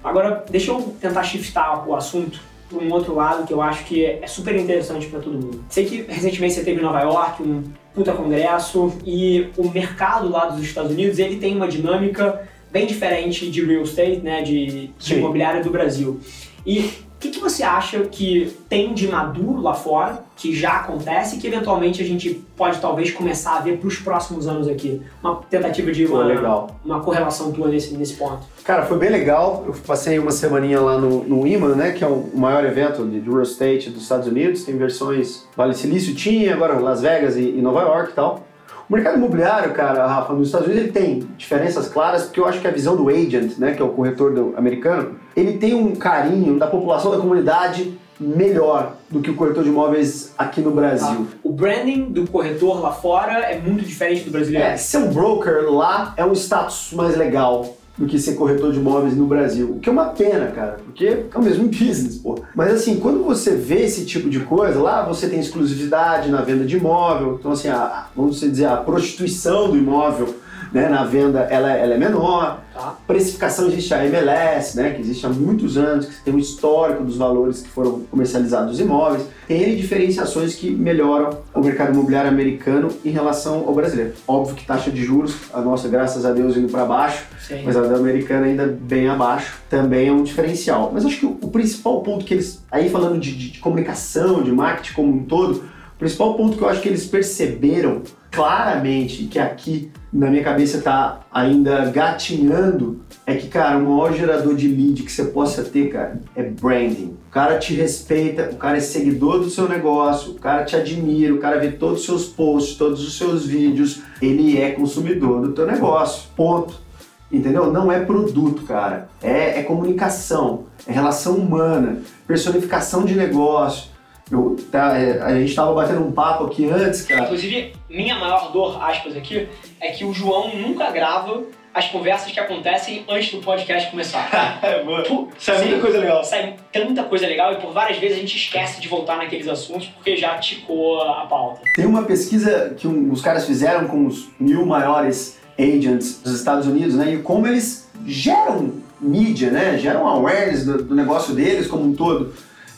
Agora, 0.02 0.44
deixa 0.50 0.70
eu 0.72 0.94
tentar 1.00 1.22
shiftar 1.22 1.88
o 1.88 1.94
assunto 1.94 2.38
para 2.68 2.78
um 2.78 2.92
outro 2.92 3.14
lado 3.14 3.46
que 3.46 3.52
eu 3.54 3.62
acho 3.62 3.84
que 3.84 4.04
é 4.04 4.26
super 4.26 4.54
interessante 4.56 5.06
para 5.06 5.20
todo 5.20 5.32
mundo. 5.34 5.64
Sei 5.70 5.86
que 5.86 6.02
recentemente 6.02 6.54
você 6.54 6.62
teve 6.64 6.80
em 6.80 6.82
Nova 6.82 7.00
York 7.00 7.42
um 7.42 7.62
puta 7.94 8.12
congresso 8.12 8.92
e 9.06 9.48
o 9.56 9.70
mercado 9.70 10.28
lá 10.28 10.46
dos 10.46 10.62
Estados 10.62 10.90
Unidos 10.90 11.18
ele 11.18 11.36
tem 11.36 11.56
uma 11.56 11.68
dinâmica 11.68 12.46
bem 12.70 12.86
diferente 12.86 13.50
de 13.50 13.64
real 13.64 13.84
estate, 13.84 14.18
né, 14.18 14.42
de, 14.42 14.88
de 14.88 14.92
Sim. 14.98 15.18
imobiliário 15.18 15.62
do 15.62 15.70
Brasil. 15.70 16.20
E 16.66 16.90
o 17.24 17.30
que, 17.30 17.38
que 17.38 17.40
você 17.40 17.62
acha 17.62 18.00
que 18.00 18.54
tem 18.68 18.92
de 18.92 19.08
maduro 19.08 19.62
lá 19.62 19.72
fora, 19.72 20.22
que 20.36 20.54
já 20.54 20.80
acontece, 20.80 21.36
e 21.36 21.38
que 21.38 21.46
eventualmente 21.46 22.02
a 22.02 22.04
gente 22.04 22.44
pode 22.56 22.78
talvez 22.80 23.10
começar 23.12 23.56
a 23.56 23.60
ver 23.60 23.78
para 23.78 23.88
os 23.88 23.96
próximos 23.96 24.46
anos 24.46 24.68
aqui? 24.68 25.00
Uma 25.22 25.36
tentativa 25.36 25.90
de 25.90 26.04
uma, 26.04 26.24
legal. 26.24 26.70
uma 26.84 27.00
correlação 27.00 27.50
tua 27.50 27.68
nesse, 27.68 27.94
nesse 27.94 28.14
ponto. 28.14 28.40
Cara, 28.62 28.84
foi 28.84 28.98
bem 28.98 29.10
legal. 29.10 29.64
Eu 29.66 29.74
passei 29.86 30.18
uma 30.18 30.30
semaninha 30.30 30.80
lá 30.80 30.98
no, 30.98 31.24
no 31.24 31.46
IMA, 31.46 31.74
né? 31.74 31.92
Que 31.92 32.04
é 32.04 32.06
o 32.06 32.30
maior 32.34 32.64
evento 32.64 33.06
de 33.06 33.20
real 33.20 33.42
estate 33.42 33.90
dos 33.90 34.02
Estados 34.02 34.26
Unidos. 34.26 34.64
Tem 34.64 34.76
versões 34.76 35.46
Vale 35.56 35.74
Silício, 35.74 36.14
tinha, 36.14 36.52
agora 36.52 36.78
Las 36.78 37.00
Vegas 37.00 37.36
e, 37.36 37.42
e 37.42 37.62
Nova 37.62 37.80
York 37.80 38.10
e 38.10 38.14
tal. 38.14 38.53
O 38.88 38.92
mercado 38.92 39.16
imobiliário, 39.16 39.72
cara, 39.72 40.06
Rafa, 40.06 40.32
nos 40.34 40.48
Estados 40.48 40.66
Unidos 40.68 40.84
ele 40.84 40.92
tem 40.92 41.26
diferenças 41.38 41.88
claras, 41.88 42.24
porque 42.24 42.38
eu 42.40 42.46
acho 42.46 42.60
que 42.60 42.68
a 42.68 42.70
visão 42.70 42.94
do 42.96 43.08
agent, 43.08 43.56
né, 43.58 43.72
que 43.72 43.80
é 43.80 43.84
o 43.84 43.88
corretor 43.88 44.32
do- 44.34 44.54
americano, 44.56 45.12
ele 45.34 45.54
tem 45.58 45.74
um 45.74 45.94
carinho 45.96 46.58
da 46.58 46.66
população 46.66 47.10
da 47.10 47.16
comunidade 47.18 47.98
melhor 48.20 48.92
do 49.10 49.20
que 49.20 49.30
o 49.30 49.34
corretor 49.34 49.64
de 49.64 49.70
imóveis 49.70 50.32
aqui 50.38 50.60
no 50.60 50.70
Brasil. 50.70 51.26
O 51.42 51.50
branding 51.50 52.04
do 52.12 52.28
corretor 52.30 52.80
lá 52.80 52.92
fora 52.92 53.38
é 53.40 53.58
muito 53.58 53.84
diferente 53.84 54.22
do 54.24 54.30
brasileiro. 54.30 54.66
É, 54.66 54.76
ser 54.76 54.98
um 54.98 55.08
broker 55.12 55.68
lá 55.72 56.14
é 56.16 56.24
um 56.24 56.32
status 56.32 56.92
mais 56.92 57.16
legal 57.16 57.66
do 57.96 58.06
que 58.06 58.18
ser 58.18 58.34
corretor 58.34 58.72
de 58.72 58.78
imóveis 58.78 59.16
no 59.16 59.26
Brasil. 59.26 59.70
O 59.70 59.78
que 59.78 59.88
é 59.88 59.92
uma 59.92 60.06
pena, 60.06 60.46
cara, 60.48 60.78
porque 60.84 61.06
é 61.06 61.38
o 61.38 61.42
mesmo 61.42 61.66
business, 61.70 62.16
pô. 62.16 62.38
Mas 62.54 62.72
assim, 62.72 62.96
quando 62.96 63.22
você 63.22 63.54
vê 63.54 63.82
esse 63.82 64.04
tipo 64.04 64.28
de 64.28 64.40
coisa, 64.40 64.80
lá 64.80 65.04
você 65.04 65.28
tem 65.28 65.38
exclusividade 65.38 66.30
na 66.30 66.42
venda 66.42 66.64
de 66.64 66.76
imóvel, 66.76 67.36
então 67.38 67.52
assim, 67.52 67.68
a, 67.68 68.08
vamos 68.16 68.40
dizer, 68.40 68.66
a 68.66 68.76
prostituição 68.76 69.70
do 69.70 69.76
imóvel 69.76 70.34
né, 70.74 70.88
na 70.88 71.04
venda 71.04 71.40
ela, 71.48 71.72
ela 71.72 71.94
é 71.94 71.98
menor. 71.98 72.60
Tá. 72.74 72.96
Precificação 73.06 73.68
existe 73.68 73.94
a 73.94 74.04
MLS, 74.04 74.76
né, 74.76 74.90
que 74.90 75.00
existe 75.00 75.24
há 75.24 75.28
muitos 75.28 75.76
anos, 75.78 76.06
que 76.06 76.24
tem 76.24 76.34
um 76.34 76.38
histórico 76.38 77.04
dos 77.04 77.16
valores 77.16 77.62
que 77.62 77.68
foram 77.68 78.00
comercializados 78.10 78.74
os 78.74 78.80
imóveis. 78.80 79.22
Tem 79.46 79.76
diferenciações 79.76 80.56
que 80.56 80.70
melhoram 80.70 81.38
o 81.54 81.60
mercado 81.60 81.92
imobiliário 81.92 82.28
americano 82.30 82.88
em 83.04 83.10
relação 83.10 83.64
ao 83.66 83.72
brasileiro. 83.74 84.12
Óbvio 84.26 84.56
que 84.56 84.66
taxa 84.66 84.90
de 84.90 85.04
juros, 85.04 85.36
a 85.52 85.60
nossa, 85.60 85.86
graças 85.88 86.26
a 86.26 86.32
Deus, 86.32 86.56
indo 86.56 86.68
para 86.68 86.84
baixo, 86.84 87.24
Sim. 87.46 87.62
mas 87.64 87.76
a 87.76 87.82
da 87.82 87.94
americana 87.96 88.46
ainda 88.46 88.66
bem 88.66 89.08
abaixo, 89.08 89.58
também 89.70 90.08
é 90.08 90.12
um 90.12 90.24
diferencial. 90.24 90.90
Mas 90.92 91.06
acho 91.06 91.20
que 91.20 91.26
o, 91.26 91.38
o 91.40 91.48
principal 91.48 92.00
ponto 92.02 92.24
que 92.24 92.34
eles, 92.34 92.64
aí 92.70 92.88
falando 92.90 93.20
de, 93.20 93.32
de- 93.32 93.50
de 93.52 93.58
comunicação, 93.60 94.42
de 94.42 94.50
marketing 94.50 94.94
como 94.94 95.12
um 95.12 95.22
todo, 95.24 95.58
o 95.94 95.98
principal 95.98 96.34
ponto 96.34 96.56
que 96.58 96.64
eu 96.64 96.68
acho 96.68 96.80
que 96.80 96.88
eles 96.88 97.06
perceberam 97.06 98.02
claramente 98.34 99.24
que 99.24 99.38
aqui 99.38 99.90
na 100.12 100.28
minha 100.28 100.42
cabeça 100.42 100.80
tá 100.80 101.20
ainda 101.32 101.86
gatinhando 101.86 103.00
é 103.26 103.34
que, 103.34 103.48
cara, 103.48 103.78
o 103.78 103.82
maior 103.82 104.12
gerador 104.12 104.54
de 104.54 104.68
lead 104.68 105.02
que 105.02 105.10
você 105.10 105.24
possa 105.24 105.62
ter, 105.62 105.88
cara, 105.88 106.20
é 106.36 106.42
branding. 106.42 107.16
O 107.28 107.30
cara 107.30 107.58
te 107.58 107.74
respeita, 107.74 108.50
o 108.52 108.56
cara 108.56 108.76
é 108.76 108.80
seguidor 108.80 109.38
do 109.38 109.50
seu 109.50 109.68
negócio, 109.68 110.32
o 110.32 110.34
cara 110.34 110.64
te 110.64 110.76
admira, 110.76 111.34
o 111.34 111.38
cara 111.38 111.58
vê 111.58 111.72
todos 111.72 112.00
os 112.00 112.06
seus 112.06 112.26
posts, 112.26 112.76
todos 112.76 113.06
os 113.06 113.16
seus 113.16 113.46
vídeos, 113.46 114.02
ele 114.20 114.58
é 114.60 114.72
consumidor 114.72 115.40
do 115.40 115.52
teu 115.52 115.66
negócio. 115.66 116.28
Ponto. 116.36 116.84
Entendeu? 117.32 117.72
Não 117.72 117.90
é 117.90 117.98
produto, 117.98 118.62
cara. 118.62 119.08
É, 119.20 119.58
é 119.58 119.62
comunicação, 119.62 120.66
é 120.86 120.92
relação 120.92 121.34
humana, 121.34 121.98
personificação 122.26 123.04
de 123.04 123.16
negócio. 123.16 123.93
Eu, 124.30 124.56
tá, 124.70 124.98
é, 124.98 125.20
a 125.20 125.34
gente 125.38 125.54
tava 125.54 125.72
batendo 125.74 126.00
um 126.02 126.10
papo 126.12 126.44
aqui 126.44 126.68
antes, 126.68 127.02
cara. 127.02 127.24
Inclusive, 127.24 127.74
minha 127.90 128.14
maior 128.18 128.50
dor, 128.52 128.82
aspas 128.82 129.16
aqui, 129.16 129.48
é 129.80 129.90
que 129.90 130.04
o 130.04 130.12
João 130.14 130.54
nunca 130.56 130.90
grava 130.90 131.42
as 131.74 131.86
conversas 131.88 132.30
que 132.32 132.38
acontecem 132.40 133.04
antes 133.08 133.32
do 133.32 133.38
podcast 133.42 133.90
começar. 133.90 134.58
É. 134.62 134.78
Pô, 135.08 135.28
Sai 135.38 135.58
muita 135.58 135.74
sim, 135.74 135.80
coisa 135.80 135.98
legal. 135.98 136.24
Sai 136.24 136.54
tanta 136.72 137.02
coisa 137.02 137.26
legal 137.26 137.52
e 137.52 137.56
por 137.56 137.72
várias 137.72 137.98
vezes 137.98 138.16
a 138.16 138.20
gente 138.20 138.36
esquece 138.36 138.80
de 138.80 138.88
voltar 138.88 139.16
naqueles 139.18 139.46
assuntos 139.48 139.88
porque 139.88 140.16
já 140.16 140.38
ticou 140.38 141.02
a 141.02 141.22
a 141.22 141.26
pauta. 141.26 141.60
Tem 141.74 141.84
uma 141.84 142.04
pesquisa 142.04 142.74
que 142.78 142.86
um- 142.88 143.10
os 143.12 143.20
caras 143.20 143.44
fizeram 143.46 143.86
com 143.88 144.06
os 144.06 144.28
mil 144.40 144.64
maiores 144.64 145.38
agents 145.58 146.20
dos 146.22 146.34
Estados 146.34 146.66
Unidos, 146.66 146.94
né? 146.94 147.12
E 147.14 147.18
como 147.18 147.46
eles 147.46 147.90
geram 148.06 148.72
mídia, 149.00 149.50
né? 149.50 149.76
Geram 149.78 150.06
awareness 150.06 150.64
do, 150.64 150.82
do 150.82 150.94
negócio 150.94 151.34
deles 151.34 151.66
como 151.66 151.84
um 151.84 151.94
todo. 151.94 152.32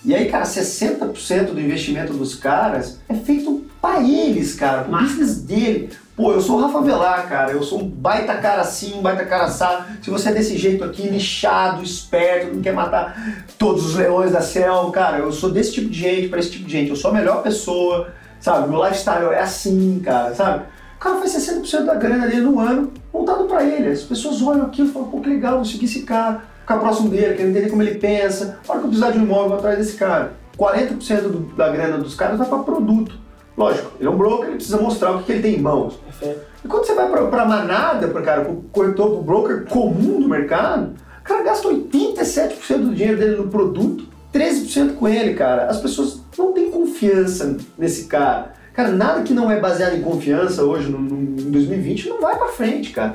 E 0.07 0.15
aí, 0.15 0.27
cara, 0.27 0.45
60% 0.45 1.47
do 1.47 1.61
investimento 1.61 2.13
dos 2.13 2.37
caras 2.37 3.01
é 3.09 3.15
feito 3.15 3.65
para 3.83 4.01
eles, 4.01 4.55
cara, 4.55 4.83
pro 4.83 4.93
Marca. 4.93 5.09
business 5.09 5.41
dele. 5.41 5.91
Pô, 6.15 6.33
eu 6.33 6.41
sou 6.41 6.59
o 6.59 6.61
Rafa 6.63 6.81
Velar, 6.81 7.29
cara. 7.29 7.51
Eu 7.51 7.61
sou 7.61 7.83
um 7.83 7.89
baita 7.89 8.37
cara 8.37 8.63
assim, 8.63 8.95
um 8.95 9.03
baita 9.03 9.25
cara 9.25 9.47
assado. 9.47 9.85
Se 10.01 10.09
você 10.09 10.29
é 10.29 10.33
desse 10.33 10.57
jeito 10.57 10.85
aqui, 10.85 11.11
nichado, 11.11 11.83
esperto, 11.83 12.55
não 12.55 12.63
quer 12.63 12.73
matar 12.73 13.45
todos 13.59 13.85
os 13.85 13.97
leões 13.97 14.31
da 14.31 14.41
selva, 14.41 14.93
cara, 14.93 15.19
eu 15.19 15.33
sou 15.33 15.51
desse 15.51 15.73
tipo 15.73 15.91
de 15.91 15.99
gente, 15.99 16.29
para 16.29 16.39
esse 16.39 16.53
tipo 16.53 16.67
de 16.67 16.73
gente. 16.73 16.91
Eu 16.91 16.97
sou 16.97 17.11
a 17.11 17.15
melhor 17.15 17.43
pessoa, 17.43 18.15
sabe? 18.39 18.69
Meu 18.69 18.85
lifestyle 18.85 19.33
é 19.33 19.41
assim, 19.41 20.01
cara, 20.05 20.33
sabe? 20.37 20.67
O 20.95 20.99
cara 21.01 21.17
faz 21.17 21.33
60% 21.33 21.85
da 21.85 21.97
grana 21.97 22.29
dele 22.29 22.43
no 22.43 22.61
ano 22.61 22.93
voltado 23.13 23.45
para 23.47 23.65
ele. 23.65 23.89
As 23.89 24.03
pessoas 24.03 24.41
olham 24.41 24.67
aquilo 24.67 24.89
e 24.89 24.93
falam, 24.93 25.09
pô, 25.09 25.21
que 25.21 25.29
legal, 25.29 25.57
vou 25.57 25.65
seguir 25.65 25.87
esse 25.87 26.03
cara, 26.03 26.45
ficar 26.67 26.79
próximo 26.81 27.09
dele, 27.09 27.35
quero 27.37 27.49
entender 27.51 27.71
como 27.71 27.83
ele 27.83 27.95
pensa. 27.95 28.59
A 28.67 28.73
hora 28.73 28.81
que 28.81 28.87
eu 28.87 28.91
precisar 28.91 29.13
de 29.13 29.19
um 29.19 29.23
imóvel, 29.23 29.49
vou 29.51 29.59
atrás 29.59 29.79
desse 29.79 29.97
cara. 29.97 30.33
40% 30.59 31.29
do- 31.29 31.55
da 31.55 31.69
grana 31.69 31.99
dos 31.99 32.15
caras 32.15 32.37
vai 32.39 32.49
para 32.49 32.59
produto. 32.59 33.15
Lógico, 33.57 33.93
ele 33.99 34.09
é 34.09 34.11
um 34.11 34.17
broker, 34.17 34.47
ele 34.49 34.57
precisa 34.57 34.77
mostrar 34.79 35.13
o 35.13 35.19
que, 35.19 35.25
que 35.27 35.33
ele 35.33 35.43
tem 35.43 35.55
em 35.55 35.61
mãos. 35.63 35.95
Perfeito. 35.95 36.41
E 36.65 36.69
quando 36.69 36.85
você 36.85 36.95
vai 36.95 37.09
pra, 37.09 37.27
pra 37.27 37.45
manada, 37.47 38.09
pra, 38.09 38.21
cara, 38.21 38.45
pro 38.45 38.65
corretor, 38.73 39.11
pro 39.13 39.23
broker 39.23 39.65
comum 39.67 40.21
do 40.21 40.29
mercado, 40.29 40.95
o 41.21 41.25
cara 41.25 41.43
gasta 41.43 41.69
87% 41.69 42.79
do 42.79 42.95
dinheiro 42.95 43.19
dele 43.19 43.37
no 43.37 43.49
produto, 43.49 44.05
13% 44.33 44.95
com 44.97 45.09
ele, 45.09 45.35
cara. 45.35 45.67
As 45.67 45.79
pessoas 45.81 46.21
não 46.37 46.53
têm 46.53 46.71
confiança 46.71 47.57
nesse 47.79 48.05
cara. 48.05 48.55
Cara, 48.75 48.91
nada 48.91 49.23
que 49.23 49.33
não 49.33 49.51
é 49.51 49.59
baseado 49.59 49.95
em 49.97 50.03
confiança 50.03 50.63
hoje, 50.63 50.91
no, 50.91 50.99
no, 50.99 51.17
em 51.41 51.51
2020, 51.51 52.09
não 52.11 52.21
vai 52.21 52.37
pra 52.37 52.49
frente, 52.49 52.91
cara. 52.91 53.15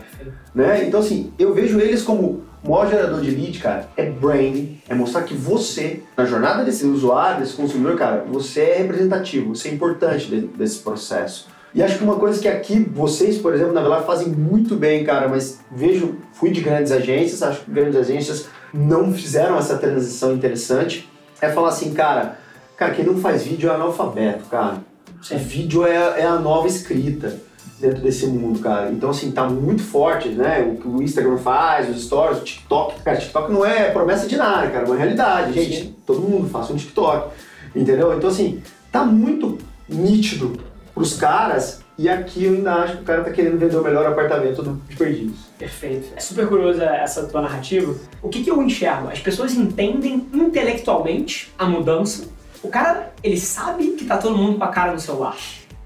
Né? 0.56 0.86
Então, 0.88 1.00
assim, 1.02 1.32
eu 1.38 1.54
vejo 1.54 1.80
eles 1.80 2.02
como 2.02 2.42
o 2.64 2.70
maior 2.70 2.90
gerador 2.90 3.22
de 3.22 3.32
lead, 3.32 3.58
cara, 3.60 3.90
é 3.98 4.06
branding, 4.10 4.80
é 4.88 4.94
mostrar 4.94 5.24
que 5.24 5.34
você, 5.34 6.04
na 6.16 6.26
jornada 6.26 6.64
desse 6.64 6.86
usuário, 6.86 7.40
desse 7.42 7.54
consumidor, 7.54 7.96
cara, 7.98 8.24
você 8.30 8.62
é 8.62 8.78
representativo, 8.78 9.56
você 9.56 9.70
é 9.70 9.74
importante 9.74 10.28
de- 10.28 10.42
desse 10.48 10.80
processo. 10.80 11.48
E 11.74 11.82
acho 11.82 11.98
que 11.98 12.04
uma 12.04 12.18
coisa 12.18 12.40
que 12.42 12.48
aqui 12.48 12.80
vocês, 12.80 13.38
por 13.38 13.54
exemplo, 13.54 13.74
na 13.74 13.82
Velar 13.82 14.04
fazem 14.04 14.28
muito 14.28 14.76
bem, 14.76 15.04
cara, 15.06 15.28
mas 15.28 15.60
vejo, 15.72 16.16
fui 16.34 16.52
de 16.52 16.62
grandes 16.62 16.92
agências, 16.92 17.42
acho 17.42 17.62
que 17.62 17.72
grandes 17.72 17.96
agências 17.96 18.48
não 18.74 19.12
fizeram 19.14 19.58
essa 19.58 19.78
transição 19.78 20.34
interessante, 20.34 21.10
é 21.42 21.50
falar 21.50 21.70
assim, 21.70 21.94
cara, 21.94 22.38
cara, 22.78 22.94
quem 22.94 23.06
não 23.06 23.18
faz 23.18 23.44
vídeo 23.44 23.70
é 23.70 23.74
analfabeto, 23.74 24.46
cara. 24.50 24.78
Sim. 25.22 25.38
Vídeo 25.38 25.86
é, 25.86 25.96
é 26.22 26.26
a 26.26 26.38
nova 26.40 26.68
escrita 26.68 27.40
dentro 27.82 28.02
desse 28.02 28.28
mundo, 28.28 28.60
cara. 28.60 28.92
Então, 28.92 29.10
assim, 29.10 29.32
tá 29.32 29.50
muito 29.50 29.84
forte, 29.84 30.30
né? 30.30 30.62
O 30.62 30.80
que 30.80 30.88
o 30.88 31.02
Instagram 31.02 31.38
faz, 31.38 31.90
os 31.90 32.04
stories, 32.04 32.40
o 32.40 32.44
TikTok. 32.44 33.02
Cara, 33.02 33.18
TikTok 33.18 33.52
não 33.52 33.66
é 33.66 33.90
promessa 33.90 34.28
de 34.28 34.38
nada, 34.38 34.70
cara, 34.70 34.86
é 34.86 34.88
uma 34.88 34.96
realidade. 34.96 35.54
Gente, 35.54 35.82
Sim. 35.82 35.96
todo 36.06 36.22
mundo 36.22 36.48
faça 36.50 36.72
um 36.72 36.76
TikTok, 36.78 37.32
entendeu? 37.76 38.16
Então, 38.16 38.30
assim, 38.30 38.62
tá 38.92 39.04
muito 39.04 39.58
nítido 39.90 40.54
pros 40.94 41.18
caras 41.18 41.82
e 41.98 42.10
aqui 42.10 42.46
eu 42.46 42.54
ainda 42.54 42.74
acho 42.76 42.98
que 42.98 43.04
o 43.04 43.06
cara 43.06 43.24
tá 43.24 43.32
querendo 43.32 43.60
vender 43.60 43.76
o 43.76 43.84
melhor 43.84 44.08
apartamento 44.08 44.64
do, 44.64 44.82
de 44.90 44.96
perdidos. 44.96 45.38
Perfeito. 45.58 46.08
É 46.16 46.20
super 46.20 46.48
curiosa 46.48 46.84
essa 46.84 47.28
tua 47.28 47.42
narrativa. 47.42 47.94
O 48.24 48.30
que, 48.30 48.44
que 48.44 48.50
eu 48.50 48.62
enxergo? 48.62 49.10
As 49.10 49.20
pessoas 49.20 49.54
entendem 49.54 50.28
intelectualmente 50.34 51.54
a 51.60 51.66
mudança. 51.66 52.28
O 52.64 52.70
cara, 52.70 53.14
ele 53.24 53.38
sabe 53.38 53.92
que 53.92 54.06
tá 54.06 54.18
todo 54.18 54.36
mundo 54.36 54.58
com 54.58 54.64
a 54.64 54.70
cara 54.70 54.94
no 54.94 55.00
celular. 55.00 55.38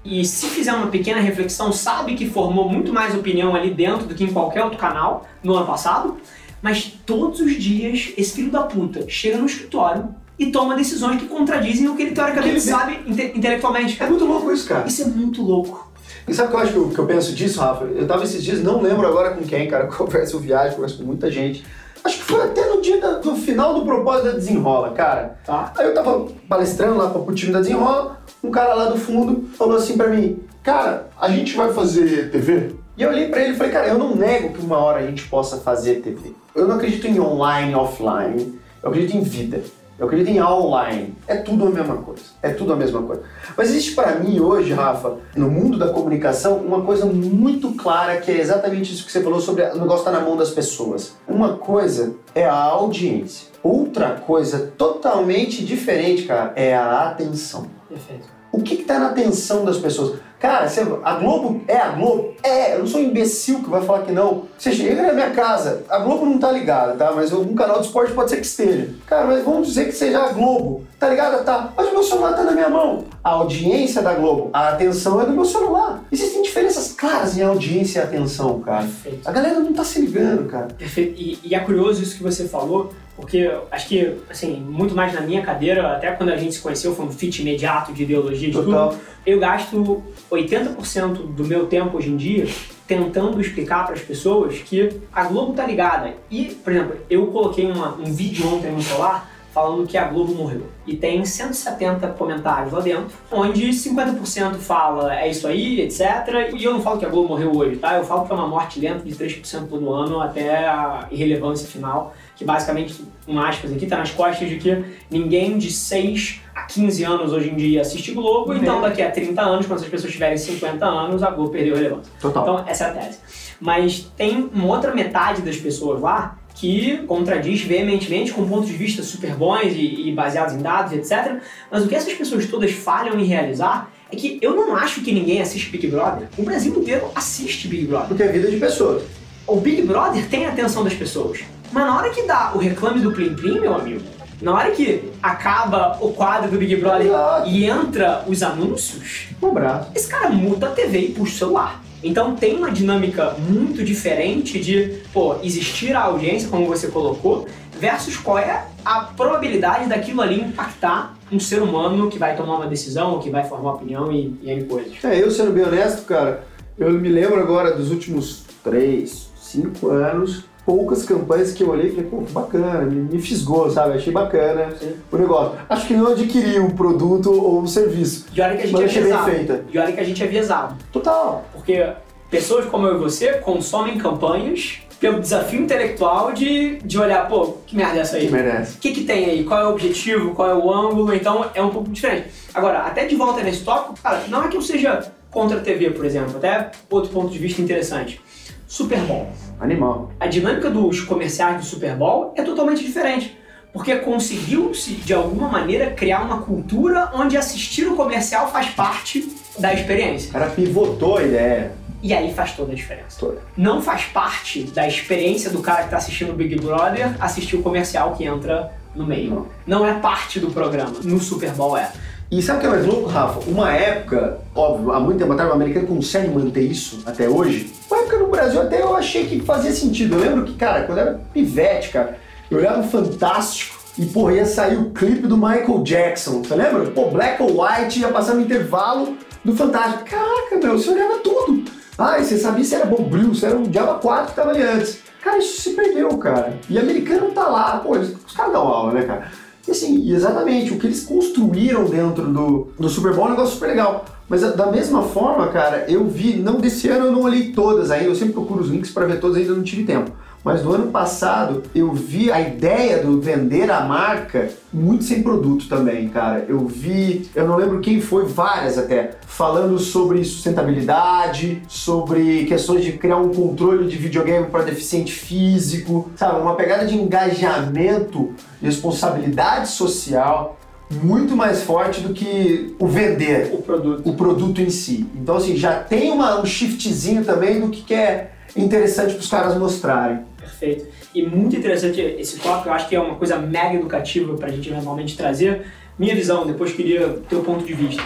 E 0.08 0.24
se 0.24 0.46
fizer 0.46 0.72
uma 0.72 0.86
pequena 0.86 1.20
reflexão, 1.20 1.72
sabe 1.72 2.14
que 2.14 2.28
formou 2.30 2.68
muito 2.68 2.92
mais 2.92 3.14
opinião 3.14 3.54
ali 3.54 3.70
dentro 3.70 4.06
do 4.06 4.14
que 4.14 4.22
em 4.24 4.32
qualquer 4.32 4.62
outro 4.62 4.78
canal 4.78 5.26
no 5.42 5.54
ano 5.54 5.66
passado. 5.66 6.16
Mas 6.62 6.92
todos 7.04 7.40
os 7.40 7.54
dias, 7.54 8.12
esse 8.16 8.32
filho 8.34 8.50
da 8.50 8.62
puta 8.62 9.04
chega 9.08 9.36
no 9.36 9.46
escritório 9.46 10.08
e 10.38 10.46
toma 10.52 10.74
decisões 10.76 11.18
que 11.20 11.26
contradizem 11.26 11.88
o 11.88 11.96
que 11.96 12.02
ele 12.02 12.12
teoricamente 12.12 12.60
sabe 12.60 13.00
inte- 13.06 13.32
intelectualmente. 13.36 14.00
É 14.02 14.08
muito 14.08 14.24
louco 14.24 14.52
isso, 14.52 14.68
cara. 14.68 14.86
Isso 14.86 15.02
é 15.02 15.06
muito 15.06 15.42
louco. 15.42 15.90
E 16.28 16.34
sabe 16.34 16.48
o 16.48 16.50
que 16.50 16.56
eu 16.56 16.60
acho 16.60 16.72
que 16.72 16.78
eu, 16.78 16.88
que 16.90 16.98
eu 16.98 17.06
penso 17.06 17.32
disso, 17.34 17.60
Rafa? 17.60 17.84
Eu 17.84 18.06
tava 18.06 18.24
esses 18.24 18.42
dias, 18.42 18.62
não 18.62 18.80
lembro 18.80 19.06
agora 19.06 19.30
com 19.34 19.44
quem, 19.44 19.68
cara, 19.68 19.84
eu 19.86 19.88
converso, 19.92 20.36
eu 20.36 20.40
viagem, 20.40 20.74
converso 20.74 20.98
com 20.98 21.04
muita 21.04 21.30
gente. 21.30 21.64
Acho 22.04 22.18
que 22.18 22.22
foi 22.24 22.42
até 22.42 22.64
no 22.66 22.80
dia 22.80 23.00
da- 23.00 23.18
do 23.18 23.34
final 23.36 23.74
do 23.74 23.84
propósito 23.84 24.26
da 24.26 24.32
Desenrola, 24.32 24.90
cara. 24.92 25.38
Tá? 25.44 25.72
Aí 25.76 25.86
eu 25.86 25.94
tava 25.94 26.26
palestrando 26.48 26.96
lá 26.98 27.10
pro 27.10 27.34
time 27.34 27.52
da 27.52 27.60
Desenrola, 27.60 28.20
um 28.42 28.50
cara 28.50 28.74
lá 28.74 28.84
do 28.86 28.96
fundo 28.98 29.48
falou 29.56 29.76
assim 29.76 29.96
pra 29.96 30.08
mim, 30.08 30.38
cara, 30.62 31.08
a 31.20 31.28
gente 31.28 31.56
vai 31.56 31.72
fazer 31.72 32.30
TV? 32.30 32.74
E 32.96 33.02
eu 33.02 33.10
olhei 33.10 33.28
pra 33.28 33.42
ele 33.42 33.52
e 33.52 33.56
falei, 33.56 33.72
cara, 33.72 33.88
eu 33.88 33.98
não 33.98 34.14
nego 34.16 34.52
que 34.54 34.60
uma 34.64 34.78
hora 34.78 35.00
a 35.00 35.06
gente 35.06 35.28
possa 35.28 35.58
fazer 35.58 35.96
TV. 36.00 36.32
Eu 36.54 36.66
não 36.66 36.76
acredito 36.76 37.06
em 37.06 37.20
online, 37.20 37.74
offline, 37.74 38.58
eu 38.82 38.88
acredito 38.88 39.16
em 39.16 39.20
vida. 39.22 39.60
Eu 39.98 40.06
acredito 40.06 40.28
em 40.28 40.42
online. 40.42 41.14
É 41.26 41.36
tudo 41.36 41.66
a 41.66 41.70
mesma 41.70 41.96
coisa. 41.96 42.22
É 42.42 42.50
tudo 42.50 42.72
a 42.74 42.76
mesma 42.76 43.02
coisa. 43.02 43.22
Mas 43.56 43.70
existe 43.70 43.94
pra 43.94 44.16
mim 44.16 44.38
hoje, 44.40 44.72
Rafa, 44.74 45.16
no 45.34 45.50
mundo 45.50 45.78
da 45.78 45.88
comunicação, 45.88 46.58
uma 46.58 46.82
coisa 46.82 47.06
muito 47.06 47.72
clara 47.72 48.20
que 48.20 48.30
é 48.30 48.38
exatamente 48.38 48.92
isso 48.92 49.06
que 49.06 49.12
você 49.12 49.22
falou 49.22 49.40
sobre 49.40 49.62
o 49.62 49.78
negócio 49.78 50.00
estar 50.00 50.12
na 50.12 50.20
mão 50.20 50.36
das 50.36 50.50
pessoas. 50.50 51.16
Uma 51.26 51.54
coisa 51.54 52.14
é 52.34 52.44
a 52.44 52.54
audiência. 52.54 53.48
Outra 53.62 54.10
coisa 54.10 54.70
totalmente 54.76 55.64
diferente, 55.64 56.24
cara, 56.24 56.52
é 56.54 56.76
a 56.76 57.08
atenção. 57.08 57.66
Perfeito. 57.88 58.28
O 58.52 58.62
que 58.62 58.74
está 58.74 58.98
na 58.98 59.08
atenção 59.08 59.64
das 59.64 59.78
pessoas? 59.78 60.18
Cara, 60.38 60.68
você- 60.68 60.84
a 61.02 61.14
Globo 61.14 61.62
é 61.66 61.76
a 61.78 61.88
Globo? 61.90 62.34
É, 62.42 62.74
eu 62.74 62.80
não 62.80 62.86
sou 62.86 63.00
um 63.00 63.04
imbecil 63.04 63.62
que 63.62 63.70
vai 63.70 63.82
falar 63.82 64.02
que 64.02 64.12
não. 64.12 64.42
Você 64.58 64.70
chega 64.70 65.02
na 65.02 65.12
minha 65.12 65.30
casa, 65.30 65.82
a 65.88 65.98
Globo 65.98 66.26
não 66.26 66.38
tá 66.38 66.52
ligada, 66.52 66.92
tá? 66.94 67.10
Mas 67.14 67.32
algum 67.32 67.54
canal 67.54 67.80
de 67.80 67.86
esporte 67.86 68.12
pode 68.12 68.30
ser 68.30 68.36
que 68.36 68.46
esteja. 68.46 68.90
Cara, 69.06 69.26
mas 69.26 69.42
vamos 69.44 69.68
dizer 69.68 69.86
que 69.86 69.92
seja 69.92 70.22
a 70.22 70.28
Globo. 70.32 70.84
Tá 70.98 71.08
ligada? 71.10 71.38
Tá. 71.38 71.72
Mas 71.76 71.88
o 71.88 71.92
meu 71.92 72.02
celular 72.02 72.34
tá 72.34 72.42
na 72.42 72.52
minha 72.52 72.68
mão. 72.70 73.04
A 73.22 73.30
audiência 73.30 74.00
da 74.02 74.14
Globo, 74.14 74.48
a 74.52 74.68
atenção 74.70 75.20
é 75.20 75.26
do 75.26 75.32
meu 75.32 75.44
celular. 75.44 76.00
Existem 76.12 76.40
diferenças 76.42 76.92
claras 76.92 77.36
em 77.36 77.42
audiência 77.42 78.00
e 78.00 78.02
atenção, 78.02 78.60
cara. 78.60 78.82
Perfeito. 78.84 79.28
A 79.28 79.32
galera 79.32 79.60
não 79.60 79.72
tá 79.74 79.84
se 79.84 80.00
ligando, 80.00 80.48
cara. 80.48 80.68
Perfeito. 80.78 81.14
E, 81.20 81.38
e 81.44 81.54
é 81.54 81.60
curioso 81.60 82.02
isso 82.02 82.16
que 82.16 82.22
você 82.22 82.46
falou, 82.48 82.92
porque 83.16 83.50
acho 83.70 83.88
que, 83.88 84.12
assim, 84.28 84.56
muito 84.60 84.94
mais 84.94 85.12
na 85.14 85.22
minha 85.22 85.42
cadeira, 85.42 85.92
até 85.96 86.10
quando 86.12 86.28
a 86.30 86.36
gente 86.36 86.54
se 86.54 86.60
conheceu, 86.60 86.94
foi 86.94 87.06
um 87.06 87.10
fit 87.10 87.40
imediato 87.40 87.92
de 87.92 88.02
ideologia 88.02 88.48
de 88.50 88.54
Total. 88.54 88.90
tudo. 88.90 89.00
Eu 89.24 89.40
gasto 89.40 90.02
80% 90.30 91.14
do 91.34 91.44
meu 91.44 91.66
tempo 91.66 91.96
hoje 91.96 92.10
em 92.10 92.16
dia 92.16 92.46
tentando 92.86 93.40
explicar 93.40 93.84
para 93.84 93.94
as 93.94 94.00
pessoas 94.00 94.58
que 94.58 94.88
a 95.12 95.24
Globo 95.24 95.54
tá 95.54 95.66
ligada. 95.66 96.14
E, 96.30 96.44
por 96.62 96.72
exemplo, 96.72 96.96
eu 97.10 97.26
coloquei 97.28 97.66
uma- 97.70 97.94
um 97.96 98.04
vídeo 98.12 98.46
ontem 98.46 98.70
no 98.70 98.80
celular 98.82 99.28
falando 99.56 99.86
que 99.86 99.96
a 99.96 100.04
Globo 100.04 100.34
morreu. 100.34 100.66
E 100.86 100.94
tem 100.94 101.24
170 101.24 102.08
comentários 102.08 102.74
lá 102.74 102.80
dentro, 102.80 103.16
onde 103.32 103.70
50% 103.70 104.56
fala 104.56 105.18
é 105.18 105.30
isso 105.30 105.48
aí, 105.48 105.80
etc. 105.80 106.52
E 106.54 106.62
eu 106.62 106.74
não 106.74 106.82
falo 106.82 106.98
que 106.98 107.06
a 107.06 107.08
Globo 107.08 107.30
morreu 107.30 107.56
hoje, 107.56 107.76
tá? 107.76 107.96
Eu 107.96 108.04
falo 108.04 108.26
que 108.26 108.32
é 108.32 108.34
uma 108.34 108.46
morte 108.46 108.78
lenta 108.78 109.02
de 109.02 109.14
3% 109.14 109.66
todo 109.66 109.90
ano 109.90 110.20
até 110.20 110.68
a 110.68 111.08
irrelevância 111.10 111.66
final, 111.66 112.14
que 112.36 112.44
basicamente, 112.44 113.02
um 113.26 113.40
aspas 113.40 113.72
aqui, 113.72 113.86
tá 113.86 113.96
nas 113.96 114.10
costas 114.10 114.46
de 114.46 114.58
que 114.58 114.84
ninguém 115.10 115.56
de 115.56 115.70
6 115.70 116.42
a 116.54 116.64
15 116.64 117.04
anos 117.04 117.32
hoje 117.32 117.48
em 117.48 117.56
dia 117.56 117.80
assiste 117.80 118.12
Globo, 118.12 118.52
então 118.52 118.82
daqui 118.82 119.00
a 119.00 119.10
30 119.10 119.40
anos, 119.40 119.64
quando 119.64 119.78
essas 119.78 119.88
pessoas 119.88 120.12
tiverem 120.12 120.36
50 120.36 120.84
anos, 120.84 121.22
a 121.22 121.30
Globo 121.30 121.50
perdeu 121.50 121.74
relevância. 121.74 122.12
Total. 122.20 122.42
Então, 122.42 122.64
essa 122.68 122.84
é 122.84 122.90
a 122.90 122.92
tese. 122.92 123.18
Mas 123.58 124.00
tem 124.18 124.50
uma 124.52 124.66
outra 124.66 124.94
metade 124.94 125.40
das 125.40 125.56
pessoas 125.56 126.02
lá 126.02 126.36
que 126.56 127.04
contradiz 127.06 127.60
veementemente 127.60 128.32
com 128.32 128.48
pontos 128.48 128.68
de 128.68 128.76
vista 128.76 129.02
super 129.02 129.34
bons 129.34 129.72
e, 129.72 130.08
e 130.08 130.12
baseados 130.12 130.54
em 130.54 130.58
dados, 130.58 130.92
etc. 130.92 131.36
Mas 131.70 131.84
o 131.84 131.88
que 131.88 131.94
essas 131.94 132.14
pessoas 132.14 132.46
todas 132.46 132.72
falham 132.72 133.20
em 133.20 133.24
realizar 133.24 133.92
é 134.10 134.16
que 134.16 134.38
eu 134.40 134.56
não 134.56 134.74
acho 134.74 135.02
que 135.02 135.12
ninguém 135.12 135.40
assiste 135.40 135.70
Big 135.70 135.86
Brother. 135.86 136.28
O 136.36 136.42
Brasil 136.42 136.74
inteiro 136.74 137.10
assiste 137.14 137.68
Big 137.68 137.86
Brother. 137.86 138.08
Porque 138.08 138.22
é 138.22 138.28
vida 138.28 138.50
de 138.50 138.56
pessoas. 138.56 139.02
O 139.46 139.56
Big 139.56 139.82
Brother 139.82 140.26
tem 140.28 140.46
a 140.46 140.48
atenção 140.48 140.82
das 140.82 140.94
pessoas. 140.94 141.40
Mas 141.70 141.84
na 141.84 141.96
hora 141.96 142.10
que 142.10 142.22
dá 142.22 142.52
o 142.54 142.58
reclame 142.58 143.00
do 143.00 143.12
Plim 143.12 143.34
Plim, 143.34 143.60
meu 143.60 143.74
amigo, 143.74 144.00
na 144.40 144.54
hora 144.54 144.70
que 144.70 145.10
acaba 145.22 145.98
o 146.00 146.12
quadro 146.12 146.50
do 146.50 146.58
Big 146.58 146.76
Brother 146.76 147.06
Exato. 147.06 147.48
e 147.50 147.64
entra 147.66 148.24
os 148.26 148.42
anúncios, 148.42 149.28
Um 149.42 149.52
esse 149.94 150.08
cara 150.08 150.30
muta 150.30 150.66
a 150.66 150.70
TV 150.70 151.00
e 151.00 151.08
puxa 151.12 151.34
o 151.34 151.38
celular. 151.38 151.85
Então 152.02 152.34
tem 152.34 152.56
uma 152.56 152.70
dinâmica 152.70 153.36
muito 153.48 153.82
diferente 153.84 154.60
de, 154.60 154.98
pô, 155.12 155.36
existir 155.42 155.94
a 155.94 156.02
audiência, 156.02 156.48
como 156.48 156.66
você 156.66 156.88
colocou, 156.88 157.46
versus 157.78 158.16
qual 158.16 158.38
é 158.38 158.66
a 158.84 159.00
probabilidade 159.00 159.88
daquilo 159.88 160.22
ali 160.22 160.40
impactar 160.40 161.16
um 161.30 161.40
ser 161.40 161.62
humano 161.62 162.08
que 162.08 162.18
vai 162.18 162.36
tomar 162.36 162.56
uma 162.56 162.66
decisão, 162.66 163.12
ou 163.12 163.18
que 163.18 163.30
vai 163.30 163.44
formar 163.44 163.74
opinião 163.74 164.10
e, 164.12 164.38
e 164.42 164.50
N 164.50 164.64
coisas. 164.64 164.92
É, 165.04 165.20
eu 165.20 165.30
sendo 165.30 165.52
bem 165.52 165.64
honesto, 165.64 166.04
cara, 166.04 166.46
eu 166.78 166.92
me 166.92 167.08
lembro 167.08 167.40
agora 167.40 167.72
dos 167.72 167.90
últimos 167.90 168.44
3, 168.62 169.30
5 169.36 169.88
anos, 169.88 170.44
poucas 170.66 171.04
campanhas 171.04 171.52
que 171.52 171.62
eu 171.62 171.70
olhei 171.70 171.86
e 171.86 171.90
falei, 171.90 172.10
pô, 172.10 172.18
que 172.22 172.32
bacana, 172.32 172.80
me, 172.80 172.96
me 172.96 173.22
fisgou, 173.22 173.70
sabe? 173.70 173.94
Achei 173.94 174.12
bacana 174.12 174.74
o 175.12 175.16
negócio. 175.16 175.52
Acho 175.68 175.86
que 175.86 175.94
não 175.94 176.08
adquiri 176.08 176.58
o 176.58 176.74
produto 176.74 177.32
ou 177.32 177.62
o 177.62 177.68
serviço. 177.68 178.26
E 178.34 178.40
olha 178.40 178.56
que 178.56 178.64
a 178.64 178.66
gente 178.66 178.82
é 178.82 179.02
viesado. 179.02 179.30
feita. 179.30 179.64
E 179.72 179.78
olha 179.78 179.92
que 179.92 180.00
a 180.00 180.04
gente 180.04 180.22
é 180.22 180.26
viesado. 180.26 180.74
Total. 180.92 181.44
Porque 181.52 181.88
pessoas 182.28 182.66
como 182.66 182.86
eu 182.88 182.96
e 182.96 182.98
você 182.98 183.34
consomem 183.34 183.96
campanhas 183.96 184.80
pelo 184.98 185.20
desafio 185.20 185.60
intelectual 185.60 186.32
de, 186.32 186.78
de 186.78 186.98
olhar, 186.98 187.28
pô, 187.28 187.58
que 187.66 187.76
merda 187.76 187.98
é 187.98 188.00
essa 188.00 188.16
aí? 188.16 188.26
Que 188.26 188.32
merece. 188.32 188.76
O 188.76 188.80
que, 188.80 188.92
que 188.92 189.04
tem 189.04 189.26
aí? 189.26 189.44
Qual 189.44 189.60
é 189.60 189.66
o 189.66 189.70
objetivo? 189.70 190.34
Qual 190.34 190.50
é 190.50 190.54
o 190.54 190.72
ângulo? 190.72 191.14
Então 191.14 191.48
é 191.54 191.62
um 191.62 191.70
pouco 191.70 191.88
diferente. 191.90 192.28
Agora, 192.52 192.80
até 192.80 193.04
de 193.04 193.14
volta 193.14 193.40
nesse 193.42 193.62
tópico, 193.62 193.94
cara, 194.02 194.24
não 194.28 194.44
é 194.44 194.48
que 194.48 194.56
eu 194.56 194.62
seja 194.62 195.12
contra 195.30 195.58
a 195.58 195.60
TV, 195.60 195.90
por 195.90 196.04
exemplo, 196.04 196.38
até 196.38 196.70
outro 196.90 197.10
ponto 197.10 197.30
de 197.30 197.38
vista 197.38 197.62
interessante. 197.62 198.20
Super 198.66 198.98
Bowl. 199.00 199.28
Animal. 199.60 200.12
A 200.20 200.26
dinâmica 200.26 200.70
dos 200.70 201.00
comerciais 201.00 201.56
do 201.60 201.64
Super 201.64 201.96
Bowl 201.96 202.32
é 202.36 202.42
totalmente 202.42 202.84
diferente. 202.84 203.36
Porque 203.72 203.94
conseguiu-se, 203.96 204.92
de 204.92 205.12
alguma 205.12 205.48
maneira, 205.48 205.90
criar 205.90 206.22
uma 206.22 206.38
cultura 206.38 207.10
onde 207.14 207.36
assistir 207.36 207.86
o 207.86 207.94
comercial 207.94 208.50
faz 208.50 208.68
parte 208.70 209.28
da 209.58 209.70
O 209.70 209.74
experiência. 209.74 210.32
cara 210.32 210.46
pivotou 210.50 211.18
a 211.18 211.22
ideia 211.22 211.72
E 212.02 212.14
aí 212.14 212.32
faz 212.32 212.52
toda 212.52 212.72
a 212.72 212.74
diferença. 212.74 213.18
toda. 213.18 213.38
Não 213.56 213.82
faz 213.82 214.04
parte 214.04 214.62
da 214.64 214.86
experiência 214.86 215.50
do 215.50 215.60
cara 215.60 215.78
que 215.80 215.84
está 215.86 215.96
assistindo 215.98 216.30
o 216.30 216.34
Big 216.34 216.56
Brother 216.56 217.16
assistir 217.20 217.56
o 217.56 217.62
comercial 217.62 218.14
que 218.14 218.24
entra 218.24 218.72
no 218.94 219.06
meio. 219.06 219.46
Não 219.66 219.86
é 219.86 219.94
parte 219.94 220.40
do 220.40 220.50
programa. 220.50 220.94
No 221.02 221.20
Super 221.20 221.52
Bowl 221.52 221.76
é. 221.76 221.90
E 222.28 222.42
sabe 222.42 222.58
o 222.58 222.60
que 222.60 222.66
é 222.66 222.70
mais 222.70 222.86
louco, 222.86 223.08
Rafa? 223.08 223.48
Uma 223.48 223.72
época, 223.72 224.38
óbvio, 224.52 224.92
há 224.92 224.98
muito 224.98 225.18
tempo 225.18 225.32
atrás, 225.32 225.48
o 225.48 225.54
americano 225.54 225.86
consegue 225.86 226.28
manter 226.28 226.62
isso 226.62 227.00
até 227.06 227.28
hoje. 227.28 227.72
Uma 227.88 228.00
época 228.00 228.18
no 228.18 228.26
Brasil 228.26 228.60
até 228.60 228.82
eu 228.82 228.96
achei 228.96 229.26
que 229.26 229.40
fazia 229.40 229.70
sentido. 229.70 230.16
Eu 230.16 230.20
lembro 230.20 230.44
que, 230.44 230.54
cara, 230.54 230.82
quando 230.82 230.98
eu 230.98 231.06
era 231.06 231.20
pivete, 231.32 231.90
cara, 231.90 232.18
eu 232.50 232.58
olhava 232.58 232.80
o 232.80 232.88
Fantástico 232.88 233.78
e, 233.96 234.06
porra, 234.06 234.32
ia 234.32 234.44
sair 234.44 234.76
o 234.76 234.90
clipe 234.90 235.28
do 235.28 235.36
Michael 235.36 235.82
Jackson. 235.84 236.42
Você 236.42 236.56
lembra? 236.56 236.90
Pô, 236.90 237.10
Black 237.10 237.40
or 237.40 237.50
White 237.50 238.00
ia 238.00 238.08
passar 238.08 238.34
no 238.34 238.40
intervalo, 238.40 239.16
do 239.44 239.54
Fantástico. 239.54 240.04
Caraca, 240.04 240.56
meu, 240.60 240.76
você 240.76 240.90
olhava 240.90 241.18
tudo. 241.18 241.64
Ah, 241.96 242.18
você 242.18 242.36
sabia 242.36 242.64
se 242.64 242.74
era 242.74 242.86
Bombril, 242.86 243.36
se 243.36 243.46
era 243.46 243.56
um 243.56 243.62
Diaba 243.62 243.94
4 244.00 244.30
que 244.30 244.34
tava 244.34 244.50
ali 244.50 244.62
antes. 244.62 244.98
Cara, 245.22 245.38
isso 245.38 245.62
se 245.62 245.70
perdeu, 245.70 246.08
cara. 246.18 246.58
E 246.68 246.76
americano 246.76 247.30
tá 247.30 247.46
lá, 247.48 247.78
pô, 247.78 247.92
os 247.92 248.32
caras 248.34 248.52
dão 248.52 248.62
aula, 248.62 248.92
né, 248.92 249.04
cara? 249.04 249.30
E 249.66 249.70
assim, 249.70 250.12
exatamente, 250.12 250.72
o 250.72 250.78
que 250.78 250.86
eles 250.86 251.04
construíram 251.04 251.84
dentro 251.86 252.26
do, 252.26 252.68
do 252.78 252.88
Super 252.88 253.14
Bowl 253.14 253.24
é 253.24 253.28
um 253.28 253.30
negócio 253.32 253.54
super 253.54 253.68
legal. 253.68 254.04
Mas 254.28 254.42
da 254.42 254.70
mesma 254.70 255.02
forma, 255.02 255.48
cara, 255.48 255.84
eu 255.88 256.06
vi, 256.06 256.36
não 256.36 256.60
desse 256.60 256.88
ano 256.88 257.06
eu 257.06 257.12
não 257.12 257.22
olhei 257.22 257.52
todas 257.52 257.90
ainda, 257.90 258.06
eu 258.06 258.14
sempre 258.14 258.34
procuro 258.34 258.60
os 258.60 258.68
links 258.68 258.90
para 258.90 259.06
ver 259.06 259.20
todas, 259.20 259.36
ainda 259.36 259.54
não 259.54 259.62
tive 259.62 259.84
tempo. 259.84 260.10
Mas 260.46 260.62
no 260.62 260.74
ano 260.74 260.92
passado 260.92 261.64
eu 261.74 261.92
vi 261.92 262.30
a 262.30 262.40
ideia 262.40 263.02
do 263.02 263.20
vender 263.20 263.68
a 263.68 263.80
marca 263.80 264.48
muito 264.72 265.02
sem 265.02 265.20
produto 265.20 265.68
também, 265.68 266.08
cara. 266.08 266.44
Eu 266.48 266.68
vi, 266.68 267.28
eu 267.34 267.48
não 267.48 267.56
lembro 267.56 267.80
quem 267.80 268.00
foi, 268.00 268.26
várias 268.26 268.78
até, 268.78 269.16
falando 269.26 269.76
sobre 269.76 270.22
sustentabilidade, 270.24 271.62
sobre 271.66 272.44
questões 272.44 272.84
de 272.84 272.92
criar 272.92 273.16
um 273.16 273.30
controle 273.30 273.88
de 273.88 273.96
videogame 273.96 274.46
para 274.46 274.62
deficiente 274.62 275.12
físico, 275.12 276.12
sabe? 276.14 276.40
Uma 276.40 276.54
pegada 276.54 276.86
de 276.86 276.94
engajamento, 276.94 278.32
de 278.60 278.66
responsabilidade 278.66 279.70
social 279.70 280.60
muito 281.02 281.34
mais 281.36 281.64
forte 281.64 282.00
do 282.00 282.14
que 282.14 282.72
o 282.78 282.86
vender 282.86 283.52
O 283.52 283.60
produto. 283.62 284.08
o 284.08 284.14
produto 284.14 284.62
em 284.62 284.70
si. 284.70 285.10
Então, 285.16 285.38
assim, 285.38 285.56
já 285.56 285.80
tem 285.80 286.12
uma, 286.12 286.40
um 286.40 286.46
shiftzinho 286.46 287.24
também 287.24 287.60
do 287.60 287.68
que, 287.68 287.82
que 287.82 287.92
é 287.92 288.30
interessante 288.56 289.14
para 289.14 289.20
os 289.20 289.28
caras 289.28 289.56
mostrarem. 289.56 290.20
Perfeito. 290.58 290.86
E 291.14 291.22
muito 291.22 291.54
interessante 291.56 292.00
esse 292.00 292.38
tópico, 292.38 292.68
eu 292.68 292.72
acho 292.72 292.88
que 292.88 292.96
é 292.96 293.00
uma 293.00 293.16
coisa 293.16 293.36
mega 293.36 293.74
educativa 293.74 294.34
para 294.34 294.48
a 294.48 294.50
gente 294.50 294.68
eventualmente 294.68 295.16
trazer. 295.16 295.66
Minha 295.98 296.14
visão, 296.14 296.46
depois 296.46 296.72
queria 296.72 297.08
teu 297.26 297.42
ponto 297.42 297.64
de 297.64 297.72
vista, 297.72 298.02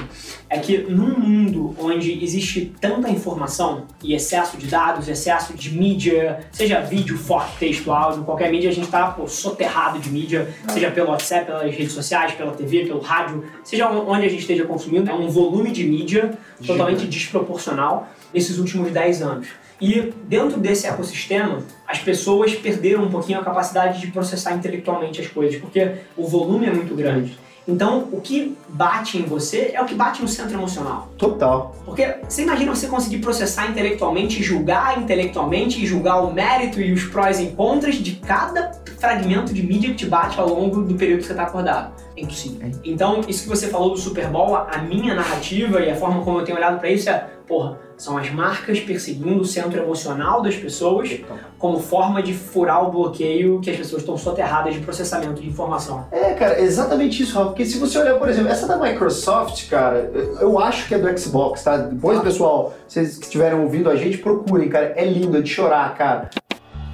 é 0.48 0.60
que 0.60 0.78
num 0.78 1.18
mundo 1.18 1.74
onde 1.76 2.22
existe 2.22 2.72
tanta 2.80 3.10
informação 3.10 3.88
e 4.00 4.14
excesso 4.14 4.56
de 4.56 4.68
dados, 4.68 5.08
excesso 5.08 5.54
de 5.54 5.76
mídia, 5.76 6.38
seja 6.52 6.80
vídeo, 6.82 7.18
foto, 7.18 7.50
texto, 7.58 7.90
áudio, 7.90 8.22
qualquer 8.22 8.48
mídia, 8.48 8.70
a 8.70 8.72
gente 8.72 8.84
está 8.84 9.16
soterrado 9.26 9.98
de 9.98 10.08
mídia, 10.08 10.48
seja 10.68 10.88
pelo 10.92 11.10
WhatsApp, 11.10 11.46
pelas 11.46 11.74
redes 11.74 11.90
sociais, 11.90 12.32
pela 12.34 12.52
TV, 12.52 12.86
pelo 12.86 13.00
rádio, 13.00 13.42
seja 13.64 13.90
onde 13.90 14.24
a 14.24 14.28
gente 14.28 14.42
esteja 14.42 14.64
consumindo, 14.64 15.10
é 15.10 15.14
um 15.14 15.28
volume 15.28 15.72
de 15.72 15.82
mídia 15.82 16.38
totalmente 16.64 17.08
desproporcional 17.08 18.08
nesses 18.32 18.58
últimos 18.58 18.92
10 18.92 19.22
anos. 19.22 19.48
E 19.80 20.12
dentro 20.28 20.60
desse 20.60 20.86
ecossistema, 20.86 21.58
as 21.90 21.98
pessoas 21.98 22.54
perderam 22.54 23.02
um 23.02 23.10
pouquinho 23.10 23.40
a 23.40 23.44
capacidade 23.44 24.00
de 24.00 24.06
processar 24.06 24.54
intelectualmente 24.54 25.20
as 25.20 25.26
coisas, 25.26 25.60
porque 25.60 25.96
o 26.16 26.26
volume 26.26 26.66
é 26.66 26.70
muito 26.70 26.94
grande. 26.94 27.36
Então, 27.66 28.08
o 28.12 28.20
que 28.20 28.56
bate 28.68 29.18
em 29.18 29.22
você 29.22 29.72
é 29.74 29.82
o 29.82 29.84
que 29.84 29.94
bate 29.94 30.22
no 30.22 30.28
centro 30.28 30.54
emocional. 30.54 31.08
Total. 31.18 31.74
Porque 31.84 32.16
você 32.28 32.42
imagina 32.42 32.74
você 32.74 32.86
conseguir 32.86 33.18
processar 33.18 33.68
intelectualmente, 33.68 34.42
julgar 34.42 34.98
intelectualmente, 34.98 35.82
e 35.82 35.86
julgar 35.86 36.20
o 36.22 36.32
mérito 36.32 36.80
e 36.80 36.92
os 36.92 37.04
prós 37.04 37.38
e 37.40 37.48
contras 37.48 37.96
de 37.96 38.12
cada 38.16 38.72
fragmento 38.98 39.52
de 39.52 39.62
mídia 39.62 39.90
que 39.90 39.96
te 39.96 40.06
bate 40.06 40.38
ao 40.38 40.48
longo 40.48 40.82
do 40.82 40.94
período 40.94 41.20
que 41.20 41.26
você 41.26 41.32
está 41.32 41.44
acordado. 41.44 41.92
É 42.20 42.22
impossível. 42.22 42.70
Então, 42.84 43.22
isso 43.26 43.44
que 43.44 43.48
você 43.48 43.68
falou 43.68 43.90
do 43.90 43.96
Super 43.96 44.28
Bowl, 44.28 44.54
a 44.54 44.78
minha 44.78 45.14
narrativa 45.14 45.80
e 45.80 45.90
a 45.90 45.96
forma 45.96 46.22
como 46.22 46.40
eu 46.40 46.44
tenho 46.44 46.58
olhado 46.58 46.78
para 46.78 46.90
isso 46.90 47.08
é, 47.08 47.26
porra, 47.48 47.78
são 47.96 48.16
as 48.16 48.30
marcas 48.30 48.78
perseguindo 48.80 49.40
o 49.40 49.44
centro 49.44 49.80
emocional 49.80 50.42
das 50.42 50.54
pessoas 50.54 51.20
como 51.58 51.78
forma 51.78 52.22
de 52.22 52.34
furar 52.34 52.86
o 52.86 52.90
bloqueio 52.90 53.60
que 53.60 53.70
as 53.70 53.76
pessoas 53.76 54.02
estão 54.02 54.16
soterradas 54.16 54.74
de 54.74 54.80
processamento 54.80 55.40
de 55.40 55.48
informação. 55.48 56.06
É, 56.12 56.34
cara, 56.34 56.60
exatamente 56.60 57.22
isso, 57.22 57.34
Rafa. 57.36 57.48
Porque 57.48 57.64
se 57.64 57.78
você 57.78 57.98
olhar, 57.98 58.18
por 58.18 58.28
exemplo, 58.28 58.50
essa 58.50 58.66
da 58.66 58.76
Microsoft, 58.76 59.68
cara, 59.68 60.10
eu 60.40 60.58
acho 60.58 60.88
que 60.88 60.94
é 60.94 60.98
do 60.98 61.18
Xbox, 61.18 61.62
tá? 61.62 61.76
Depois, 61.76 62.20
pessoal, 62.20 62.74
vocês 62.86 63.16
que 63.16 63.24
estiverem 63.24 63.58
ouvindo 63.58 63.90
a 63.90 63.96
gente, 63.96 64.18
procurem, 64.18 64.68
cara. 64.68 64.92
É 64.96 65.04
lindo, 65.04 65.36
é 65.36 65.40
de 65.40 65.50
chorar, 65.50 65.94
cara. 65.96 66.30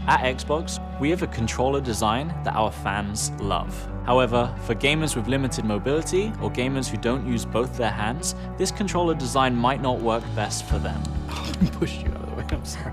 At 0.09 0.21
Xbox, 0.37 0.79
we 1.01 1.11
have 1.11 1.23
a 1.23 1.27
controller 1.27 1.81
design 1.81 2.33
that 2.45 2.55
our 2.55 2.71
fans 2.71 3.33
love. 3.41 3.75
However, 4.05 4.49
for 4.65 4.75
gamers 4.75 5.17
with 5.17 5.27
limited 5.27 5.65
mobility 5.65 6.33
or 6.41 6.49
gamers 6.51 6.87
who 6.89 6.97
don't 6.97 7.27
use 7.27 7.45
both 7.45 7.77
their 7.77 7.91
hands, 7.91 8.37
this 8.57 8.71
controller 8.71 9.15
design 9.15 9.55
might 9.57 9.83
not 9.83 10.01
work 10.01 10.23
best 10.37 10.65
for 10.67 10.79
them. 10.79 11.01
Pushed 11.81 12.03
you 12.03 12.11
out 12.13 12.23
of 12.23 12.31
the 12.31 12.37
way, 12.37 12.45
I'm 12.53 12.65
sorry. 12.65 12.93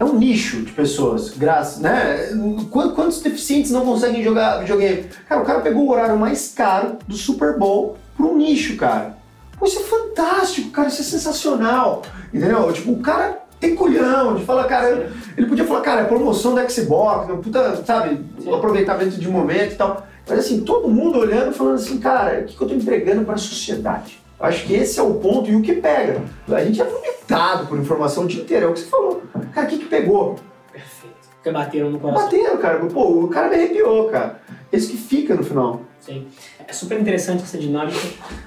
É 0.00 0.04
um 0.04 0.16
nicho 0.18 0.62
de 0.64 0.72
pessoas, 0.72 1.30
graças, 1.36 1.80
né? 1.80 2.28
Qu- 2.70 2.92
Quantos 2.94 3.20
deficientes 3.20 3.70
não 3.70 3.84
conseguem 3.84 4.22
jogar 4.22 4.60
videogame? 4.60 5.08
Cara, 5.28 5.42
o 5.42 5.44
cara 5.44 5.60
pegou 5.60 5.86
o 5.86 5.90
horário 5.90 6.16
mais 6.18 6.54
caro 6.54 6.98
do 7.06 7.16
Super 7.16 7.58
Bowl 7.58 7.98
para 8.16 8.24
um 8.24 8.36
nicho, 8.38 8.76
cara. 8.76 9.18
Pô, 9.58 9.66
isso 9.66 9.80
é 9.80 9.82
fantástico, 9.82 10.70
cara, 10.70 10.88
isso 10.88 11.00
é 11.02 11.04
sensacional. 11.04 12.02
Entendeu? 12.32 12.72
Tipo, 12.72 12.92
o 12.92 13.00
cara 13.00 13.42
tem 13.60 13.74
culhão 13.74 14.36
de 14.36 14.44
falar, 14.44 14.64
cara, 14.64 15.10
ele 15.36 15.46
podia 15.46 15.64
falar, 15.64 15.80
cara, 15.80 16.00
é 16.02 16.04
promoção 16.04 16.54
da 16.54 16.68
Xbox, 16.68 17.26
puta, 17.42 17.76
sabe, 17.84 18.24
um 18.44 18.54
aproveitamento 18.54 19.18
de 19.18 19.28
momento 19.28 19.72
e 19.72 19.76
tal. 19.76 20.06
Mas 20.28 20.40
assim, 20.40 20.60
todo 20.60 20.88
mundo 20.88 21.18
olhando 21.18 21.52
falando 21.52 21.76
assim, 21.76 21.98
cara, 21.98 22.40
o 22.40 22.44
que 22.44 22.56
que 22.56 22.62
eu 22.62 22.68
tô 22.68 22.74
entregando 22.74 23.24
para 23.24 23.34
a 23.34 23.38
sociedade? 23.38 24.20
Acho 24.38 24.66
que 24.66 24.74
esse 24.74 25.00
é 25.00 25.02
o 25.02 25.14
ponto 25.14 25.50
e 25.50 25.56
o 25.56 25.62
que 25.62 25.74
pega. 25.74 26.22
A 26.48 26.64
gente 26.64 26.80
é 26.80 26.84
vomitado 26.84 27.66
por 27.66 27.78
informação 27.78 28.24
o 28.24 28.26
dia 28.28 28.42
inteiro, 28.42 28.66
é 28.66 28.68
o 28.68 28.72
que 28.72 28.80
você 28.80 28.86
falou. 28.86 29.22
Cara, 29.52 29.66
o 29.66 29.70
que 29.70 29.78
que 29.78 29.86
pegou? 29.86 30.36
Perfeito. 30.70 31.16
Porque 31.34 31.50
bateram 31.50 31.90
no 31.90 31.98
coração. 31.98 32.24
Bateram, 32.24 32.56
cara. 32.58 32.78
Pô, 32.86 33.24
o 33.24 33.28
cara 33.28 33.48
me 33.48 33.56
arrepiou, 33.56 34.08
cara. 34.08 34.40
Esse 34.70 34.92
que 34.92 34.96
fica 34.96 35.34
no 35.34 35.42
final. 35.42 35.80
Sim. 36.00 36.28
É 36.66 36.72
super 36.72 37.00
interessante 37.00 37.42
essa 37.42 37.58
dinâmica. 37.58 37.98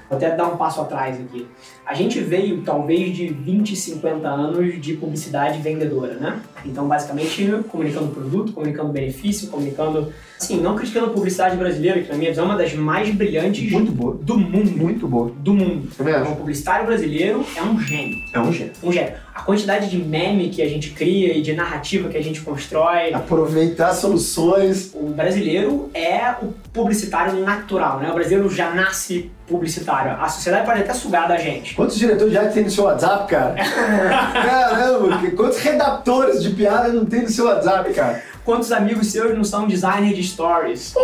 Vou 0.08 0.16
até 0.16 0.34
dar 0.34 0.46
um 0.46 0.56
passo 0.56 0.80
atrás 0.80 1.20
aqui. 1.20 1.46
A 1.84 1.94
gente 1.94 2.20
veio, 2.20 2.62
talvez, 2.62 3.14
de 3.14 3.26
20, 3.26 3.74
50 3.74 4.28
anos 4.28 4.80
de 4.80 4.94
publicidade 4.94 5.60
vendedora, 5.60 6.14
né? 6.14 6.40
Então, 6.64 6.86
basicamente, 6.86 7.44
comunicando 7.68 8.08
produto, 8.08 8.52
comunicando 8.52 8.92
benefício, 8.92 9.48
comunicando... 9.48 10.12
Assim, 10.40 10.60
não 10.60 10.74
criticando 10.74 11.06
a 11.06 11.10
publicidade 11.10 11.56
brasileira, 11.56 12.00
que 12.00 12.10
na 12.10 12.16
minha 12.16 12.30
visão 12.30 12.44
é 12.44 12.48
uma 12.48 12.56
das 12.56 12.74
mais 12.74 13.12
brilhantes 13.14 13.70
Muito 13.70 13.92
boa. 13.92 14.14
do 14.14 14.38
mundo. 14.38 14.70
Muito 14.76 15.06
boa. 15.06 15.32
Do 15.38 15.54
mundo. 15.54 15.88
Também 15.96 16.14
Então, 16.14 16.32
o 16.32 16.36
publicitário 16.36 16.86
brasileiro 16.86 17.44
é 17.56 17.62
um 17.62 17.78
gênio. 17.78 18.16
É 18.32 18.40
um 18.40 18.52
gênio. 18.52 18.72
Um 18.82 18.92
gênio. 18.92 19.14
A 19.34 19.42
quantidade 19.42 19.88
de 19.88 19.98
meme 19.98 20.50
que 20.50 20.60
a 20.62 20.68
gente 20.68 20.90
cria 20.90 21.36
e 21.36 21.42
de 21.42 21.52
narrativa 21.52 22.08
que 22.08 22.16
a 22.16 22.22
gente 22.22 22.40
constrói... 22.40 23.12
Aproveitar 23.12 23.92
soluções. 23.92 24.92
O 24.94 25.10
brasileiro 25.10 25.90
é 25.94 26.34
o 26.42 26.52
publicitário 26.72 27.40
natural, 27.44 28.00
né? 28.00 28.10
O 28.10 28.14
brasileiro 28.14 28.48
já 28.50 28.74
nasce 28.74 29.30
publicitário. 29.52 30.12
A 30.20 30.28
sociedade 30.28 30.66
pode 30.66 30.80
até 30.80 30.92
sugar 30.94 31.28
da 31.28 31.36
gente. 31.36 31.74
Quantos 31.74 31.96
diretores 31.96 32.32
já 32.32 32.46
tem 32.48 32.64
no 32.64 32.70
seu 32.70 32.84
WhatsApp, 32.84 33.28
cara? 33.28 33.54
Caramba, 34.32 35.20
quantos 35.36 35.58
redatores 35.58 36.42
de 36.42 36.50
piada 36.50 36.88
não 36.88 37.04
tem 37.04 37.22
no 37.22 37.28
seu 37.28 37.44
WhatsApp, 37.46 37.92
cara? 37.94 38.22
Quantos 38.44 38.72
amigos 38.72 39.12
seus 39.12 39.36
não 39.36 39.44
são 39.44 39.68
designers 39.68 40.16
de 40.16 40.24
stories? 40.24 40.94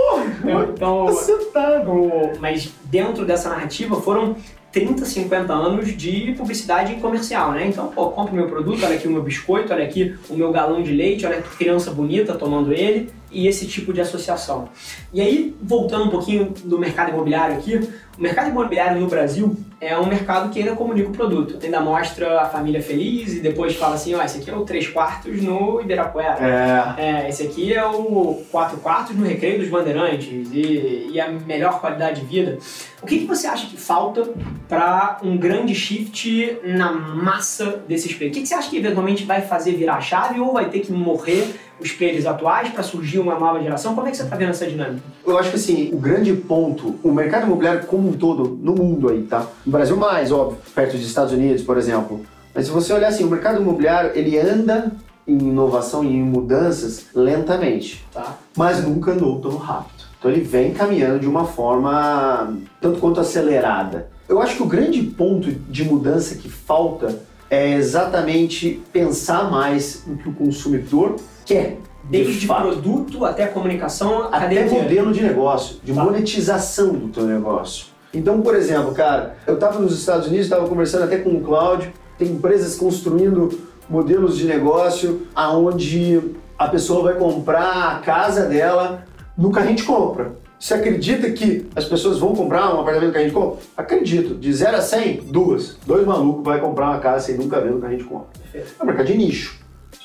então, 0.74 1.06
Acertado. 1.08 1.90
o- 1.90 2.32
mas 2.40 2.70
dentro 2.84 3.24
dessa 3.24 3.48
narrativa 3.50 4.00
foram 4.00 4.34
30, 4.72 5.04
50 5.04 5.52
anos 5.52 5.96
de 5.96 6.34
publicidade 6.36 6.94
comercial, 6.96 7.52
né? 7.52 7.66
Então, 7.66 7.88
pô, 7.88 8.10
compra 8.10 8.32
o 8.32 8.36
meu 8.36 8.46
produto, 8.48 8.84
olha 8.84 8.96
aqui 8.96 9.08
o 9.08 9.10
meu 9.10 9.22
biscoito, 9.22 9.72
olha 9.72 9.84
aqui 9.84 10.14
o 10.28 10.34
meu 10.34 10.52
galão 10.52 10.82
de 10.82 10.92
leite, 10.92 11.24
olha 11.24 11.40
que 11.40 11.56
criança 11.56 11.90
bonita 11.90 12.34
tomando 12.34 12.72
ele, 12.72 13.10
e 13.30 13.46
esse 13.46 13.66
tipo 13.66 13.92
de 13.92 14.00
associação. 14.00 14.68
E 15.12 15.20
aí, 15.20 15.56
voltando 15.62 16.04
um 16.04 16.10
pouquinho 16.10 16.52
do 16.64 16.78
mercado 16.78 17.10
imobiliário 17.10 17.56
aqui, 17.56 17.76
o 18.16 18.20
mercado 18.20 18.50
imobiliário 18.50 19.00
no 19.00 19.06
Brasil 19.06 19.56
é 19.80 19.96
um 19.98 20.06
mercado 20.06 20.50
que 20.50 20.58
ainda 20.58 20.74
comunica 20.74 21.08
o 21.08 21.12
produto. 21.12 21.58
Ainda 21.62 21.80
mostra 21.80 22.40
a 22.40 22.46
família 22.46 22.82
feliz 22.82 23.34
e 23.34 23.40
depois 23.40 23.76
fala 23.76 23.94
assim, 23.94 24.14
ó, 24.14 24.22
esse 24.22 24.38
aqui 24.38 24.50
é 24.50 24.54
o 24.54 24.64
3 24.64 24.88
quartos 24.88 25.40
no 25.42 25.80
Ibirapuera. 25.80 26.96
É. 26.98 27.24
É, 27.24 27.28
esse 27.28 27.44
aqui 27.44 27.72
é 27.72 27.84
o 27.86 28.42
4 28.50 28.78
quartos 28.78 29.16
no 29.16 29.24
Recreio 29.24 29.60
dos 29.60 29.68
Bandeirantes 29.68 30.48
e, 30.52 31.10
e 31.12 31.20
a 31.20 31.30
melhor 31.30 31.80
qualidade 31.80 32.20
de 32.20 32.26
vida. 32.26 32.58
O 33.00 33.06
que, 33.06 33.20
que 33.20 33.26
você 33.26 33.46
acha 33.46 33.68
que 33.68 33.76
falta 33.76 34.28
para 34.68 35.18
um 35.22 35.36
grande 35.36 35.74
shift 35.74 36.58
na 36.64 36.90
massa 36.92 37.82
desses 37.86 38.12
players? 38.12 38.32
O 38.32 38.34
que, 38.34 38.42
que 38.42 38.48
você 38.48 38.54
acha 38.54 38.68
que 38.68 38.76
eventualmente 38.76 39.24
vai 39.24 39.42
fazer 39.42 39.72
virar 39.72 39.94
a 39.94 40.00
chave 40.00 40.40
ou 40.40 40.52
vai 40.52 40.68
ter 40.68 40.80
que 40.80 40.92
morrer 40.92 41.54
os 41.80 41.92
players 41.92 42.26
atuais 42.26 42.70
para 42.70 42.82
surgir 42.82 43.18
uma 43.18 43.38
nova 43.38 43.60
geração? 43.62 43.94
Como 43.94 44.06
é 44.06 44.10
que 44.10 44.16
você 44.16 44.22
está 44.24 44.36
vendo 44.36 44.50
essa 44.50 44.66
dinâmica? 44.66 45.02
Eu 45.26 45.38
acho 45.38 45.50
que 45.50 45.56
assim, 45.56 45.90
o 45.92 45.98
grande 45.98 46.32
ponto, 46.32 46.96
o 47.02 47.12
mercado 47.12 47.46
imobiliário 47.46 47.86
como 47.86 48.08
um 48.08 48.12
todo, 48.12 48.58
no 48.62 48.74
mundo 48.74 49.08
aí, 49.08 49.22
tá? 49.22 49.46
No 49.64 49.72
Brasil 49.72 49.96
mais, 49.96 50.32
óbvio, 50.32 50.58
perto 50.74 50.96
dos 50.96 51.06
Estados 51.06 51.32
Unidos, 51.32 51.62
por 51.62 51.76
exemplo. 51.78 52.20
Mas 52.54 52.66
se 52.66 52.72
você 52.72 52.92
olhar 52.92 53.08
assim, 53.08 53.24
o 53.24 53.28
mercado 53.28 53.60
imobiliário, 53.60 54.10
ele 54.14 54.38
anda 54.38 54.92
em 55.26 55.36
inovação 55.38 56.02
e 56.02 56.08
em 56.08 56.22
mudanças 56.22 57.06
lentamente, 57.14 58.04
Tá? 58.12 58.38
mas 58.56 58.82
nunca 58.82 59.12
andou 59.12 59.38
tão 59.40 59.56
rápido. 59.56 60.04
Então 60.18 60.30
ele 60.30 60.40
vem 60.40 60.72
caminhando 60.72 61.20
de 61.20 61.28
uma 61.28 61.44
forma 61.44 62.56
tanto 62.80 62.98
quanto 62.98 63.20
acelerada. 63.20 64.08
Eu 64.28 64.40
acho 64.42 64.56
que 64.56 64.62
o 64.62 64.66
grande 64.66 65.00
ponto 65.02 65.50
de 65.52 65.84
mudança 65.84 66.34
que 66.34 66.48
falta 66.48 67.20
é 67.50 67.74
exatamente 67.74 68.82
pensar 68.92 69.50
mais 69.50 70.02
no 70.06 70.16
que 70.16 70.28
o 70.28 70.32
consumidor 70.32 71.16
quer. 71.48 71.78
de 72.04 72.10
Desde 72.24 72.46
fato. 72.46 72.62
produto 72.62 73.24
até 73.24 73.46
comunicação, 73.48 74.28
Até 74.32 74.64
modelo 74.66 75.12
de 75.12 75.22
negócio, 75.22 75.76
de 75.82 75.92
Tá. 75.92 76.02
monetização 76.04 76.94
do 76.94 77.08
teu 77.08 77.24
negócio. 77.24 77.86
Então, 78.14 78.40
por 78.40 78.54
exemplo, 78.54 78.92
cara, 78.94 79.36
eu 79.46 79.54
estava 79.54 79.78
nos 79.78 79.98
Estados 79.98 80.26
Unidos, 80.28 80.46
estava 80.46 80.66
conversando 80.66 81.04
até 81.04 81.18
com 81.18 81.30
o 81.30 81.40
Cláudio, 81.42 81.92
tem 82.16 82.28
empresas 82.28 82.76
construindo 82.76 83.60
modelos 83.90 84.38
de 84.38 84.46
negócio 84.46 85.26
aonde 85.34 86.20
a 86.58 86.68
pessoa 86.68 87.02
vai 87.02 87.14
comprar 87.14 87.96
a 87.96 87.98
casa 88.00 88.46
dela 88.46 89.04
no 89.36 89.50
carrinho 89.50 89.76
de 89.76 89.82
compra. 89.82 90.32
Você 90.58 90.74
acredita 90.74 91.30
que 91.30 91.66
as 91.76 91.84
pessoas 91.84 92.18
vão 92.18 92.34
comprar 92.34 92.74
um 92.74 92.80
apartamento 92.80 93.08
no 93.08 93.12
carrinho 93.12 93.30
de 93.30 93.36
compra? 93.36 93.58
Acredito. 93.76 94.34
De 94.34 94.52
0 94.52 94.76
a 94.78 94.80
100, 94.80 95.20
duas. 95.30 95.76
Dois 95.86 96.06
malucos 96.06 96.42
vai 96.44 96.58
comprar 96.60 96.86
uma 96.90 96.98
casa 97.00 97.26
sem 97.26 97.36
nunca 97.36 97.60
ver 97.60 97.70
no 97.70 97.80
carrinho 97.80 97.98
de 98.00 98.04
compra. 98.04 98.26
É 98.54 98.64
um 98.82 98.86
mercado 98.86 99.06
de 99.06 99.16
nicho. 99.16 99.58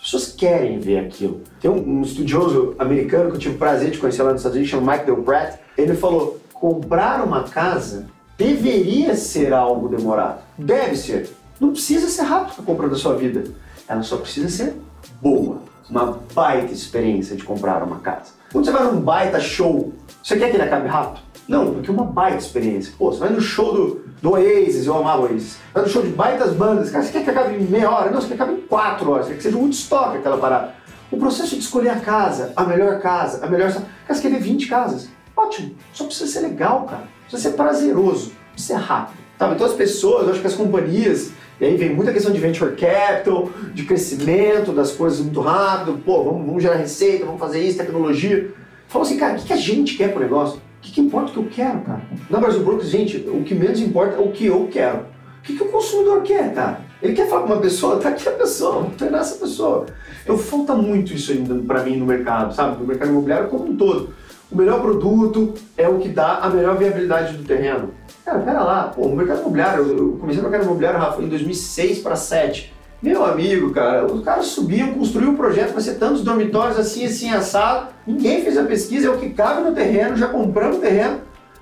As 0.03 0.11
pessoas 0.11 0.33
querem 0.33 0.79
ver 0.79 0.99
aquilo. 0.99 1.41
Tem 1.61 1.71
um, 1.71 2.01
estudioso 2.01 2.75
americano 2.77 3.29
que 3.29 3.37
eu 3.37 3.39
tive 3.39 3.55
o 3.55 3.57
prazer 3.57 3.89
de 3.89 3.97
conhecer 3.97 4.21
lá 4.21 4.31
nos 4.31 4.41
Estados 4.41 4.57
Unidos, 4.57 4.69
chama 4.69 4.91
Mike 4.91 5.05
Del 5.05 5.23
Pratt. 5.23 5.59
Ele 5.77 5.95
falou, 5.95 6.41
comprar 6.53 7.23
uma 7.23 7.43
casa 7.43 8.07
deveria 8.37 9.15
ser 9.15 9.53
algo 9.53 9.87
demorado. 9.87 10.41
Deve 10.57 10.97
ser. 10.97 11.29
Não 11.57 11.71
precisa 11.71 12.09
ser 12.09 12.23
rápido 12.23 12.55
a 12.59 12.63
compra 12.63 12.89
da 12.89 12.97
sua 12.97 13.15
vida. 13.15 13.45
Ela 13.87 14.03
só 14.03 14.17
precisa 14.17 14.49
ser 14.49 14.75
boa. 15.21 15.59
Uma 15.89 16.19
baita 16.33 16.73
experiência 16.73 17.37
de 17.37 17.43
comprar 17.45 17.81
uma 17.81 17.99
casa. 17.99 18.33
Quando 18.51 18.65
você 18.65 18.71
vai 18.71 18.83
num 18.83 18.99
baita 18.99 19.39
show, 19.39 19.93
você 20.21 20.37
quer 20.37 20.49
que 20.49 20.57
ele 20.57 20.63
acabe 20.63 20.89
rápido? 20.89 21.21
Não, 21.47 21.73
porque 21.73 21.89
é 21.89 21.93
uma 21.93 22.05
baita 22.05 22.37
experiência. 22.37 22.93
Pô, 22.97 23.11
você 23.11 23.19
vai 23.19 23.29
no 23.29 23.41
show 23.41 23.73
do, 23.73 24.05
do 24.21 24.31
Oasis, 24.31 24.85
eu 24.85 24.95
amava 24.95 25.23
Oasis. 25.23 25.57
Vai 25.73 25.83
no 25.83 25.89
show 25.89 26.01
de 26.01 26.09
baitas 26.09 26.53
bandas, 26.53 26.89
cara, 26.89 27.03
você 27.03 27.11
quer 27.11 27.23
que 27.23 27.29
acabe 27.29 27.55
em 27.55 27.65
meia 27.65 27.89
hora? 27.89 28.11
Não, 28.11 28.21
você 28.21 28.29
quer 28.29 28.37
que 28.37 28.41
acabe 28.43 28.59
em 28.59 28.61
quatro 28.61 29.11
horas. 29.11 29.25
Você 29.25 29.31
quer 29.33 29.37
que 29.37 29.43
seja 29.43 29.57
muito 29.57 29.73
estoque 29.73 30.17
aquela 30.17 30.37
parada. 30.37 30.75
O 31.11 31.17
processo 31.17 31.55
de 31.55 31.61
escolher 31.61 31.89
a 31.89 31.99
casa, 31.99 32.53
a 32.55 32.63
melhor 32.63 32.99
casa, 32.99 33.45
a 33.45 33.49
melhor... 33.49 33.71
Cara, 33.71 33.85
você 34.07 34.21
quer 34.21 34.31
ver 34.31 34.39
20 34.39 34.67
casas. 34.67 35.09
Ótimo. 35.35 35.75
Só 35.93 36.05
precisa 36.05 36.31
ser 36.31 36.39
legal, 36.39 36.85
cara. 36.85 37.07
Precisa 37.27 37.49
ser 37.49 37.55
prazeroso. 37.55 38.31
Precisa 38.53 38.79
ser 38.79 38.85
rápido. 38.85 39.23
Sabe? 39.37 39.55
Então 39.55 39.67
as 39.67 39.73
pessoas, 39.73 40.25
eu 40.25 40.31
acho 40.31 40.41
que 40.41 40.47
as 40.47 40.55
companhias, 40.55 41.31
e 41.59 41.65
aí 41.65 41.75
vem 41.75 41.93
muita 41.93 42.13
questão 42.13 42.31
de 42.31 42.39
venture 42.39 42.75
capital, 42.75 43.49
de 43.73 43.83
crescimento 43.83 44.71
das 44.71 44.91
coisas 44.91 45.19
muito 45.19 45.41
rápido, 45.41 45.99
pô, 46.05 46.23
vamos, 46.23 46.45
vamos 46.45 46.63
gerar 46.63 46.75
receita, 46.75 47.25
vamos 47.25 47.39
fazer 47.39 47.61
isso, 47.61 47.77
tecnologia. 47.77 48.53
Falou 48.87 49.05
assim, 49.05 49.17
cara, 49.17 49.37
o 49.37 49.43
que 49.43 49.53
a 49.53 49.57
gente 49.57 49.97
quer 49.97 50.11
pro 50.11 50.21
negócio? 50.21 50.61
O 50.83 50.85
que, 50.85 50.91
que 50.91 51.01
importa 51.01 51.29
o 51.29 51.31
que 51.31 51.39
eu 51.39 51.47
quero, 51.49 51.79
cara? 51.79 52.01
Na 52.29 52.41
Brasil 52.41 52.61
Brooks, 52.61 52.89
gente, 52.89 53.15
o 53.29 53.41
que 53.41 53.55
menos 53.55 53.79
importa 53.79 54.17
é 54.17 54.19
o 54.19 54.33
que 54.33 54.47
eu 54.47 54.67
quero. 54.69 54.97
O 55.39 55.41
que, 55.41 55.55
que 55.55 55.63
o 55.63 55.69
consumidor 55.69 56.21
quer, 56.23 56.53
cara? 56.53 56.81
Ele 57.01 57.13
quer 57.13 57.29
falar 57.29 57.43
com 57.43 57.53
uma 57.53 57.61
pessoa, 57.61 58.01
tá 58.01 58.09
aqui 58.09 58.27
a 58.27 58.33
pessoa, 58.33 58.81
vamos 58.81 58.97
treinar 58.97 59.21
essa 59.21 59.35
pessoa. 59.35 59.85
Então 60.21 60.37
falta 60.37 60.75
muito 60.75 61.13
isso 61.13 61.31
ainda 61.31 61.55
pra 61.55 61.83
mim 61.83 61.95
no 61.95 62.05
mercado, 62.05 62.53
sabe? 62.53 62.81
No 62.81 62.85
mercado 62.85 63.11
imobiliário 63.11 63.47
como 63.47 63.71
um 63.71 63.77
todo. 63.77 64.13
O 64.51 64.57
melhor 64.57 64.81
produto 64.81 65.53
é 65.77 65.87
o 65.87 65.99
que 65.99 66.09
dá 66.09 66.39
a 66.39 66.49
melhor 66.49 66.77
viabilidade 66.77 67.37
do 67.37 67.45
terreno. 67.45 67.91
Cara, 68.25 68.39
pera 68.39 68.63
lá, 68.63 68.83
pô, 68.89 69.03
o 69.03 69.15
mercado 69.15 69.39
imobiliário, 69.39 69.85
eu 69.85 70.17
comecei 70.19 70.43
no 70.43 70.49
mercado 70.49 70.67
imobiliário, 70.67 70.99
Rafa, 70.99 71.21
em 71.21 71.29
2006 71.29 71.99
para 71.99 72.11
2007. 72.11 72.72
Meu 73.03 73.25
amigo, 73.25 73.71
cara, 73.71 74.05
os 74.05 74.23
caras 74.23 74.45
subiam, 74.45 74.93
construíam 74.93 75.33
um 75.33 75.35
projeto, 75.35 75.73
vai 75.73 75.81
ser 75.81 75.95
tantos 75.95 76.23
dormitórios 76.23 76.79
assim, 76.79 77.05
assim, 77.05 77.33
assado. 77.33 77.87
Ninguém 78.07 78.41
fez 78.41 78.57
a 78.57 78.63
pesquisa, 78.63 79.07
é 79.07 79.09
o 79.09 79.17
que 79.17 79.31
cabe 79.31 79.61
no 79.61 79.75
terreno, 79.75 80.15
já 80.15 80.29
compramos 80.29 80.77
o 80.77 80.79
terreno, 80.79 81.19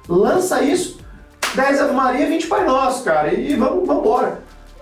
lança 0.08 0.62
isso, 0.62 1.00
10 1.56 1.82
Ave 1.82 1.94
Maria, 1.96 2.28
20 2.28 2.46
Pai 2.46 2.64
Nosso, 2.64 3.04
cara, 3.04 3.34
e 3.34 3.56
vamos, 3.56 3.88
vamos 3.88 4.04
embora. 4.04 4.40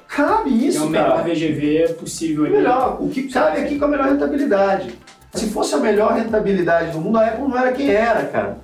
Cabe 0.09 0.67
isso, 0.67 0.83
é 0.83 0.85
o 0.85 0.91
cara. 0.91 1.23
melhor 1.23 1.33
VGV 1.33 1.93
possível 1.93 2.43
ali. 2.43 2.57
Melhor, 2.57 2.97
o 2.99 3.07
que 3.07 3.29
cabe 3.29 3.61
aqui 3.61 3.79
com 3.79 3.85
a 3.85 3.87
melhor 3.87 4.09
rentabilidade. 4.09 4.93
Se 5.33 5.47
fosse 5.51 5.73
a 5.75 5.77
melhor 5.77 6.11
rentabilidade 6.11 6.91
do 6.91 6.99
mundo, 6.99 7.19
a 7.19 7.27
Apple 7.27 7.47
não 7.47 7.57
era 7.57 7.71
quem 7.71 7.89
era, 7.89 8.25
cara. 8.25 8.57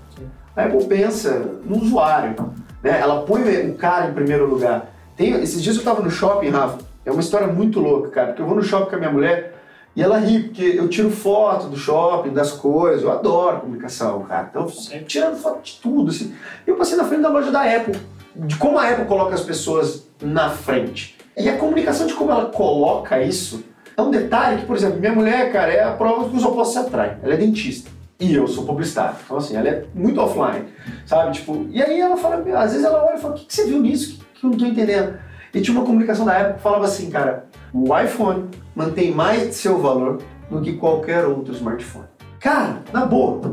A 0.53 0.65
Apple 0.65 0.83
pensa 0.83 1.49
no 1.63 1.77
usuário, 1.77 2.35
né? 2.83 2.99
Ela 2.99 3.21
põe 3.21 3.41
o 3.69 3.75
cara 3.75 4.09
em 4.09 4.13
primeiro 4.13 4.47
lugar. 4.47 4.91
Tem, 5.15 5.31
esses 5.41 5.63
dias 5.63 5.77
eu 5.77 5.79
estava 5.79 6.01
no 6.01 6.11
shopping, 6.11 6.49
Rafa, 6.49 6.79
é 7.05 7.11
uma 7.11 7.21
história 7.21 7.47
muito 7.47 7.79
louca, 7.79 8.09
cara, 8.09 8.27
porque 8.27 8.41
eu 8.41 8.45
vou 8.47 8.55
no 8.55 8.63
shopping 8.63 8.89
com 8.89 8.95
a 8.95 8.99
minha 8.99 9.11
mulher 9.11 9.55
e 9.95 10.01
ela 10.01 10.17
ri, 10.17 10.43
porque 10.43 10.73
eu 10.75 10.89
tiro 10.89 11.09
foto 11.09 11.67
do 11.67 11.77
shopping, 11.77 12.31
das 12.31 12.51
coisas, 12.51 13.03
eu 13.03 13.11
adoro 13.11 13.61
comunicação, 13.61 14.23
cara. 14.23 14.47
Então, 14.49 14.67
sempre 14.67 15.05
tirando 15.05 15.37
foto 15.37 15.63
de 15.63 15.79
tudo, 15.81 16.11
assim. 16.11 16.35
Eu 16.67 16.75
passei 16.75 16.97
na 16.97 17.05
frente 17.05 17.21
da 17.21 17.29
loja 17.29 17.49
da 17.49 17.61
Apple, 17.61 17.95
de 18.35 18.57
como 18.57 18.77
a 18.77 18.89
Apple 18.89 19.05
coloca 19.05 19.33
as 19.33 19.41
pessoas 19.41 20.07
na 20.21 20.49
frente. 20.49 21.15
E 21.37 21.47
a 21.47 21.57
comunicação 21.57 22.07
de 22.07 22.13
como 22.13 22.31
ela 22.31 22.45
coloca 22.47 23.21
isso 23.21 23.63
é 23.95 24.01
um 24.01 24.11
detalhe 24.11 24.61
que, 24.61 24.65
por 24.65 24.75
exemplo, 24.75 24.99
minha 24.99 25.13
mulher, 25.13 25.51
cara, 25.53 25.71
é 25.71 25.83
a 25.83 25.91
prova 25.91 26.29
que 26.29 26.35
os 26.35 26.43
opostos 26.43 26.73
se 26.73 26.79
atraem. 26.79 27.17
Ela 27.23 27.33
é 27.33 27.37
dentista. 27.37 27.89
E 28.19 28.33
eu 28.33 28.47
sou 28.47 28.65
publicitário. 28.65 29.15
Então, 29.23 29.37
assim, 29.37 29.55
ela 29.55 29.67
é 29.67 29.85
muito 29.93 30.19
offline, 30.19 30.65
sabe? 31.05 31.31
Tipo, 31.33 31.67
e 31.69 31.81
aí 31.81 31.99
ela 31.99 32.17
fala, 32.17 32.43
às 32.57 32.71
vezes 32.71 32.85
ela 32.85 33.05
olha 33.05 33.15
e 33.15 33.21
fala, 33.21 33.33
o 33.33 33.37
que, 33.37 33.45
que 33.45 33.53
você 33.53 33.65
viu 33.65 33.79
nisso 33.79 34.19
que, 34.19 34.39
que 34.39 34.45
eu 34.45 34.49
não 34.49 34.57
tô 34.57 34.65
entendendo? 34.65 35.17
E 35.55 35.61
tinha 35.61 35.77
uma 35.77 35.85
comunicação 35.85 36.25
da 36.25 36.33
época 36.33 36.55
que 36.55 36.61
falava 36.61 36.83
assim, 36.83 37.09
cara, 37.09 37.45
o 37.73 37.97
iPhone 37.97 38.49
mantém 38.75 39.11
mais 39.11 39.55
seu 39.55 39.79
valor 39.79 40.21
do 40.51 40.59
que 40.59 40.73
qualquer 40.73 41.25
outro 41.25 41.53
smartphone. 41.53 42.07
Cara, 42.41 42.81
na 42.91 43.05
boa, 43.05 43.51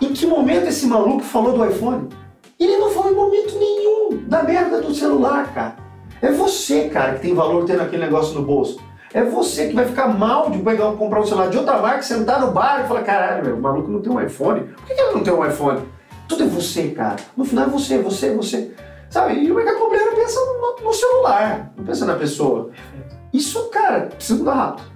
em 0.00 0.12
que 0.12 0.26
momento 0.26 0.66
esse 0.66 0.86
maluco 0.86 1.22
falou 1.22 1.56
do 1.56 1.64
iPhone? 1.64 2.08
Ele 2.58 2.76
não 2.78 2.90
falou 2.90 3.12
em 3.12 3.14
momento 3.14 3.56
nenhum 3.60 4.24
da 4.26 4.42
merda 4.42 4.80
do 4.80 4.92
celular, 4.92 5.54
cara. 5.54 5.76
É 6.20 6.32
você, 6.32 6.88
cara, 6.88 7.14
que 7.14 7.20
tem 7.20 7.32
valor 7.32 7.64
tendo 7.64 7.82
aquele 7.82 8.02
negócio 8.02 8.34
no 8.34 8.44
bolso. 8.44 8.80
É 9.14 9.22
você 9.22 9.68
que 9.68 9.74
vai 9.74 9.84
ficar 9.84 10.08
mal 10.08 10.50
de 10.50 10.58
pegar, 10.58 10.90
comprar 10.92 11.20
um 11.20 11.26
celular 11.26 11.48
de 11.48 11.58
outra 11.58 11.78
marca, 11.78 12.02
sentar 12.02 12.40
no 12.40 12.50
bar 12.50 12.82
e 12.84 12.88
falar, 12.88 13.02
caralho, 13.02 13.44
meu, 13.44 13.56
o 13.56 13.62
maluco 13.62 13.88
não 13.88 14.02
tem 14.02 14.10
um 14.10 14.20
iPhone. 14.20 14.62
Por 14.62 14.84
que 14.84 14.92
ele 15.00 15.12
não 15.12 15.22
tem 15.22 15.32
um 15.32 15.46
iPhone? 15.46 15.80
Tudo 16.26 16.42
é 16.42 16.46
você, 16.46 16.88
cara. 16.88 17.16
No 17.36 17.44
final 17.44 17.66
é 17.66 17.68
você, 17.68 17.98
você, 17.98 18.34
você. 18.34 18.72
Sabe? 19.16 19.44
E 19.44 19.50
o 19.50 19.54
mercado 19.54 19.78
imobiliário 19.78 20.14
pensa 20.14 20.38
no, 20.38 20.84
no 20.84 20.92
celular, 20.92 21.72
não 21.74 21.86
pensa 21.86 22.04
na 22.04 22.16
pessoa. 22.16 22.70
Isso, 23.32 23.70
cara, 23.70 24.08
precisa 24.08 24.38
mudar 24.38 24.54
rápido. 24.54 24.88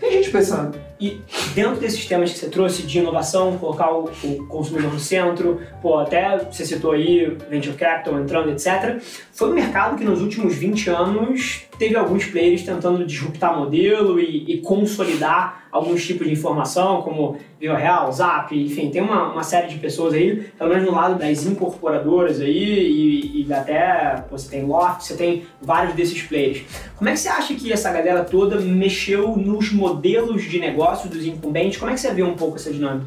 Tem 0.00 0.10
gente 0.14 0.30
pensando. 0.30 0.76
E 1.00 1.20
dentro 1.54 1.76
desses 1.76 2.04
temas 2.04 2.32
que 2.32 2.38
você 2.38 2.48
trouxe 2.48 2.82
de 2.82 2.98
inovação, 2.98 3.56
colocar 3.56 3.92
o, 3.92 4.10
o, 4.24 4.46
consumidor 4.48 4.92
no 4.92 4.98
centro, 4.98 5.60
pô, 5.80 5.96
até 5.96 6.38
você 6.38 6.66
citou 6.66 6.90
aí 6.90 7.36
venture 7.48 7.76
capital 7.76 8.18
entrando, 8.18 8.50
etc. 8.50 9.00
Foi 9.32 9.48
um 9.48 9.54
mercado 9.54 9.96
que 9.96 10.02
nos 10.02 10.20
últimos 10.20 10.56
20 10.56 10.90
anos 10.90 11.62
teve 11.78 11.94
alguns 11.94 12.26
players 12.26 12.64
tentando 12.64 13.06
disruptar 13.06 13.56
modelo 13.56 14.18
e, 14.18 14.54
e 14.54 14.60
consolidar 14.60 15.67
alguns 15.70 16.04
tipos 16.04 16.26
de 16.26 16.32
informação, 16.32 17.02
como 17.02 17.38
Viva 17.60 17.76
Real, 17.76 18.10
Zap, 18.12 18.56
enfim, 18.56 18.90
tem 18.90 19.02
uma, 19.02 19.32
uma, 19.32 19.42
série 19.42 19.68
de 19.68 19.76
pessoas 19.78 20.14
aí, 20.14 20.50
pelo 20.56 20.70
menos 20.70 20.86
no 20.86 20.94
lado 20.94 21.18
das 21.18 21.44
incorporadoras 21.44 22.40
aí, 22.40 22.48
e, 22.48 23.46
e 23.46 23.52
até 23.52 24.24
você 24.30 24.48
tem 24.48 24.64
Loft, 24.64 25.02
você 25.02 25.14
tem 25.14 25.46
vários 25.60 25.94
desses 25.94 26.22
players. 26.22 26.62
Como 26.96 27.08
é 27.08 27.12
que 27.12 27.18
você 27.18 27.28
acha 27.28 27.54
que 27.54 27.72
essa 27.72 27.92
galera 27.92 28.24
toda 28.24 28.60
mexeu 28.60 29.36
nos 29.36 29.72
modelos 29.72 30.44
de 30.44 30.58
negócio 30.58 31.08
dos 31.08 31.24
incumbentes? 31.24 31.78
Como 31.78 31.90
é 31.90 31.94
que 31.94 32.00
você 32.00 32.12
vê 32.12 32.22
um 32.22 32.34
pouco 32.34 32.56
essa 32.56 32.70
dinâmica? 32.70 33.06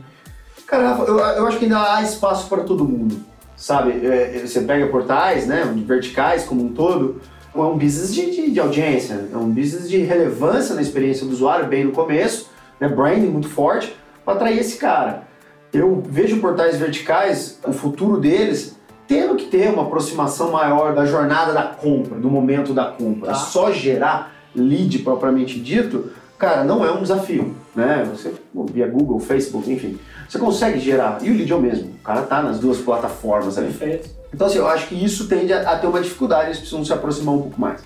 Cara, 0.68 1.03
eu, 1.05 1.20
eu 1.20 1.47
acho 1.47 1.57
que 1.57 1.66
ainda 1.66 1.95
há 1.95 2.01
espaço 2.01 2.47
para 2.47 2.64
todo 2.64 2.86
mundo, 2.86 3.20
sabe? 3.57 4.05
É, 4.05 4.41
você 4.45 4.62
pega 4.62 4.88
portais, 4.88 5.45
né, 5.45 5.64
verticais 5.86 6.43
como 6.43 6.64
um 6.64 6.70
todo, 6.70 7.20
é 7.53 7.59
um 7.59 7.78
business 7.78 8.14
de, 8.14 8.32
de, 8.32 8.51
de, 8.51 8.59
audiência, 8.59 9.28
é 9.34 9.36
um 9.36 9.49
business 9.49 9.89
de 9.89 9.97
relevância 9.97 10.74
na 10.74 10.82
experiência 10.82 11.26
do 11.26 11.34
usuário, 11.34 11.68
bem 11.68 11.84
no 11.84 11.91
começo, 11.91 12.49
né, 12.82 12.89
branding 12.89 13.27
muito 13.27 13.47
forte, 13.47 13.95
para 14.25 14.34
atrair 14.34 14.59
esse 14.59 14.77
cara. 14.77 15.27
Eu 15.71 16.03
vejo 16.05 16.41
portais 16.41 16.77
verticais, 16.77 17.59
o 17.65 17.71
futuro 17.71 18.19
deles, 18.19 18.75
tendo 19.07 19.36
que 19.36 19.45
ter 19.45 19.69
uma 19.71 19.84
aproximação 19.84 20.51
maior 20.51 20.93
da 20.93 21.05
jornada 21.05 21.53
da 21.53 21.63
compra, 21.63 22.19
do 22.19 22.29
momento 22.29 22.73
da 22.73 22.86
compra. 22.86 23.27
Tá. 23.27 23.36
Só 23.36 23.71
gerar 23.71 24.34
lead 24.55 24.99
propriamente 24.99 25.59
dito, 25.59 26.11
cara, 26.38 26.63
não 26.63 26.84
é 26.84 26.91
um 26.91 27.01
desafio, 27.01 27.55
né? 27.75 28.09
Você, 28.11 28.34
via 28.73 28.88
Google, 28.88 29.19
Facebook, 29.19 29.71
enfim, 29.71 29.97
você 30.27 30.39
consegue 30.39 30.79
gerar, 30.79 31.19
e 31.21 31.29
o 31.29 31.34
lead 31.34 31.51
é 31.51 31.55
o 31.55 31.61
mesmo, 31.61 31.89
o 31.89 32.03
cara 32.03 32.23
tá 32.23 32.41
nas 32.41 32.59
duas 32.59 32.79
plataformas 32.79 33.57
ali. 33.57 33.67
Perfeito. 33.67 34.09
Então, 34.34 34.47
assim, 34.47 34.57
eu 34.57 34.67
acho 34.67 34.88
que 34.88 34.95
isso 34.95 35.27
tende 35.27 35.53
a, 35.53 35.71
a, 35.71 35.77
ter 35.77 35.88
uma 35.88 36.01
dificuldade, 36.01 36.47
eles 36.47 36.57
precisam 36.57 36.84
se 36.84 36.91
aproximar 36.91 37.36
um 37.36 37.41
pouco 37.41 37.59
mais. 37.59 37.82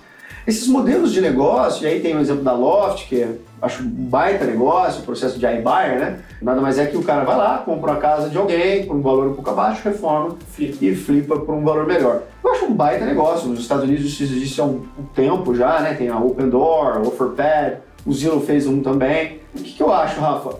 Esses 0.46 0.68
modelos 0.68 1.12
de 1.12 1.20
negócio, 1.20 1.84
e 1.84 1.86
aí 1.88 2.00
tem 2.00 2.16
o 2.16 2.20
exemplo 2.20 2.44
da 2.44 2.52
Loft, 2.52 3.08
que 3.08 3.20
é, 3.20 3.34
acho 3.60 3.82
um 3.82 3.88
baita 3.88 4.44
negócio, 4.44 5.00
o 5.00 5.04
processo 5.04 5.38
de 5.38 5.46
iBuyer, 5.46 5.98
né? 5.98 6.18
Nada 6.40 6.60
mais 6.60 6.78
é 6.78 6.86
que 6.86 6.96
o 6.96 7.02
cara 7.02 7.24
vai 7.24 7.36
lá, 7.36 7.58
compra 7.58 7.92
a 7.92 7.96
casa 7.96 8.28
de 8.28 8.36
alguém 8.36 8.86
por 8.86 8.96
um 8.96 9.02
valor 9.02 9.28
um 9.28 9.34
pouco 9.34 9.50
abaixo, 9.50 9.82
reforma 9.82 10.36
e 10.58 10.94
flipa 10.94 11.38
por 11.38 11.54
um 11.54 11.64
valor 11.64 11.86
melhor. 11.86 12.22
Eu 12.44 12.52
acho 12.52 12.66
um 12.66 12.74
baita 12.74 13.04
negócio. 13.04 13.48
Nos 13.48 13.60
Estados 13.60 13.84
Unidos 13.84 14.04
isso 14.04 14.22
existe 14.22 14.60
há 14.60 14.64
um, 14.64 14.86
um 14.98 15.04
tempo 15.14 15.54
já, 15.54 15.80
né? 15.80 15.94
Tem 15.94 16.08
a 16.08 16.18
Open 16.18 16.48
Door, 16.48 17.02
OfferPad, 17.06 17.78
o 18.04 18.12
Zillow 18.12 18.40
fez 18.40 18.66
um 18.66 18.82
também. 18.82 19.40
O 19.54 19.62
que, 19.62 19.72
que 19.72 19.82
eu 19.82 19.92
acho, 19.92 20.20
Rafa? 20.20 20.58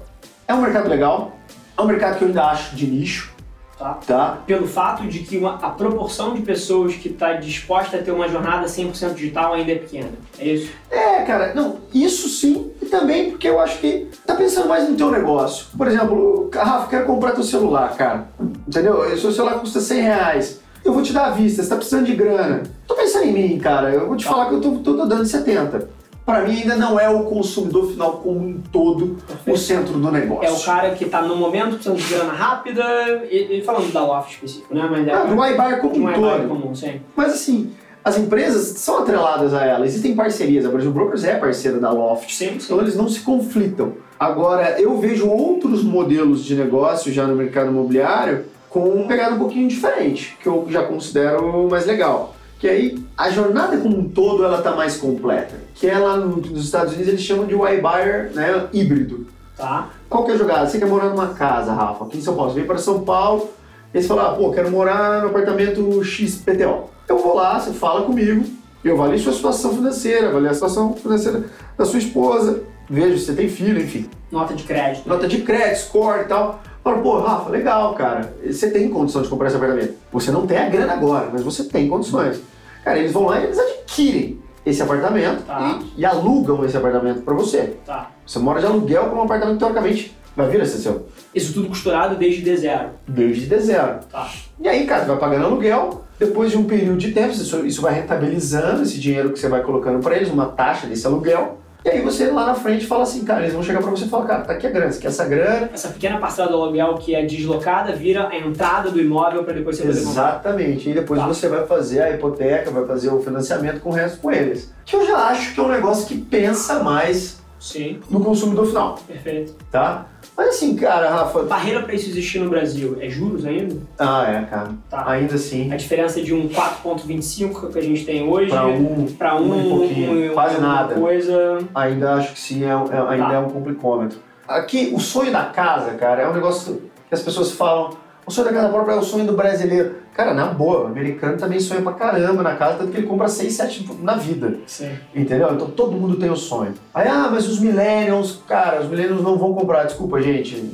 É 0.48 0.54
um 0.54 0.62
mercado 0.62 0.88
legal, 0.88 1.32
é 1.76 1.82
um 1.82 1.86
mercado 1.86 2.18
que 2.18 2.24
eu 2.24 2.28
ainda 2.28 2.44
acho 2.46 2.74
de 2.74 2.86
nicho, 2.86 3.35
Tá? 3.78 3.98
Tá. 4.06 4.38
Pelo 4.46 4.66
fato 4.66 5.06
de 5.06 5.18
que 5.18 5.36
uma, 5.36 5.54
a 5.54 5.70
proporção 5.70 6.32
de 6.32 6.40
pessoas 6.40 6.94
que 6.94 7.08
está 7.08 7.34
disposta 7.34 7.98
a 7.98 8.02
ter 8.02 8.10
uma 8.10 8.26
jornada 8.26 8.66
100% 8.66 9.14
digital 9.14 9.52
ainda 9.52 9.72
é 9.72 9.74
pequena. 9.74 10.08
É 10.38 10.48
isso? 10.48 10.72
É, 10.90 11.22
cara, 11.22 11.52
não, 11.54 11.76
isso 11.92 12.28
sim, 12.28 12.70
e 12.80 12.86
também 12.86 13.30
porque 13.30 13.46
eu 13.48 13.60
acho 13.60 13.78
que 13.78 14.08
tá 14.26 14.34
pensando 14.34 14.68
mais 14.68 14.88
no 14.88 14.96
teu 14.96 15.10
negócio. 15.10 15.66
Por 15.76 15.88
exemplo, 15.88 16.50
Rafa, 16.54 16.88
quero 16.88 17.06
comprar 17.06 17.32
teu 17.32 17.44
celular, 17.44 17.94
cara. 17.96 18.28
Entendeu? 18.66 19.00
O 19.00 19.18
seu 19.18 19.30
celular 19.30 19.60
custa 19.60 19.80
100 19.80 20.00
reais. 20.00 20.60
eu 20.82 20.92
vou 20.94 21.02
te 21.02 21.12
dar 21.12 21.26
a 21.26 21.30
vista, 21.30 21.62
você 21.62 21.68
tá 21.68 21.76
precisando 21.76 22.06
de 22.06 22.14
grana. 22.14 22.62
Tô 22.86 22.94
pensando 22.94 23.26
em 23.26 23.32
mim, 23.32 23.58
cara, 23.58 23.90
eu 23.90 24.06
vou 24.06 24.16
te 24.16 24.24
falar 24.24 24.48
que 24.48 24.54
eu 24.54 24.60
tô, 24.60 24.70
tô, 24.78 24.94
tô 24.94 25.04
dando 25.04 25.26
70. 25.26 25.88
Pra 26.26 26.40
mim 26.42 26.62
ainda 26.62 26.74
não 26.74 26.98
é 26.98 27.08
o 27.08 27.20
consumidor 27.22 27.88
final 27.88 28.14
como 28.14 28.40
um 28.40 28.60
todo 28.72 29.16
o 29.46 29.56
centro 29.56 29.92
do 29.96 30.10
negócio. 30.10 30.44
É 30.44 30.50
o 30.50 30.60
cara 30.60 30.90
que 30.90 31.04
tá 31.04 31.22
no 31.22 31.36
momento 31.36 31.74
precisando 31.74 31.98
de 31.98 32.12
grana 32.12 32.32
rápida, 32.32 32.82
ele 33.30 33.62
falando 33.62 33.92
da 33.92 34.04
Loft 34.04 34.32
específico, 34.34 34.74
né? 34.74 34.88
Mas 34.90 35.06
é 35.06 35.12
Ah, 35.12 35.22
do 35.22 35.34
iBuyer 35.34 35.80
como 35.80 35.94
um 35.96 36.08
um 36.10 36.12
todo. 36.12 36.48
comum, 36.48 36.74
sim. 36.74 37.00
Mas 37.14 37.32
assim, 37.32 37.70
as 38.04 38.18
empresas 38.18 38.76
são 38.80 38.98
atreladas 38.98 39.54
a 39.54 39.64
ela, 39.64 39.86
existem 39.86 40.16
parcerias. 40.16 40.66
A 40.66 40.68
Brasil 40.68 40.90
Brokers 40.90 41.22
é 41.22 41.36
parceira 41.36 41.78
da 41.78 41.92
Loft. 41.92 42.28
Sim, 42.32 42.58
sim. 42.58 42.66
Então 42.66 42.80
eles 42.80 42.96
não 42.96 43.08
se 43.08 43.20
conflitam. 43.20 43.92
Agora, 44.18 44.80
eu 44.80 44.98
vejo 44.98 45.28
outros 45.28 45.84
modelos 45.84 46.44
de 46.44 46.56
negócio 46.56 47.12
já 47.12 47.24
no 47.24 47.36
mercado 47.36 47.68
imobiliário 47.70 48.46
com 48.68 48.80
uma 48.88 49.06
pegada 49.06 49.36
um 49.36 49.38
pouquinho 49.38 49.68
diferente, 49.68 50.36
que 50.42 50.48
eu 50.48 50.66
já 50.70 50.82
considero 50.82 51.68
mais 51.70 51.86
legal. 51.86 52.34
Que 52.58 52.68
aí 52.68 52.98
a 53.16 53.30
jornada 53.30 53.76
como 53.76 53.96
um 53.96 54.08
todo 54.08 54.42
ela 54.44 54.60
tá 54.60 54.74
mais 54.74 54.96
completa. 54.96 55.65
Que 55.76 55.86
é 55.88 55.98
lá 55.98 56.16
no- 56.16 56.36
nos 56.38 56.64
Estados 56.64 56.92
Unidos 56.94 57.08
eles 57.12 57.22
chamam 57.22 57.46
de 57.46 57.54
iBuyer 57.54 58.32
né, 58.34 58.66
híbrido. 58.72 59.26
Tá? 59.56 59.88
Qual 60.08 60.24
que 60.24 60.32
é 60.32 60.34
a 60.34 60.38
jogada? 60.38 60.66
Você 60.66 60.78
quer 60.78 60.86
morar 60.88 61.08
numa 61.10 61.28
casa, 61.28 61.72
Rafa, 61.72 62.04
aqui 62.04 62.18
em 62.18 62.20
São 62.20 62.34
Paulo. 62.34 62.50
Você 62.50 62.58
vem 62.58 62.66
para 62.66 62.78
São 62.78 63.00
Paulo 63.02 63.48
e 63.94 64.00
você 64.02 64.08
fala, 64.08 64.30
ah, 64.30 64.34
pô, 64.34 64.50
quero 64.50 64.70
morar 64.70 65.22
no 65.22 65.28
apartamento 65.28 66.02
XPTO. 66.04 66.90
Eu 67.08 67.18
vou 67.18 67.34
lá, 67.36 67.58
você 67.58 67.72
fala 67.72 68.02
comigo, 68.02 68.44
eu 68.84 68.94
avalio 68.94 69.18
sua 69.18 69.32
situação 69.32 69.74
financeira, 69.74 70.28
avalio 70.28 70.50
a 70.50 70.54
situação 70.54 70.92
financeira 70.94 71.44
da 71.78 71.84
sua 71.84 71.98
esposa, 71.98 72.62
vejo 72.90 73.18
se 73.18 73.26
você 73.26 73.32
tem 73.34 73.48
filho, 73.48 73.80
enfim. 73.80 74.08
Nota 74.30 74.54
de 74.54 74.64
crédito. 74.64 75.08
Nota 75.08 75.26
de 75.28 75.40
crédito, 75.42 75.78
score 75.86 76.22
e 76.22 76.24
tal. 76.24 76.60
Falo, 76.84 77.02
pô, 77.02 77.18
Rafa, 77.20 77.48
legal, 77.50 77.94
cara. 77.94 78.34
Você 78.44 78.70
tem 78.70 78.88
condição 78.90 79.22
de 79.22 79.28
comprar 79.28 79.48
esse 79.48 79.56
apartamento. 79.56 79.94
Você 80.12 80.30
não 80.30 80.46
tem 80.46 80.58
a 80.58 80.68
grana 80.68 80.92
agora, 80.92 81.28
mas 81.32 81.42
você 81.42 81.64
tem 81.64 81.88
condições. 81.88 82.40
Cara, 82.84 82.98
eles 82.98 83.12
vão 83.12 83.24
lá 83.26 83.40
e 83.40 83.44
eles 83.44 83.58
adquirem 83.58 84.38
esse 84.66 84.82
apartamento 84.82 85.44
Tá. 85.44 85.78
e, 85.96 86.00
e 86.00 86.04
alugam 86.04 86.64
esse 86.64 86.76
apartamento 86.76 87.22
para 87.22 87.32
você. 87.34 87.76
Tá. 87.86 88.10
Você 88.26 88.40
mora 88.40 88.60
de 88.60 88.66
aluguel 88.66 89.04
para 89.04 89.18
um 89.18 89.22
apartamento, 89.22 89.58
teoricamente, 89.60 90.14
vai 90.36 90.48
vir 90.50 90.60
a 90.60 90.66
ser 90.66 90.78
seu. 90.78 91.06
Isso 91.32 91.54
tudo 91.54 91.68
costurado 91.68 92.16
desde 92.16 92.42
D0. 92.42 92.88
Desde 93.06 93.46
dezembro. 93.46 94.00
Tá. 94.10 94.28
E 94.60 94.68
aí, 94.68 94.84
cara, 94.84 95.02
você 95.02 95.06
vai 95.06 95.18
pagando 95.18 95.46
aluguel, 95.46 96.04
depois 96.18 96.50
de 96.50 96.58
um 96.58 96.64
período 96.64 96.98
de 96.98 97.12
tempo, 97.12 97.30
isso, 97.32 97.64
isso 97.64 97.80
vai 97.80 97.94
rentabilizando 97.94 98.82
esse 98.82 98.98
dinheiro 98.98 99.30
que 99.32 99.38
você 99.38 99.48
vai 99.48 99.62
colocando 99.62 100.02
para 100.02 100.16
eles, 100.16 100.28
uma 100.30 100.46
taxa 100.46 100.86
desse 100.86 101.06
aluguel. 101.06 101.58
E 101.86 101.88
aí 101.88 102.00
você 102.02 102.28
lá 102.32 102.46
na 102.46 102.54
frente 102.56 102.84
fala 102.84 103.04
assim, 103.04 103.24
cara, 103.24 103.42
eles 103.42 103.52
vão 103.54 103.62
chegar 103.62 103.80
para 103.80 103.92
você 103.92 104.06
e 104.06 104.08
falar, 104.08 104.26
cara, 104.26 104.42
tá 104.42 104.52
aqui 104.54 104.66
a 104.66 104.70
grana, 104.70 104.90
você 104.90 104.98
quer 105.00 105.06
essa 105.06 105.24
grana? 105.24 105.70
Essa 105.72 105.86
pequena 105.90 106.18
parcela 106.18 106.48
do 106.50 106.60
aluguel 106.60 106.94
que 106.94 107.14
é 107.14 107.24
deslocada 107.24 107.92
vira 107.92 108.26
a 108.28 108.36
entrada 108.36 108.90
do 108.90 109.00
imóvel 109.00 109.44
para 109.44 109.54
depois 109.54 109.78
você. 109.78 109.86
Exatamente. 109.86 110.90
E 110.90 110.94
depois 110.94 111.20
Tá. 111.20 111.28
você 111.28 111.48
vai 111.48 111.64
fazer 111.64 112.02
a 112.02 112.10
hipoteca, 112.10 112.72
vai 112.72 112.84
fazer 112.86 113.10
o 113.10 113.22
financiamento 113.22 113.78
com 113.80 113.90
o 113.90 113.92
resto 113.92 114.18
com 114.18 114.32
eles. 114.32 114.72
Que 114.84 114.96
eu 114.96 115.06
já 115.06 115.16
acho 115.28 115.54
que 115.54 115.60
é 115.60 115.62
um 115.62 115.68
negócio 115.68 116.06
que 116.08 116.18
pensa 116.20 116.82
mais 116.82 117.38
Sim, 117.60 118.00
no 118.10 118.18
consumidor 118.20 118.66
final, 118.66 118.98
perfeito. 119.06 119.54
tá? 119.70 120.06
Mas 120.36 120.48
assim, 120.48 120.76
cara, 120.76 121.08
Rafa. 121.08 121.42
Barreira 121.44 121.80
para 121.82 121.94
isso 121.94 122.10
existir 122.10 122.38
no 122.40 122.50
Brasil 122.50 122.98
é 123.00 123.08
juros 123.08 123.46
ainda? 123.46 123.76
Ah, 123.98 124.24
é, 124.30 124.44
cara. 124.44 124.70
Tá. 124.90 125.10
Ainda 125.10 125.34
assim. 125.36 125.72
A 125.72 125.76
diferença 125.76 126.20
de 126.20 126.34
um 126.34 126.46
4,25 126.48 127.72
que 127.72 127.78
a 127.78 127.82
gente 127.82 128.04
tem 128.04 128.28
hoje 128.28 128.50
Pra 128.50 128.66
um, 128.66 129.06
para 129.18 129.36
um, 129.36 129.66
um 129.66 129.78
pouquinho, 129.78 130.30
um- 130.30 130.34
quase 130.34 130.60
nada. 130.60 130.94
coisa. 130.94 131.58
ainda 131.74 132.14
acho 132.14 132.32
que 132.34 132.38
sim, 132.40 132.64
é, 132.64 132.76
um- 132.76 132.92
é- 132.92 133.08
ainda 133.14 133.26
Tá. 133.28 133.34
é 133.34 133.38
um 133.38 133.48
complicômetro. 133.48 134.18
Aqui, 134.46 134.92
o 134.94 135.00
sonho 135.00 135.32
da 135.32 135.44
casa, 135.44 135.92
cara, 135.92 136.22
é 136.22 136.28
um 136.28 136.34
negócio 136.34 136.82
que 137.08 137.14
as 137.14 137.22
pessoas 137.22 137.52
falam. 137.52 137.90
O 138.26 138.30
sonho 138.30 138.46
da 138.48 138.52
casa 138.52 138.68
própria 138.68 138.92
é 138.94 138.96
o 138.98 139.02
sonho 139.02 139.24
do 139.24 139.32
brasileiro. 139.32 139.96
Cara, 140.16 140.32
na 140.32 140.46
boa, 140.46 140.84
o 140.84 140.86
americano 140.86 141.36
também 141.36 141.60
sonha 141.60 141.82
pra 141.82 141.92
caramba 141.92 142.42
na 142.42 142.54
casa, 142.54 142.78
tanto 142.78 142.90
que 142.90 142.96
ele 142.96 143.06
compra 143.06 143.28
6, 143.28 143.52
7 143.52 143.90
na 144.00 144.14
vida. 144.14 144.60
Sim. 144.66 144.90
Entendeu? 145.14 145.52
Então 145.52 145.68
todo 145.68 145.92
mundo 145.92 146.16
tem 146.16 146.30
o 146.30 146.36
sonho. 146.36 146.72
Aí, 146.94 147.06
ah, 147.06 147.28
mas 147.30 147.46
os 147.46 147.60
millennials, 147.60 148.40
cara, 148.48 148.80
os 148.80 148.88
millennials 148.88 149.22
não 149.22 149.36
vão 149.36 149.52
comprar. 149.52 149.84
Desculpa, 149.84 150.22
gente. 150.22 150.72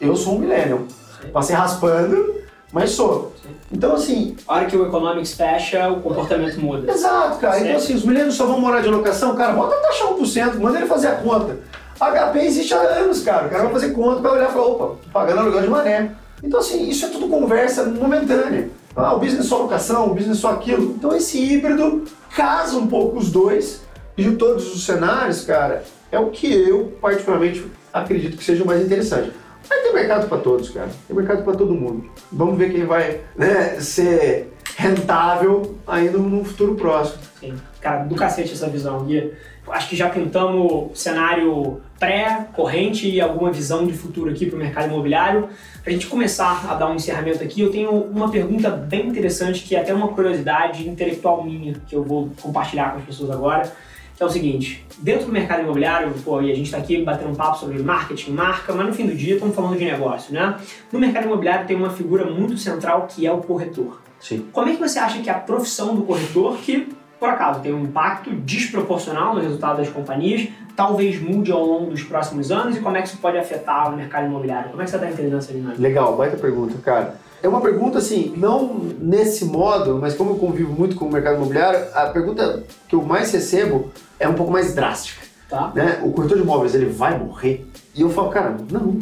Eu 0.00 0.14
sou 0.14 0.36
um 0.36 0.38
millennial. 0.38 0.82
Sim. 1.20 1.28
Passei 1.32 1.56
raspando, 1.56 2.36
mas 2.72 2.90
sou. 2.90 3.32
Sim. 3.42 3.48
Então, 3.72 3.94
assim, 3.96 4.36
A 4.46 4.54
hora 4.54 4.66
que 4.66 4.76
o 4.76 4.86
economics 4.86 5.34
fecha, 5.34 5.88
o 5.90 6.00
comportamento 6.00 6.60
muda. 6.60 6.88
Exato, 6.92 7.40
cara. 7.40 7.54
Certo. 7.54 7.66
Então, 7.66 7.76
assim, 7.78 7.94
os 7.94 8.04
milênios 8.04 8.36
só 8.36 8.46
vão 8.46 8.60
morar 8.60 8.80
de 8.80 8.88
locação, 8.90 9.34
cara, 9.34 9.54
bota 9.54 9.74
a 9.74 9.78
taxa 9.80 10.04
1%, 10.04 10.54
manda 10.60 10.78
ele 10.78 10.86
fazer 10.86 11.08
a 11.08 11.16
conta. 11.16 11.58
HP 11.98 12.38
existe 12.38 12.72
há 12.72 12.78
anos, 12.78 13.24
cara. 13.24 13.48
O 13.48 13.50
cara 13.50 13.64
vai 13.64 13.72
fazer 13.72 13.90
conta, 13.90 14.20
vai 14.20 14.30
olhar 14.30 14.50
e 14.50 14.52
falar, 14.52 14.66
opa, 14.66 14.96
pagando 15.12 15.40
aluguel 15.40 15.62
de 15.62 15.68
mané. 15.68 16.12
Então, 16.44 16.60
assim, 16.60 16.88
isso 16.88 17.06
é 17.06 17.08
tudo 17.08 17.26
conversa 17.28 17.84
momentânea. 17.86 18.70
Ah, 18.96 19.14
o 19.14 19.18
business 19.18 19.46
só 19.46 19.58
locação, 19.58 20.10
o 20.10 20.14
business 20.14 20.38
só 20.38 20.52
aquilo. 20.52 20.94
Então, 20.96 21.14
esse 21.14 21.38
híbrido 21.38 22.04
casa 22.34 22.76
um 22.76 22.86
pouco 22.86 23.18
os 23.18 23.30
dois. 23.30 23.82
E 24.16 24.22
de 24.22 24.36
todos 24.36 24.72
os 24.72 24.84
cenários, 24.84 25.44
cara, 25.44 25.82
é 26.12 26.18
o 26.18 26.30
que 26.30 26.46
eu, 26.46 26.96
particularmente, 27.00 27.66
acredito 27.92 28.36
que 28.36 28.44
seja 28.44 28.62
o 28.62 28.66
mais 28.66 28.80
interessante. 28.84 29.32
Mas 29.68 29.82
tem 29.82 29.92
mercado 29.92 30.28
para 30.28 30.38
todos, 30.38 30.70
cara. 30.70 30.88
Tem 31.08 31.16
mercado 31.16 31.42
para 31.42 31.54
todo 31.54 31.74
mundo. 31.74 32.08
Vamos 32.30 32.56
ver 32.56 32.70
quem 32.70 32.84
vai 32.84 33.20
né, 33.36 33.80
ser 33.80 34.52
rentável 34.76 35.74
ainda 35.86 36.18
no 36.18 36.44
futuro 36.44 36.74
próximo. 36.74 37.22
Sim. 37.40 37.54
Cara, 37.80 38.04
do 38.04 38.14
cacete 38.14 38.52
essa 38.52 38.68
visão, 38.68 39.04
Gui. 39.04 39.32
Acho 39.68 39.88
que 39.88 39.96
já 39.96 40.10
pintamos 40.10 40.98
cenário 40.98 41.80
pré-corrente 41.98 43.08
e 43.08 43.20
alguma 43.20 43.50
visão 43.50 43.86
de 43.86 43.94
futuro 43.94 44.30
aqui 44.30 44.46
para 44.46 44.56
o 44.56 44.58
mercado 44.58 44.88
imobiliário. 44.88 45.48
Para 45.84 45.90
a 45.90 45.92
gente 45.96 46.06
começar 46.06 46.66
a 46.66 46.74
dar 46.76 46.90
um 46.90 46.94
encerramento 46.94 47.44
aqui, 47.44 47.60
eu 47.60 47.70
tenho 47.70 47.90
uma 47.90 48.30
pergunta 48.30 48.70
bem 48.70 49.06
interessante, 49.06 49.62
que 49.62 49.76
é 49.76 49.80
até 49.82 49.92
uma 49.92 50.08
curiosidade 50.08 50.88
intelectual 50.88 51.44
minha, 51.44 51.74
que 51.86 51.94
eu 51.94 52.02
vou 52.02 52.30
compartilhar 52.40 52.92
com 52.92 53.00
as 53.00 53.04
pessoas 53.04 53.30
agora, 53.30 53.70
que 54.16 54.22
é 54.22 54.24
o 54.24 54.30
seguinte. 54.30 54.82
Dentro 54.96 55.26
do 55.26 55.32
mercado 55.32 55.60
imobiliário, 55.60 56.10
pô, 56.24 56.40
e 56.40 56.50
a 56.50 56.54
gente 56.54 56.64
está 56.64 56.78
aqui 56.78 57.02
batendo 57.02 57.32
um 57.32 57.34
papo 57.34 57.58
sobre 57.58 57.82
marketing, 57.82 58.30
marca, 58.30 58.72
mas 58.72 58.86
no 58.86 58.94
fim 58.94 59.04
do 59.04 59.14
dia 59.14 59.34
estamos 59.34 59.54
falando 59.54 59.76
de 59.76 59.84
negócio, 59.84 60.32
né? 60.32 60.56
No 60.90 60.98
mercado 60.98 61.26
imobiliário 61.26 61.66
tem 61.66 61.76
uma 61.76 61.90
figura 61.90 62.24
muito 62.30 62.56
central 62.56 63.06
que 63.06 63.26
é 63.26 63.30
o 63.30 63.42
corretor. 63.42 64.00
Sim. 64.18 64.46
Como 64.52 64.70
é 64.70 64.72
que 64.72 64.80
você 64.80 64.98
acha 64.98 65.20
que 65.20 65.28
a 65.28 65.34
profissão 65.34 65.94
do 65.94 66.00
corretor, 66.04 66.56
que 66.56 66.88
por 67.18 67.28
acaso 67.28 67.60
tem 67.60 67.72
um 67.72 67.84
impacto 67.84 68.30
desproporcional 68.30 69.34
no 69.34 69.40
resultado 69.40 69.78
das 69.78 69.88
companhias, 69.88 70.48
talvez 70.76 71.20
mude 71.20 71.52
ao 71.52 71.64
longo 71.64 71.90
dos 71.90 72.02
próximos 72.02 72.50
anos 72.50 72.76
e 72.76 72.80
como 72.80 72.96
é 72.96 73.02
que 73.02 73.08
isso 73.08 73.18
pode 73.18 73.38
afetar 73.38 73.92
o 73.92 73.96
mercado 73.96 74.26
imobiliário? 74.26 74.70
Como 74.70 74.82
é 74.82 74.84
que 74.84 74.90
você 74.90 74.96
está 74.96 75.08
entendendo 75.08 75.38
essa 75.38 75.52
dinâmica? 75.52 75.80
Legal, 75.80 76.16
baita 76.16 76.36
pergunta, 76.36 76.76
cara. 76.82 77.14
É 77.42 77.48
uma 77.48 77.60
pergunta 77.60 77.98
assim, 77.98 78.32
não 78.36 78.74
nesse 78.98 79.44
modo, 79.44 79.98
mas 80.00 80.14
como 80.14 80.30
eu 80.30 80.36
convivo 80.36 80.72
muito 80.72 80.96
com 80.96 81.04
o 81.04 81.12
mercado 81.12 81.36
imobiliário, 81.36 81.78
a 81.94 82.06
pergunta 82.06 82.64
que 82.88 82.94
eu 82.94 83.02
mais 83.02 83.30
recebo 83.32 83.92
é 84.18 84.28
um 84.28 84.34
pouco 84.34 84.50
mais 84.50 84.74
drástica. 84.74 85.24
Tá? 85.48 85.70
Né? 85.74 86.00
O 86.02 86.10
corretor 86.10 86.38
de 86.38 86.42
imóveis, 86.42 86.74
ele 86.74 86.86
vai 86.86 87.18
morrer? 87.18 87.66
E 87.94 88.00
eu 88.00 88.10
falo, 88.10 88.30
cara, 88.30 88.56
não, 88.70 88.98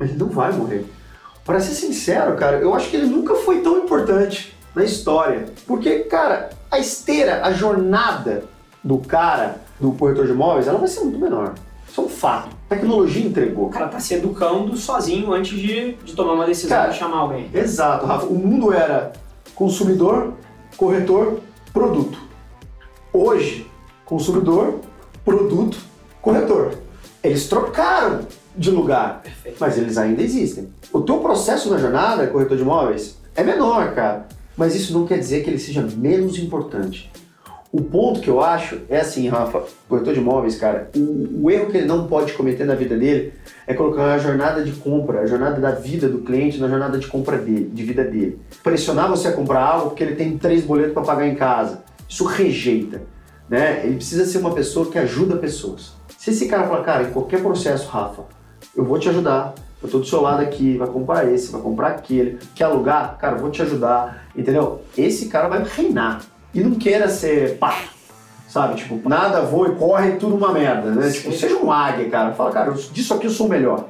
ele 0.00 0.14
não 0.14 0.28
vai 0.28 0.50
morrer. 0.52 0.86
Para 1.44 1.60
ser 1.60 1.74
sincero, 1.74 2.36
cara, 2.36 2.56
eu 2.56 2.74
acho 2.74 2.90
que 2.90 2.96
ele 2.96 3.06
nunca 3.06 3.34
foi 3.34 3.60
tão 3.60 3.78
importante 3.78 4.57
na 4.74 4.84
história. 4.84 5.46
Porque, 5.66 6.00
cara, 6.00 6.50
a 6.70 6.78
esteira, 6.78 7.42
a 7.44 7.52
jornada 7.52 8.44
do 8.82 8.98
cara, 8.98 9.56
do 9.80 9.92
corretor 9.92 10.26
de 10.26 10.32
imóveis, 10.32 10.66
ela 10.66 10.78
vai 10.78 10.88
ser 10.88 11.00
muito 11.00 11.18
menor. 11.18 11.54
Isso 11.88 12.00
é 12.00 12.04
um 12.04 12.08
fato. 12.08 12.56
A 12.70 12.74
tecnologia 12.74 13.26
entregou. 13.26 13.66
O 13.66 13.70
cara 13.70 13.88
tá 13.88 13.98
se 13.98 14.14
educando 14.14 14.76
sozinho 14.76 15.32
antes 15.32 15.58
de, 15.58 15.92
de 15.94 16.14
tomar 16.14 16.34
uma 16.34 16.46
decisão 16.46 16.76
Cara, 16.76 16.90
de 16.90 16.98
chamar 16.98 17.18
alguém. 17.18 17.50
Exato, 17.52 18.06
Rafa. 18.06 18.26
O 18.26 18.34
mundo 18.34 18.72
era 18.72 19.12
consumidor, 19.54 20.34
corretor, 20.76 21.40
produto. 21.72 22.18
Hoje, 23.12 23.68
consumidor, 24.04 24.80
produto, 25.24 25.78
corretor. 26.20 26.74
Eles 27.22 27.48
trocaram 27.48 28.20
de 28.54 28.70
lugar, 28.70 29.20
Perfeito. 29.22 29.56
mas 29.60 29.78
eles 29.78 29.96
ainda 29.96 30.22
existem. 30.22 30.68
O 30.92 31.00
teu 31.00 31.18
processo 31.18 31.70
na 31.70 31.78
jornada, 31.78 32.26
corretor 32.26 32.56
de 32.56 32.62
imóveis, 32.62 33.16
é 33.34 33.42
menor, 33.42 33.94
cara. 33.94 34.28
Mas 34.58 34.74
isso 34.74 34.92
não 34.92 35.06
quer 35.06 35.18
dizer 35.18 35.44
que 35.44 35.48
ele 35.48 35.58
seja 35.58 35.80
menos 35.96 36.36
importante. 36.36 37.10
O 37.70 37.80
ponto 37.80 38.20
que 38.20 38.28
eu 38.28 38.42
acho 38.42 38.80
é 38.88 39.00
assim, 39.00 39.28
Rafa, 39.28 39.62
corretor 39.88 40.14
de 40.14 40.20
imóveis, 40.20 40.56
cara, 40.56 40.90
o, 40.96 41.44
o 41.44 41.50
erro 41.50 41.70
que 41.70 41.76
ele 41.76 41.86
não 41.86 42.08
pode 42.08 42.32
cometer 42.32 42.64
na 42.64 42.74
vida 42.74 42.96
dele 42.96 43.34
é 43.66 43.74
colocar 43.74 44.14
a 44.14 44.18
jornada 44.18 44.64
de 44.64 44.72
compra, 44.72 45.20
a 45.20 45.26
jornada 45.26 45.60
da 45.60 45.70
vida 45.70 46.08
do 46.08 46.20
cliente 46.20 46.58
na 46.58 46.66
jornada 46.66 46.98
de 46.98 47.06
compra 47.06 47.36
dele, 47.36 47.70
de 47.72 47.84
vida 47.84 48.02
dele. 48.02 48.40
Pressionar 48.64 49.08
você 49.08 49.28
a 49.28 49.32
comprar 49.32 49.62
algo 49.62 49.90
porque 49.90 50.02
ele 50.02 50.16
tem 50.16 50.36
três 50.36 50.64
boletos 50.64 50.94
para 50.94 51.02
pagar 51.02 51.28
em 51.28 51.34
casa. 51.34 51.84
Isso 52.08 52.24
rejeita, 52.24 53.02
né? 53.48 53.82
Ele 53.84 53.96
precisa 53.96 54.24
ser 54.24 54.38
uma 54.38 54.54
pessoa 54.54 54.90
que 54.90 54.98
ajuda 54.98 55.36
pessoas. 55.36 55.92
Se 56.16 56.30
esse 56.30 56.48
cara 56.48 56.66
falar, 56.66 56.82
cara, 56.82 57.02
em 57.04 57.12
qualquer 57.12 57.42
processo, 57.42 57.86
Rafa, 57.88 58.22
eu 58.74 58.84
vou 58.84 58.98
te 58.98 59.08
ajudar, 59.10 59.54
eu 59.82 59.88
tô 59.88 59.98
do 59.98 60.06
seu 60.06 60.20
lado 60.20 60.42
aqui, 60.42 60.76
vai 60.76 60.88
comprar 60.88 61.32
esse, 61.32 61.52
vai 61.52 61.60
comprar 61.60 61.88
aquele, 61.88 62.38
quer 62.54 62.64
alugar? 62.64 63.16
Cara, 63.18 63.36
vou 63.36 63.50
te 63.50 63.62
ajudar, 63.62 64.26
entendeu? 64.36 64.82
Esse 64.96 65.26
cara 65.26 65.48
vai 65.48 65.62
reinar. 65.62 66.22
E 66.52 66.60
não 66.60 66.74
queira 66.74 67.08
ser 67.08 67.58
pato, 67.58 67.90
sabe? 68.48 68.74
Tipo, 68.76 69.08
nada 69.08 69.42
voa 69.42 69.68
e 69.68 69.74
corre, 69.76 70.12
tudo 70.12 70.34
uma 70.34 70.52
merda, 70.52 70.90
né? 70.90 71.10
Tipo, 71.10 71.32
seja 71.32 71.56
um 71.56 71.70
águia, 71.70 72.08
cara. 72.08 72.32
Fala, 72.32 72.50
cara, 72.50 72.72
disso 72.72 73.14
aqui 73.14 73.26
eu 73.26 73.30
sou 73.30 73.46
o 73.46 73.50
melhor. 73.50 73.88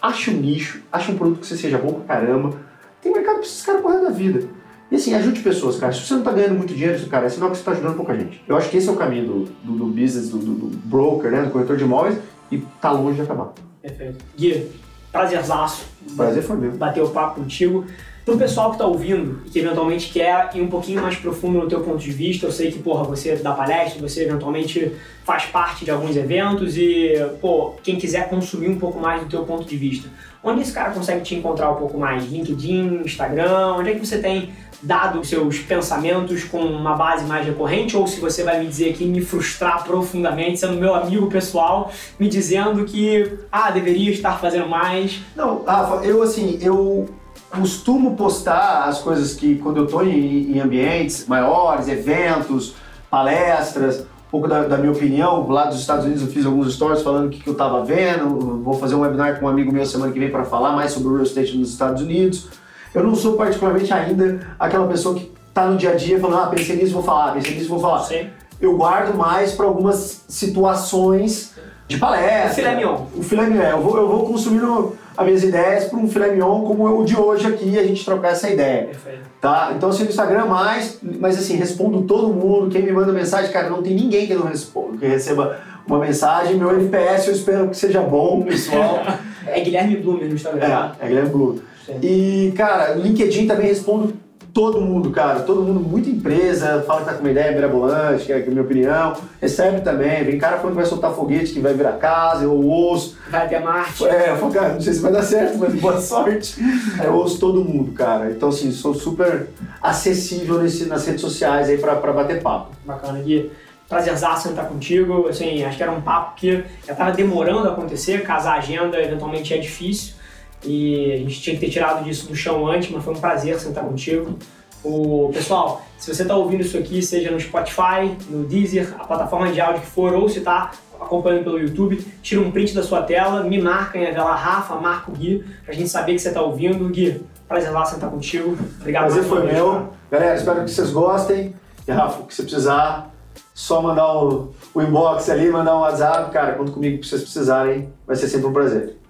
Ache 0.00 0.30
um 0.30 0.34
nicho, 0.34 0.82
ache 0.90 1.10
um 1.10 1.16
produto 1.16 1.40
que 1.40 1.46
você 1.46 1.56
seja 1.56 1.78
bom 1.78 1.92
pra 1.92 2.16
caramba. 2.16 2.54
Tem 3.02 3.12
mercado 3.12 3.36
pra 3.36 3.44
esses 3.44 3.62
caras 3.62 3.82
correndo 3.82 4.04
da 4.04 4.10
vida. 4.10 4.48
E 4.90 4.96
assim, 4.96 5.14
ajude 5.14 5.40
pessoas, 5.40 5.78
cara. 5.78 5.92
Se 5.92 6.00
você 6.00 6.14
não 6.14 6.22
tá 6.22 6.32
ganhando 6.32 6.54
muito 6.54 6.72
dinheiro, 6.72 7.04
cara, 7.08 7.26
é 7.26 7.28
sinal 7.28 7.50
que 7.50 7.58
você 7.58 7.64
tá 7.64 7.72
ajudando 7.72 7.96
pouca 7.96 8.16
gente. 8.16 8.42
Eu 8.46 8.56
acho 8.56 8.70
que 8.70 8.76
esse 8.76 8.88
é 8.88 8.92
o 8.92 8.96
caminho 8.96 9.26
do, 9.26 9.44
do, 9.64 9.72
do 9.72 9.86
business, 9.86 10.30
do, 10.30 10.38
do, 10.38 10.54
do 10.54 10.76
broker, 10.84 11.30
né? 11.30 11.42
Do 11.42 11.50
corretor 11.50 11.76
de 11.76 11.82
imóveis, 11.82 12.18
e 12.50 12.58
tá 12.80 12.92
longe 12.92 13.16
de 13.16 13.22
acabar. 13.22 13.52
Perfeito. 13.82 14.24
Gui, 14.36 14.70
prazerzaço. 15.16 15.86
Prazer 16.16 16.42
foi 16.42 16.56
meu. 16.56 16.72
Bater 16.72 17.02
o 17.02 17.08
papo 17.08 17.40
contigo. 17.40 17.84
Pro 18.26 18.36
pessoal 18.36 18.72
que 18.72 18.78
tá 18.78 18.84
ouvindo 18.84 19.40
e 19.46 19.50
que 19.50 19.60
eventualmente 19.60 20.12
quer 20.12 20.50
ir 20.52 20.60
um 20.60 20.66
pouquinho 20.66 21.00
mais 21.00 21.14
profundo 21.14 21.60
no 21.60 21.68
teu 21.68 21.80
ponto 21.82 21.98
de 21.98 22.10
vista, 22.10 22.44
eu 22.44 22.50
sei 22.50 22.72
que, 22.72 22.80
porra, 22.80 23.04
você 23.04 23.36
dá 23.36 23.52
palestra, 23.52 24.00
você 24.00 24.24
eventualmente 24.24 24.90
faz 25.24 25.44
parte 25.44 25.84
de 25.84 25.92
alguns 25.92 26.16
eventos 26.16 26.76
e, 26.76 27.14
pô, 27.40 27.74
quem 27.84 27.94
quiser 27.94 28.28
consumir 28.28 28.68
um 28.68 28.80
pouco 28.80 28.98
mais 28.98 29.22
do 29.22 29.28
teu 29.28 29.44
ponto 29.44 29.64
de 29.64 29.76
vista, 29.76 30.08
onde 30.42 30.62
esse 30.62 30.72
cara 30.72 30.90
consegue 30.90 31.22
te 31.22 31.36
encontrar 31.36 31.70
um 31.70 31.76
pouco 31.76 31.96
mais? 31.96 32.28
LinkedIn, 32.28 33.02
Instagram, 33.04 33.74
onde 33.78 33.90
é 33.90 33.94
que 33.94 34.04
você 34.04 34.18
tem 34.18 34.50
dado 34.82 35.24
seus 35.24 35.60
pensamentos 35.60 36.42
com 36.42 36.58
uma 36.58 36.96
base 36.96 37.24
mais 37.26 37.46
recorrente 37.46 37.96
ou 37.96 38.08
se 38.08 38.18
você 38.18 38.42
vai 38.42 38.58
me 38.58 38.66
dizer 38.66 38.90
aqui 38.90 39.04
me 39.04 39.20
frustrar 39.20 39.84
profundamente, 39.84 40.58
sendo 40.58 40.74
meu 40.74 40.96
amigo 40.96 41.28
pessoal, 41.28 41.92
me 42.18 42.28
dizendo 42.28 42.84
que, 42.84 43.38
ah, 43.52 43.70
deveria 43.70 44.10
estar 44.10 44.40
fazendo 44.40 44.68
mais. 44.68 45.20
Não, 45.36 45.62
Rafa, 45.62 46.04
eu 46.04 46.20
assim, 46.24 46.58
eu 46.60 47.08
costumo 47.56 48.16
postar 48.16 48.84
as 48.84 49.00
coisas 49.00 49.34
que 49.34 49.56
quando 49.56 49.78
eu 49.78 49.86
tô 49.86 50.02
em, 50.02 50.52
em 50.52 50.60
ambientes 50.60 51.26
maiores, 51.26 51.88
eventos, 51.88 52.74
palestras, 53.10 54.00
um 54.00 54.30
pouco 54.30 54.48
da, 54.48 54.62
da 54.62 54.76
minha 54.76 54.92
opinião. 54.92 55.46
Lá 55.48 55.66
dos 55.66 55.80
Estados 55.80 56.04
Unidos 56.04 56.22
eu 56.22 56.28
fiz 56.28 56.44
alguns 56.46 56.74
stories 56.74 57.02
falando 57.02 57.26
o 57.26 57.30
que, 57.30 57.42
que 57.42 57.48
eu 57.48 57.54
tava 57.54 57.84
vendo. 57.84 58.60
Vou 58.62 58.74
fazer 58.74 58.94
um 58.94 59.00
webinar 59.00 59.38
com 59.38 59.46
um 59.46 59.48
amigo 59.48 59.72
meu 59.72 59.84
semana 59.86 60.12
que 60.12 60.18
vem 60.18 60.30
para 60.30 60.44
falar 60.44 60.72
mais 60.72 60.92
sobre 60.92 61.08
o 61.08 61.12
real 61.12 61.24
estate 61.24 61.56
nos 61.56 61.70
Estados 61.70 62.02
Unidos. 62.02 62.48
Eu 62.94 63.02
não 63.02 63.14
sou 63.14 63.34
particularmente 63.34 63.92
ainda 63.92 64.40
aquela 64.58 64.86
pessoa 64.86 65.14
que 65.14 65.32
tá 65.52 65.66
no 65.66 65.76
dia 65.76 65.90
a 65.90 65.94
dia 65.94 66.18
falando, 66.20 66.42
ah, 66.42 66.46
pensei 66.46 66.76
nisso, 66.76 66.92
vou 66.92 67.02
falar, 67.02 67.32
pensei 67.32 67.54
nisso, 67.54 67.68
vou 67.68 67.80
falar. 67.80 68.00
Sim. 68.00 68.28
Eu 68.60 68.76
guardo 68.76 69.16
mais 69.16 69.52
para 69.52 69.66
algumas 69.66 70.24
situações 70.28 71.54
de 71.88 71.98
palestra. 71.98 72.50
O 72.50 72.54
filé 72.54 72.74
mignon. 72.74 73.06
O 73.16 73.22
filé 73.22 73.46
mignon. 73.46 73.62
Eu 73.64 73.80
vou, 73.80 73.96
eu 73.96 74.08
vou 74.08 74.26
consumindo 74.26 74.96
as 75.16 75.24
minhas 75.24 75.42
ideias 75.44 75.84
para 75.84 75.98
um 75.98 76.08
filé 76.08 76.30
mignon 76.30 76.62
como 76.62 76.86
é 76.86 76.90
o 76.90 77.04
de 77.04 77.16
hoje 77.16 77.46
aqui 77.46 77.78
a 77.78 77.84
gente 77.84 78.04
trocar 78.04 78.32
essa 78.32 78.50
ideia. 78.50 78.86
Perfeito. 78.86 79.20
Tá? 79.40 79.72
Então, 79.76 79.88
assim, 79.88 80.04
no 80.04 80.10
Instagram 80.10 80.46
mais, 80.46 80.98
mas 81.02 81.38
assim, 81.38 81.56
respondo 81.56 82.02
todo 82.02 82.34
mundo. 82.34 82.70
Quem 82.70 82.82
me 82.82 82.92
manda 82.92 83.12
mensagem, 83.12 83.50
cara, 83.52 83.70
não 83.70 83.82
tem 83.82 83.94
ninguém 83.94 84.26
que 84.26 84.34
não 84.34 84.46
responda, 84.46 84.98
que 84.98 85.06
receba 85.06 85.58
uma 85.86 85.98
mensagem. 85.98 86.56
Meu 86.56 86.70
FPS 86.70 87.28
eu 87.28 87.34
espero 87.34 87.68
que 87.68 87.76
seja 87.76 88.00
bom, 88.00 88.42
pessoal. 88.42 89.02
É 89.48 89.60
Guilherme 89.60 89.98
Blumer 89.98 90.28
no 90.28 90.34
Instagram. 90.34 90.90
é, 91.00 91.04
é 91.04 91.08
Guilherme 91.08 91.30
Blue. 91.30 91.62
E, 92.02 92.52
cara, 92.56 92.94
LinkedIn 92.94 93.46
também 93.46 93.68
respondo 93.68 94.12
todo 94.56 94.80
mundo, 94.80 95.10
cara. 95.10 95.40
Todo 95.40 95.60
mundo, 95.60 95.78
muita 95.80 96.08
empresa, 96.08 96.82
fala 96.86 97.00
que 97.00 97.06
tá 97.08 97.12
com 97.12 97.20
uma 97.20 97.30
ideia 97.30 97.52
mirabolante, 97.52 98.24
que 98.24 98.32
é 98.32 98.36
a 98.36 98.46
minha 98.46 98.62
opinião. 98.62 99.12
Recebe 99.38 99.82
também. 99.82 100.24
Vem 100.24 100.38
cara 100.38 100.56
falando 100.56 100.70
que 100.70 100.76
vai 100.80 100.86
soltar 100.86 101.12
foguete, 101.12 101.52
que 101.52 101.60
vai 101.60 101.74
virar 101.74 101.92
casa, 101.98 102.44
eu 102.44 102.54
ouço. 102.54 103.18
Vai 103.30 103.44
até 103.44 103.58
Marte. 103.60 104.06
É, 104.06 104.30
eu 104.30 104.36
falo, 104.38 104.52
cara, 104.52 104.72
não 104.72 104.80
sei 104.80 104.94
se 104.94 105.00
vai 105.00 105.12
dar 105.12 105.22
certo, 105.22 105.58
mas 105.58 105.74
boa 105.74 106.00
sorte. 106.00 106.56
Eu 107.04 107.12
ouço 107.16 107.38
todo 107.38 107.62
mundo, 107.62 107.92
cara. 107.92 108.30
Então, 108.30 108.48
assim, 108.48 108.72
sou 108.72 108.94
super 108.94 109.48
acessível 109.82 110.62
nesse, 110.62 110.86
nas 110.86 111.06
redes 111.06 111.20
sociais 111.20 111.68
aí 111.68 111.76
pra, 111.76 111.96
pra 111.96 112.14
bater 112.14 112.40
papo. 112.40 112.74
Bacana, 112.82 113.18
Gui. 113.18 113.50
Prazerzaço 113.86 114.48
estar 114.48 114.64
contigo. 114.64 115.28
Assim, 115.28 115.62
acho 115.64 115.76
que 115.76 115.82
era 115.82 115.92
um 115.92 116.00
papo 116.00 116.34
que 116.34 116.64
já 116.86 116.92
estava 116.92 117.12
demorando 117.12 117.68
a 117.68 117.72
acontecer, 117.72 118.22
casar 118.22 118.54
a 118.54 118.58
agenda 118.58 118.98
eventualmente 119.02 119.52
é 119.52 119.58
difícil. 119.58 120.15
E 120.64 121.12
a 121.12 121.16
gente 121.18 121.40
tinha 121.40 121.56
que 121.56 121.64
ter 121.64 121.70
tirado 121.70 122.04
disso 122.04 122.28
do 122.28 122.34
chão 122.34 122.66
antes, 122.66 122.90
mas 122.90 123.04
foi 123.04 123.14
um 123.14 123.20
prazer 123.20 123.58
sentar 123.58 123.84
contigo. 123.84 124.38
O, 124.82 125.30
pessoal, 125.32 125.82
se 125.98 126.14
você 126.14 126.22
está 126.22 126.36
ouvindo 126.36 126.60
isso 126.60 126.78
aqui, 126.78 127.02
seja 127.02 127.30
no 127.30 127.40
Spotify, 127.40 128.16
no 128.28 128.44
Deezer, 128.44 128.94
a 128.98 129.04
plataforma 129.04 129.50
de 129.50 129.60
áudio 129.60 129.80
que 129.80 129.88
for, 129.88 130.14
ou 130.14 130.28
se 130.28 130.38
está 130.38 130.70
acompanhando 131.00 131.44
pelo 131.44 131.58
YouTube, 131.58 132.04
tira 132.22 132.40
um 132.40 132.50
print 132.50 132.74
da 132.74 132.82
sua 132.82 133.02
tela, 133.02 133.42
me 133.42 133.60
marca 133.60 133.98
em 133.98 134.06
Avela 134.06 134.34
Rafa, 134.34 134.76
marca 134.76 135.10
o 135.10 135.14
Gui, 135.14 135.44
pra 135.64 135.74
gente 135.74 135.88
saber 135.88 136.14
que 136.14 136.20
você 136.20 136.28
está 136.28 136.40
ouvindo. 136.40 136.88
Gui, 136.88 137.20
prazer 137.48 137.70
lá 137.70 137.84
sentar 137.84 138.10
contigo. 138.10 138.56
Obrigado 138.80 139.06
Prazer 139.06 139.24
foi 139.24 139.42
vez, 139.42 139.54
meu. 139.54 139.72
cara. 139.72 139.90
Galera, 140.10 140.34
espero 140.36 140.64
que 140.64 140.70
vocês 140.70 140.90
gostem. 140.90 141.54
E, 141.86 141.92
Rafa, 141.92 142.22
o 142.22 142.26
que 142.26 142.34
você 142.34 142.42
precisar, 142.42 143.10
só 143.54 143.80
mandar 143.82 144.12
o, 144.14 144.54
o 144.74 144.82
inbox 144.82 145.28
ali, 145.30 145.48
mandar 145.50 145.76
um 145.76 145.80
WhatsApp. 145.80 146.30
Cara, 146.32 146.54
conta 146.54 146.72
comigo 146.72 147.00
que 147.00 147.06
vocês 147.06 147.22
precisarem. 147.22 147.92
Vai 148.06 148.16
ser 148.16 148.28
sempre 148.28 148.46
um 148.46 148.52
prazer. 148.52 148.96